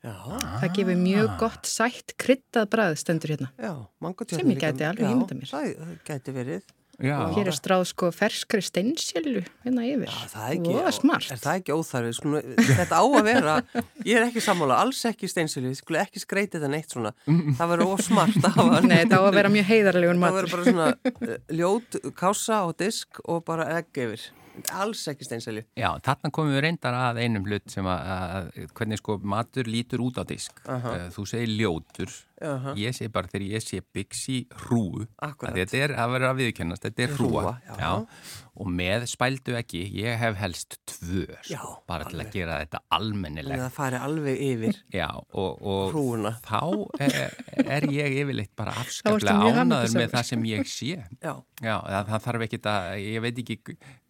Já, 0.05 0.13
já, 0.13 0.39
Það 0.61 0.73
gefur 0.75 0.97
mjög 1.01 1.37
gott 1.39 1.65
sætt 1.65 2.13
kryddað 2.21 2.67
bræð 2.69 2.95
stendur 3.01 3.31
hérna. 3.33 3.49
já, 3.57 3.71
mango 3.99 4.25
Sem 4.29 4.45
ég 4.51 4.59
gæti 4.61 4.85
alveg 4.85 5.09
ímyndað 5.09 5.39
mér. 5.39 5.49
Já, 5.49 5.73
það 5.79 5.95
gæti 6.05 6.33
verið. 6.35 6.61
Já, 7.01 7.15
Og 7.25 7.33
hér 7.35 7.49
er 7.51 7.55
stráð 7.57 7.83
sko 7.89 8.11
ferskri 8.15 8.61
steinsjölu 8.63 9.41
hérna 9.65 9.83
yfir. 9.87 10.07
Já, 10.11 10.29
það 10.31 10.45
er 10.45 10.53
ekki, 10.59 10.75
Og 10.79 10.93
smart. 10.99 11.31
er 11.35 11.41
það 11.43 11.59
ekki 11.61 11.75
óþarfið, 11.75 12.15
sko, 12.19 12.43
þetta 12.79 13.01
á 13.01 13.03
að 13.05 13.25
vera, 13.29 13.55
ég 14.09 14.15
er 14.21 14.27
ekki 14.29 14.43
sammála, 14.45 14.79
alls 14.85 15.01
ekki 15.09 15.29
steinsilu, 15.31 15.73
við 15.73 15.81
skulum 15.81 16.01
ekki 16.05 16.23
skreita 16.23 16.57
þetta 16.59 16.71
neitt 16.75 16.95
svona, 16.95 17.11
það 17.59 17.73
verður 17.75 17.93
of 17.97 18.05
smart 18.07 18.39
að 18.41 18.57
hafa, 18.61 18.81
Nei, 18.85 19.03
það 19.03 19.19
á 19.19 19.25
að 19.27 19.37
vera 19.41 19.53
mjög 19.57 19.69
heiðarlegur 19.73 20.15
það 20.15 20.23
matur. 20.23 20.39
verður 20.39 20.55
bara 20.55 20.71
svona 20.71 20.89
uh, 21.35 21.37
ljót 21.61 21.99
kása 22.19 22.63
á 22.63 22.67
disk 22.79 23.21
og 23.27 23.43
bara 23.47 23.67
egg 23.79 24.01
yfir, 24.05 24.25
alls 24.71 25.01
ekki 25.11 25.25
steinsilu. 25.27 25.65
já, 25.75 25.89
þarna 25.99 26.29
komum 26.31 26.53
við 26.55 26.61
reyndar 26.63 26.95
að 26.95 27.17
einum 27.25 27.43
hlut 27.43 27.65
sem 27.73 27.83
að, 27.91 28.05
að 28.07 28.69
hvernig 28.77 29.01
sko 29.01 29.17
matur 29.27 29.67
lítur 29.67 29.99
út 30.05 30.15
á 30.15 30.23
disk. 30.23 30.61
Aha. 30.63 30.93
Eh, 30.95 31.09
Þú 31.11 31.25
segir 31.27 31.51
ljótur, 31.59 32.13
Aha. 32.43 32.73
ég 32.75 32.91
segi 32.97 33.07
bara 33.15 33.27
þegar 33.31 33.45
ég 33.47 33.63
sé 33.63 33.79
byggsi 33.95 34.41
að 35.47 35.61
þetta 35.61 35.77
er 35.85 35.93
að 36.03 36.15
vera 36.17 36.31
að 36.33 36.41
viðkennast, 36.41 36.83
þetta 36.89 37.05
er 37.05 37.13
hrúa, 37.15 37.43
Hrúga, 37.45 37.53
já. 37.79 37.91
og 38.55 38.67
með 38.71 39.05
spældu 39.11 39.55
ekki, 39.59 39.81
ég 40.01 40.17
hef 40.19 40.35
helst 40.39 40.77
tvö, 40.87 41.25
Já, 41.47 41.61
bara 41.87 42.03
til 42.09 42.19
alveg. 42.19 42.27
að 42.27 42.35
gera 42.35 42.57
þetta 42.63 42.81
almennilegt. 42.97 43.55
að 43.59 43.63
það 43.65 43.75
fari 43.77 44.01
alveg 44.09 44.43
yfir 44.49 44.79
Já, 44.99 45.07
og, 45.15 45.63
og 45.63 45.95
þá 46.43 46.61
er, 47.07 47.15
er 47.65 47.87
ég 47.95 48.17
yfirleitt 48.23 48.51
bara 48.59 48.75
afskaplega 48.83 49.63
ánaður 49.63 49.95
með 49.99 50.11
það 50.17 50.27
sem 50.31 50.45
ég 50.51 50.67
sé. 50.71 50.91
Já, 51.23 51.33
Já, 51.63 51.75
það, 51.87 52.09
það 52.11 52.23
þarf 52.27 52.45
ekki 52.49 52.59
að, 52.67 52.85
ég 52.99 53.21
veit 53.23 53.37
ekki 53.45 53.57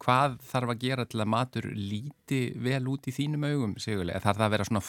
hvað 0.02 0.38
þarf 0.50 0.72
að 0.74 0.80
gera 0.82 1.06
til 1.10 1.22
að 1.22 1.30
matur 1.30 1.68
líti 1.78 2.40
vel 2.66 2.82
út 2.90 3.06
í 3.06 3.14
þínum 3.14 3.46
augum, 3.52 3.76
segulega. 3.82 4.22
Þarf 4.24 4.40
það 4.42 4.46
að 4.48 4.54
vera 4.56 4.66
svona 4.70 4.82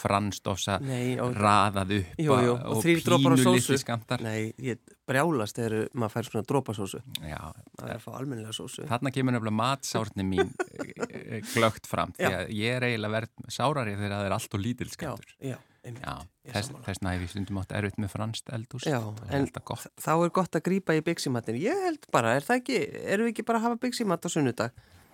Nei, 0.80 1.18
og- 1.20 1.36
raðað 1.36 1.92
upp 2.00 2.20
jú, 2.24 2.38
jú, 2.46 2.54
og 2.56 2.80
þrýr 2.84 3.02
drópar 3.04 3.25
pínu 3.34 3.60
sósu. 3.60 4.22
Nei, 4.22 4.52
ég 4.62 4.78
brjálast 5.10 5.56
þegar 5.58 5.88
maður 5.94 6.14
fær 6.14 6.28
svona 6.30 6.46
drópasósu. 6.46 7.00
Já, 7.26 7.40
Það 7.76 7.88
er 7.90 7.96
að 7.98 8.04
fá 8.06 8.10
almennilega 8.20 8.52
sósu. 8.56 8.86
þarna 8.86 9.12
kemur 9.14 9.36
nefnilega 9.36 9.58
matsárni 9.60 10.24
mín 10.26 10.52
eh, 10.78 11.40
glögt 11.54 11.86
fram, 11.90 12.12
því 12.16 12.30
að 12.32 12.52
ég 12.56 12.76
er 12.78 12.86
eiginlega 12.90 13.14
verð 13.16 13.48
sárari 13.52 13.96
þegar 13.96 14.16
það 14.16 14.26
er 14.30 14.36
allt 14.38 14.54
og 14.58 14.60
lítil 14.64 14.86
Já, 14.88 14.94
skamtur. 14.96 15.34
já, 15.40 15.56
einmitt. 15.86 16.08
Þess, 16.46 16.66
sammála. 16.70 16.84
þess 16.86 17.02
næfi 17.02 17.28
stundum 17.32 17.58
átt 17.62 17.72
erfitt 17.74 17.98
með 18.02 18.12
franskt 18.14 18.50
eldús. 18.54 18.86
Já, 18.86 19.00
en 19.34 19.46
þá 19.50 20.12
er 20.14 20.30
gott 20.30 20.54
að 20.58 20.62
grípa 20.68 20.94
í 20.94 21.02
byggsímatin. 21.06 21.58
Ég 21.62 21.80
held 21.86 22.06
bara, 22.14 22.36
er 22.38 22.46
það 22.46 22.60
ekki, 22.62 22.80
erum 23.06 23.26
við 23.26 23.32
ekki 23.34 23.46
bara 23.46 23.58
að 23.58 23.66
hafa 23.70 23.80
byggsímat 23.82 24.26
á 24.26 24.28
sunnudag? 24.30 24.70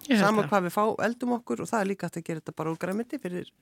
Ég 0.08 0.16
held 0.18 0.24
Sama 0.26 0.42
það. 0.42 0.48
hvað 0.50 0.64
við 0.66 0.72
fá, 0.74 0.84
eldum 1.06 1.32
okkur 1.38 1.60
og 1.62 1.68
það 1.70 1.80
er 1.84 1.88
líka 1.92 2.08
að 2.10 2.22
gera 2.26 2.40
þetta 2.42 2.54
bara 2.58 2.72
úr 2.74 2.78
græmiti 2.82 3.18
fyrir, 3.22 3.52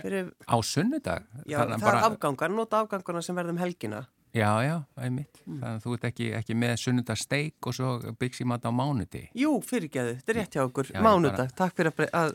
fyrir 0.00 0.30
Á 0.48 0.56
sunnudag? 0.64 1.26
já, 1.46 1.58
Þannig 1.60 1.82
það 1.84 1.94
er 1.94 2.06
afgangar, 2.08 2.50
nota 2.56 2.80
afgangarna 2.84 3.22
sem 3.22 3.36
verðum 3.36 3.58
helgina. 3.62 4.04
Já, 4.32 4.48
já, 4.64 4.76
einmitt. 4.96 5.42
Mm. 5.44 5.58
Þannig 5.60 5.74
að 5.76 5.82
þú 5.84 5.94
ert 5.98 6.04
ekki, 6.08 6.30
ekki 6.38 6.54
með 6.56 6.76
sunnudagssteik 6.80 7.66
og 7.68 7.74
svo 7.76 7.90
byggsímat 8.22 8.64
á 8.64 8.70
mánuði. 8.72 9.26
Jú, 9.36 9.58
fyrirgeðu, 9.68 10.14
þetta 10.22 10.32
er 10.32 10.38
rétt 10.40 10.56
hjá 10.56 10.62
okkur, 10.64 10.88
Já, 10.94 11.02
mánudag, 11.04 11.52
takk 11.58 11.76
fyrir 11.76 11.92
að, 12.16 12.32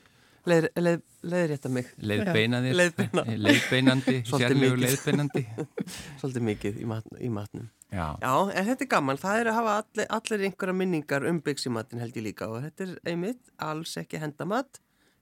leið, 0.48 0.68
leið, 0.78 1.02
leiðrétta 1.34 1.72
mig, 1.74 1.90
Leiðbeinaðir, 1.98 2.78
Leiðbeina. 2.78 3.24
leiðbeinandi, 3.48 4.16
sérlegur 4.30 4.78
leiðbeinandi. 4.84 5.44
svolítið 6.22 6.46
mikið 6.52 6.78
í, 6.84 6.86
mat, 6.94 7.10
í 7.18 7.32
matnum. 7.34 7.66
Já, 7.90 8.06
Já, 8.22 8.32
en 8.52 8.66
þetta 8.68 8.84
er 8.86 8.92
gaman, 8.94 9.18
það 9.18 9.42
er 9.42 9.50
að 9.50 9.58
hafa 9.58 9.76
allir, 9.82 10.08
allir 10.20 10.46
einhverja 10.52 10.76
minningar 10.76 11.26
um 11.30 11.38
byggsímatin 11.42 12.02
held 12.04 12.18
ég 12.20 12.26
líka 12.30 12.50
og 12.52 12.62
þetta 12.68 12.84
er 12.92 12.98
einmitt, 13.10 13.42
alls 13.64 13.94
ekki 13.98 14.20
henda 14.22 14.46
mat, 14.46 14.82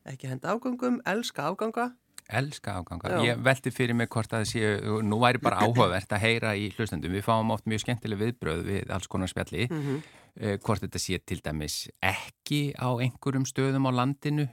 ekki 0.09 0.27
henda 0.27 0.51
afgangum, 0.51 0.99
elska 1.07 1.47
afganga. 1.53 1.93
Elska 2.29 2.79
afganga. 2.79 3.15
Já. 3.15 3.21
Ég 3.29 3.41
velti 3.45 3.73
fyrir 3.73 3.97
mig 3.97 4.09
hvort 4.09 4.33
að 4.33 4.43
það 4.43 4.51
séu, 4.51 4.99
nú 5.05 5.19
væri 5.21 5.41
bara 5.43 5.61
áhugavert 5.61 6.15
að 6.15 6.23
heyra 6.25 6.55
í 6.57 6.69
hlustendum. 6.75 7.13
Við 7.13 7.25
fáum 7.27 7.53
oft 7.53 7.67
mjög 7.69 7.85
skemmtileg 7.85 8.21
viðbröð 8.21 8.63
við 8.69 8.93
alls 8.95 9.09
konar 9.11 9.31
spjalli. 9.31 9.67
Mm 9.69 10.05
eh, 10.35 10.57
hvort 10.63 10.83
þetta 10.83 11.01
sé 11.01 11.19
til 11.27 11.39
dæmis 11.43 11.77
ekki 12.03 12.73
á 12.75 12.91
einhverjum 12.91 13.45
stöðum 13.47 13.87
á 13.87 13.91
landinu, 13.95 14.47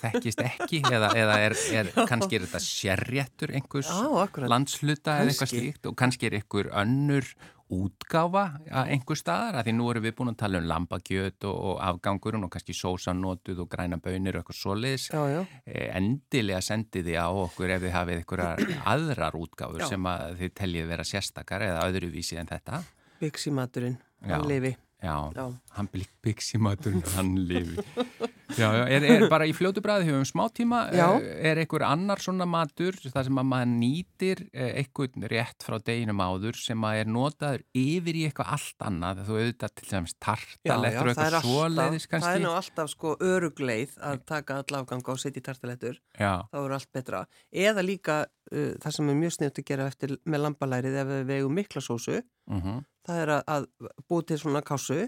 þekkist 0.00 0.42
ekki 0.44 0.82
eða, 0.88 1.12
eða 1.18 1.38
er, 1.48 1.56
er, 1.80 1.92
kannski 2.10 2.38
er 2.38 2.46
þetta 2.46 2.62
sérréttur 2.64 3.54
einhvers 3.58 3.90
Já, 3.92 4.48
landsluta 4.48 5.18
eða 5.20 5.34
eitthvað 5.34 5.52
slíkt 5.54 5.90
og 5.90 5.98
kannski 6.00 6.30
er 6.30 6.38
einhver 6.40 6.72
önnur 6.72 7.28
útgáfa 7.74 8.42
að 8.70 8.90
einhver 8.94 9.18
staðar, 9.20 9.58
að 9.60 9.68
því 9.68 9.74
nú 9.76 9.88
erum 9.92 10.04
við 10.06 10.14
búin 10.18 10.32
að 10.32 10.38
tala 10.40 10.60
um 10.62 10.68
lambakjöt 10.70 11.46
og, 11.50 11.58
og 11.70 11.82
afgangurinn 11.84 12.46
og 12.46 12.52
kannski 12.54 12.76
sósanótuð 12.76 13.62
og 13.64 13.70
græna 13.72 13.98
bönir 14.02 14.38
og 14.38 14.42
eitthvað 14.42 14.60
svoleiðis 14.60 15.08
Já, 15.12 15.20
já. 15.34 15.40
Eh, 15.66 15.88
endilega 15.98 16.62
sendið 16.64 17.10
þið 17.10 17.20
á 17.20 17.28
okkur 17.44 17.74
ef 17.76 17.84
þið 17.84 17.94
hafið 17.98 18.22
einhverjar 18.22 18.64
aðrar 18.94 19.38
útgáfur 19.38 19.84
Já. 19.84 19.90
sem 19.92 20.10
að 20.14 20.34
þið 20.42 20.56
teljið 20.62 20.90
vera 20.94 21.08
sérstakar 21.12 21.66
eða 21.68 21.84
öðruvísi 21.90 22.40
en 22.40 22.50
þetta 22.50 22.82
Byggsímaturinn, 23.18 23.96
Já. 24.22 24.36
hann 24.36 24.48
lifi. 24.48 24.76
Já, 25.02 25.16
Já. 25.34 25.46
hann 25.74 25.88
byggsímatur, 26.22 27.00
hann 27.16 27.34
lifi. 27.50 27.82
Já, 28.56 28.68
er, 28.88 29.04
er 29.04 29.24
bara 29.28 29.46
í 29.48 29.52
fljótu 29.56 29.82
bræði, 29.84 30.06
hefum 30.08 30.24
smá 30.28 30.46
tíma, 30.54 30.80
Já. 30.94 31.06
eh, 31.20 31.50
er 31.50 31.60
einhver 31.60 31.84
annar 31.84 32.22
svona 32.22 32.46
matur, 32.48 32.96
það 33.02 33.28
sem 33.28 33.40
að 33.42 33.48
maður 33.50 33.70
nýtir 33.74 34.42
eh, 34.52 34.70
einhvern 34.80 35.26
rétt 35.28 35.66
frá 35.66 35.76
deginum 35.84 36.22
áður 36.24 36.56
sem 36.60 36.86
að 36.88 37.02
er 37.02 37.12
notaður 37.12 37.64
yfir 37.76 38.20
í 38.20 38.24
eitthvað 38.28 38.54
allt 38.56 38.86
annað, 38.88 39.22
þú 39.28 39.36
auðvitað 39.36 39.74
til 39.80 39.88
dæmis 39.90 40.16
tartalettur 40.16 41.02
og 41.02 41.12
eitthvað 41.12 41.38
svoleiðis 41.44 42.08
alltaf, 42.08 42.08
það 42.08 42.08
er 42.08 42.08
kannski. 42.14 42.44
nú 42.46 42.54
alltaf 42.54 42.92
sko 42.94 43.14
örugleið 43.28 43.94
að 44.08 44.24
taka 44.32 44.60
all 44.62 44.80
afganga 44.80 45.14
og 45.14 45.22
setja 45.22 45.42
í 45.42 45.46
tartalettur, 45.50 46.00
þá 46.16 46.58
eru 46.62 46.78
allt 46.78 46.92
betra. 46.96 47.24
Eða 47.52 47.84
líka 47.84 48.22
uh, 48.24 48.72
það 48.80 48.96
sem 48.96 49.12
er 49.12 49.20
mjög 49.22 49.36
sniðt 49.36 49.62
að 49.62 49.68
gera 49.72 49.88
eftir 49.92 50.16
með 50.24 50.44
lambalærið 50.46 51.00
ef 51.02 51.12
við 51.12 51.26
vegum 51.34 51.58
mikla 51.58 51.84
sósu, 51.84 52.22
mhm, 52.48 52.82
það 53.08 53.22
er 53.24 53.34
að, 53.36 53.42
að 53.56 53.68
búið 54.08 54.28
til 54.32 54.40
svona 54.44 54.64
kásu. 54.64 55.02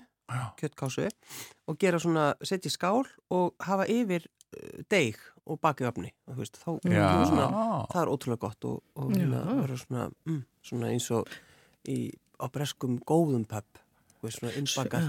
Kjöttkásu 0.61 1.09
og 1.69 1.79
gera 1.79 1.99
svona, 2.03 2.35
setja 2.43 2.71
í 2.71 2.75
skál 2.75 3.05
og 3.31 3.55
hafa 3.67 3.87
yfir 3.91 4.27
uh, 4.29 4.83
deig 4.91 5.19
og 5.51 5.59
baki 5.61 5.87
öfni, 5.89 6.13
það 7.91 8.03
er 8.05 8.11
ótrúlega 8.13 8.43
gott 8.45 8.65
og, 8.69 8.83
og 8.95 9.11
hérna 9.17 9.41
verður 9.65 9.81
svona, 9.83 10.09
mm, 10.29 10.43
svona 10.63 10.91
eins 10.93 11.11
og 11.11 11.29
í, 11.89 12.13
á 12.39 12.47
breskum 12.53 12.99
góðum 13.09 13.47
pöpp, 13.51 13.81
þú 14.21 14.29
veist, 14.29 14.39
svona 14.39 14.53
innbakað, 14.61 15.09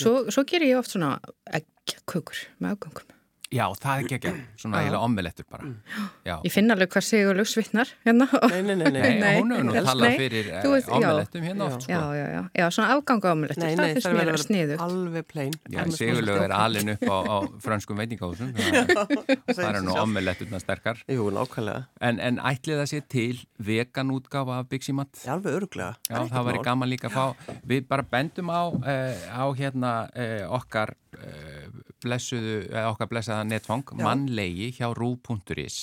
Svo, 0.00 0.14
svo 0.32 0.44
gerir 0.48 0.70
ég 0.72 0.78
oft 0.80 0.94
svona 0.94 1.18
eggjakökur 1.58 2.44
með 2.62 2.76
afgangum. 2.76 3.14
Já, 3.48 3.64
það 3.80 3.92
er 3.94 4.02
ekki 4.04 4.16
ekki, 4.18 4.30
svona 4.60 4.76
Já. 4.76 4.82
eiginlega 4.84 5.04
ommelettur 5.08 5.46
bara. 5.48 5.64
Mm. 5.64 6.08
Já. 6.28 6.34
Ég 6.44 6.52
finn 6.52 6.70
alveg 6.74 6.90
hvað 6.92 7.04
Sigur 7.06 7.38
Lugsvittnar 7.38 7.88
hérna. 8.04 8.26
Nei, 8.52 8.58
nei, 8.66 8.74
nei, 8.76 8.90
nei. 8.92 9.00
Nei, 9.00 9.14
Nei, 9.22 9.30
hún 9.40 9.54
hefur 9.54 9.64
nú 9.70 9.72
talað 9.86 10.16
fyrir 10.20 10.50
já. 10.52 10.58
omelettum 10.98 11.46
hérna 11.46 11.64
Já. 11.64 11.68
oft, 11.72 11.86
sko. 11.86 11.92
Já, 11.92 12.02
já, 12.18 12.26
já, 12.34 12.42
já, 12.60 12.66
svona 12.76 12.88
afganga 12.98 13.32
ámulettur, 13.32 13.62
Nei, 13.64 13.70
það 13.72 13.80
nei, 13.80 13.94
finnst 13.94 14.08
það 14.08 14.18
mér 14.18 14.32
að 14.34 14.42
sniðugt. 14.44 14.82
alveg 14.84 15.26
plain. 15.32 15.54
Já, 15.72 15.78
Alveg 15.80 15.96
Sigurlegu 16.02 16.44
er 16.44 16.54
alin 16.58 16.92
upp 16.92 17.06
á, 17.08 17.16
á 17.24 17.36
frönskum 17.64 18.02
veitingahúsum, 18.02 18.52
það 19.56 19.64
er 19.72 19.80
nú 19.86 19.96
omeletturna 20.02 20.60
sterkar. 20.60 21.00
Jú, 21.08 21.30
nákvæmlega. 21.32 21.86
En, 22.04 22.20
en 22.20 22.40
ætlið 22.52 22.82
það 22.82 22.90
sé 22.92 23.00
til 23.08 23.40
vegan 23.64 24.12
útgáfa 24.14 24.60
af 24.60 24.68
Biximat? 24.68 25.12
Það 25.16 25.28
er 25.30 25.36
alveg 25.38 25.58
öruglega. 25.62 25.96
Já, 26.10 26.20
það 26.34 26.48
væri 26.52 26.62
gaman 26.68 26.92
líka 26.92 27.08
að 27.10 27.16
fá. 27.16 27.56
Við 27.72 27.88
bara 27.90 28.04
bendum 28.12 28.52
á, 28.52 28.62
uh, 28.76 29.26
á 29.32 29.44
hérna 29.56 29.92
uh, 30.12 30.44
okkar 30.60 30.92
uh, 31.16 31.68
blessuðu, 32.04 32.58
okkar 32.90 33.10
blessaða 33.10 33.46
netfang, 33.48 33.94
mannlegi 33.98 34.70
hjá 34.78 34.90
rú.is. 34.96 35.78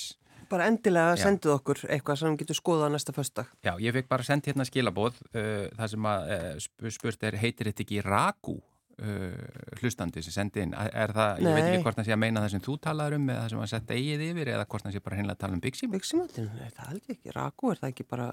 Bara 0.46 0.68
endilega 0.70 1.16
Já. 1.16 1.24
sendið 1.26 1.56
okkur 1.56 1.82
eitthvað 1.90 2.20
sem 2.20 2.38
getur 2.38 2.58
skoðað 2.60 2.94
næsta 2.94 3.14
föstudag. 3.14 3.50
Já, 3.66 3.72
ég 3.82 3.94
fekk 3.96 4.08
bara 4.12 4.26
sendt 4.26 4.46
hérna 4.46 4.66
skilabóð, 4.68 5.18
uh, 5.34 5.66
það 5.74 5.92
sem 5.92 6.08
að 6.12 6.32
uh, 6.36 6.48
sp 6.62 6.90
spurt 6.94 7.26
er, 7.26 7.38
heitir 7.42 7.70
þetta 7.72 7.86
ekki 7.86 8.02
Ragu? 8.06 8.56
Uh, 8.96 9.34
hlustandi 9.82 10.22
sem 10.24 10.32
sendi 10.32 10.62
inn 10.64 10.70
er 10.72 11.12
það, 11.12 11.42
ég 11.44 11.52
veit 11.52 11.66
Nei. 11.66 11.72
ekki 11.74 11.82
hvort 11.84 11.98
það 11.98 12.06
sé 12.06 12.12
að 12.14 12.20
meina 12.22 12.40
það 12.40 12.54
sem 12.54 12.62
þú 12.64 12.76
talaður 12.86 13.16
um 13.18 13.26
eða 13.28 13.42
það 13.42 13.50
sem 13.52 13.60
að 13.60 13.68
setja 13.74 13.96
eigið 13.98 14.22
yfir 14.30 14.50
eða 14.54 14.62
hvort 14.72 14.86
það 14.86 14.94
sé 14.94 15.02
bara 15.04 15.18
hreinlega 15.18 15.36
að 15.36 15.42
tala 15.42 15.56
um 15.58 15.62
Bixi 15.66 15.88
Byggsímatin, 15.92 16.46
það 16.78 16.88
held 16.94 17.02
ég 17.02 17.18
ekki. 17.18 17.34
Raku, 17.36 17.72
er 17.74 17.82
það 17.82 17.92
ekki 17.92 18.06
bara 18.14 18.30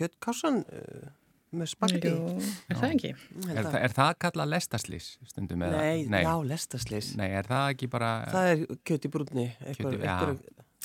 kjöttkássan 0.00 0.62
uh, 0.64 1.10
með 1.54 1.70
spagetti? 1.72 2.12
Er 2.70 2.80
það 2.80 2.94
ekki? 2.96 3.10
Er, 3.46 3.60
það, 3.62 3.76
er 3.86 3.94
það 3.96 4.12
kallað 4.24 4.50
lestaslís 4.54 5.08
stundum 5.30 5.62
eða? 5.66 5.82
Nei, 6.10 6.22
já, 6.26 6.32
lestaslis. 6.50 7.12
Nei, 7.20 7.28
er 7.38 7.46
það 7.50 7.68
ekki 7.74 7.90
bara 7.92 8.10
Það 8.32 8.48
er 8.52 8.64
kjöt 8.90 9.06
í 9.06 9.12
brúnni. 9.14 9.46
Kjöt 9.78 9.92
í- 9.94 10.00
já. 10.02 10.16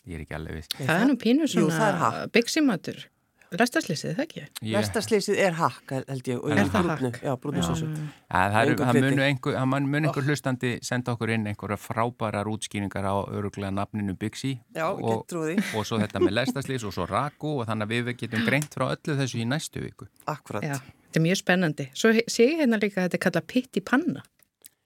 ég 0.06 0.16
er 0.18 0.24
ekki 0.26 0.38
alveg 0.38 0.60
viss 0.62 0.72
Það 0.78 0.96
er 1.00 1.10
nú 1.10 1.18
pínu 1.22 1.48
Jú, 1.50 1.66
það 1.70 1.88
er 1.88 1.98
svona 2.02 2.28
byggsimatur. 2.38 3.02
Lestarslýsið, 3.52 4.14
það 4.16 4.24
ekki? 4.24 4.42
Ég- 4.64 4.76
Lestarslýsið 4.78 5.40
er 5.44 5.56
hakk, 5.60 5.92
held 6.08 6.28
ég, 6.30 6.38
og 6.40 6.52
Er 6.54 6.62
í 6.62 6.70
það 6.72 6.86
hakk? 6.88 7.18
já, 7.20 7.34
brúnnu 7.36 7.64
sósu. 7.68 7.88
Ja, 8.32 8.44
það, 8.48 9.66
mun- 9.68 9.90
mun 9.92 10.06
einhver 10.08 10.24
hlustandi 10.24 10.80
senda 10.82 11.12
okkur 11.16 11.34
inn 11.36 11.46
einhverja 11.52 11.76
frábærar 11.78 12.48
útskýringar 12.48 13.04
á 13.04 13.16
öruglega 13.28 13.74
nafninu 13.76 14.16
Bixi 14.16 14.62
Já, 14.74 14.88
og, 14.88 15.26
og 15.76 15.84
svo 15.86 16.00
þetta 16.00 16.24
með 16.24 16.38
lestaslýs 16.40 16.86
og 16.88 16.94
svo 16.96 17.06
raku 17.10 17.60
og 17.60 17.68
þannig 17.68 17.84
að 17.90 17.92
við 18.08 18.16
getum 18.24 18.46
greint 18.48 18.72
frá 18.74 18.88
öllu 18.96 19.18
þessu 19.20 19.44
í 19.44 19.46
næstu 19.46 19.84
viku. 19.84 20.08
Akkurat. 20.32 20.64
Já, 20.64 20.80
þetta 20.80 21.20
er 21.20 21.28
mjög 21.28 21.42
spennandi. 21.44 21.90
Svo 21.94 22.14
sé 22.16 22.48
ég 22.48 22.64
hérna 22.64 22.80
líka 22.80 23.04
að 23.04 23.10
þetta 23.10 23.20
er 23.20 23.26
kallað 23.28 23.48
pitt 23.52 23.76
í 23.76 23.84
panna. 23.84 24.24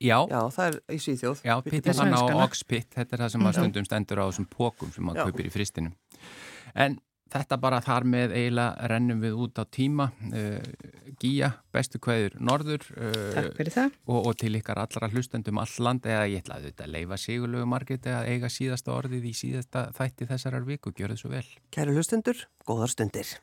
Já, 0.02 0.26
Já, 0.28 0.42
það 0.52 0.66
er 0.68 0.82
í 0.92 0.98
Svíþjóð. 1.00 1.42
já 1.46 1.62
Þetta 1.64 1.90
er 1.94 2.00
panna 2.02 2.18
og 2.26 2.42
oxpitt, 2.50 2.90
þetta 2.98 3.14
er 3.14 3.20
það 3.24 3.30
sem 3.32 3.42
að 3.46 3.54
stundum 3.54 3.86
stendur 3.86 4.20
á 4.20 4.26
þessum 4.28 4.48
pókum 4.50 4.90
sem 4.92 5.06
maður 5.06 5.30
kaupir 5.30 5.46
í 5.48 5.54
fristinu. 5.54 5.94
En 6.76 6.98
þetta 7.34 7.58
bara 7.62 7.80
þar 7.84 8.06
með 8.10 8.36
eiginlega 8.36 8.90
rennum 8.92 9.24
við 9.24 9.40
út 9.46 9.62
á 9.62 9.64
tíma. 9.66 10.10
Uh, 10.30 10.60
Gíja, 11.22 11.52
bestu 11.74 12.00
kveður 12.04 12.38
norður 12.44 12.86
uh, 13.00 13.50
það. 13.72 13.96
og, 14.06 14.20
og 14.20 14.38
til 14.42 14.52
ykkar 14.60 14.82
allra 14.84 15.10
hlustendum 15.14 15.62
all 15.64 15.72
land 15.88 16.06
eða 16.10 16.28
ég 16.28 16.44
ætla 16.44 16.60
að 16.60 16.70
þetta 16.70 16.92
leifa 16.92 17.20
sigurlegu 17.22 17.72
margit 17.72 18.12
að 18.12 18.32
eiga 18.34 18.52
síðasta 18.52 18.96
orðið 18.98 19.32
í 19.32 19.36
síðasta 19.38 19.90
þætti 19.96 20.30
þessarar 20.34 20.68
viku, 20.68 20.94
gjör 20.96 21.16
þið 21.16 21.24
svo 21.24 21.36
vel. 21.38 21.46
Kæru 21.76 21.96
hlustendur, 21.96 22.48
góðar 22.68 22.92
stundir. 22.92 23.38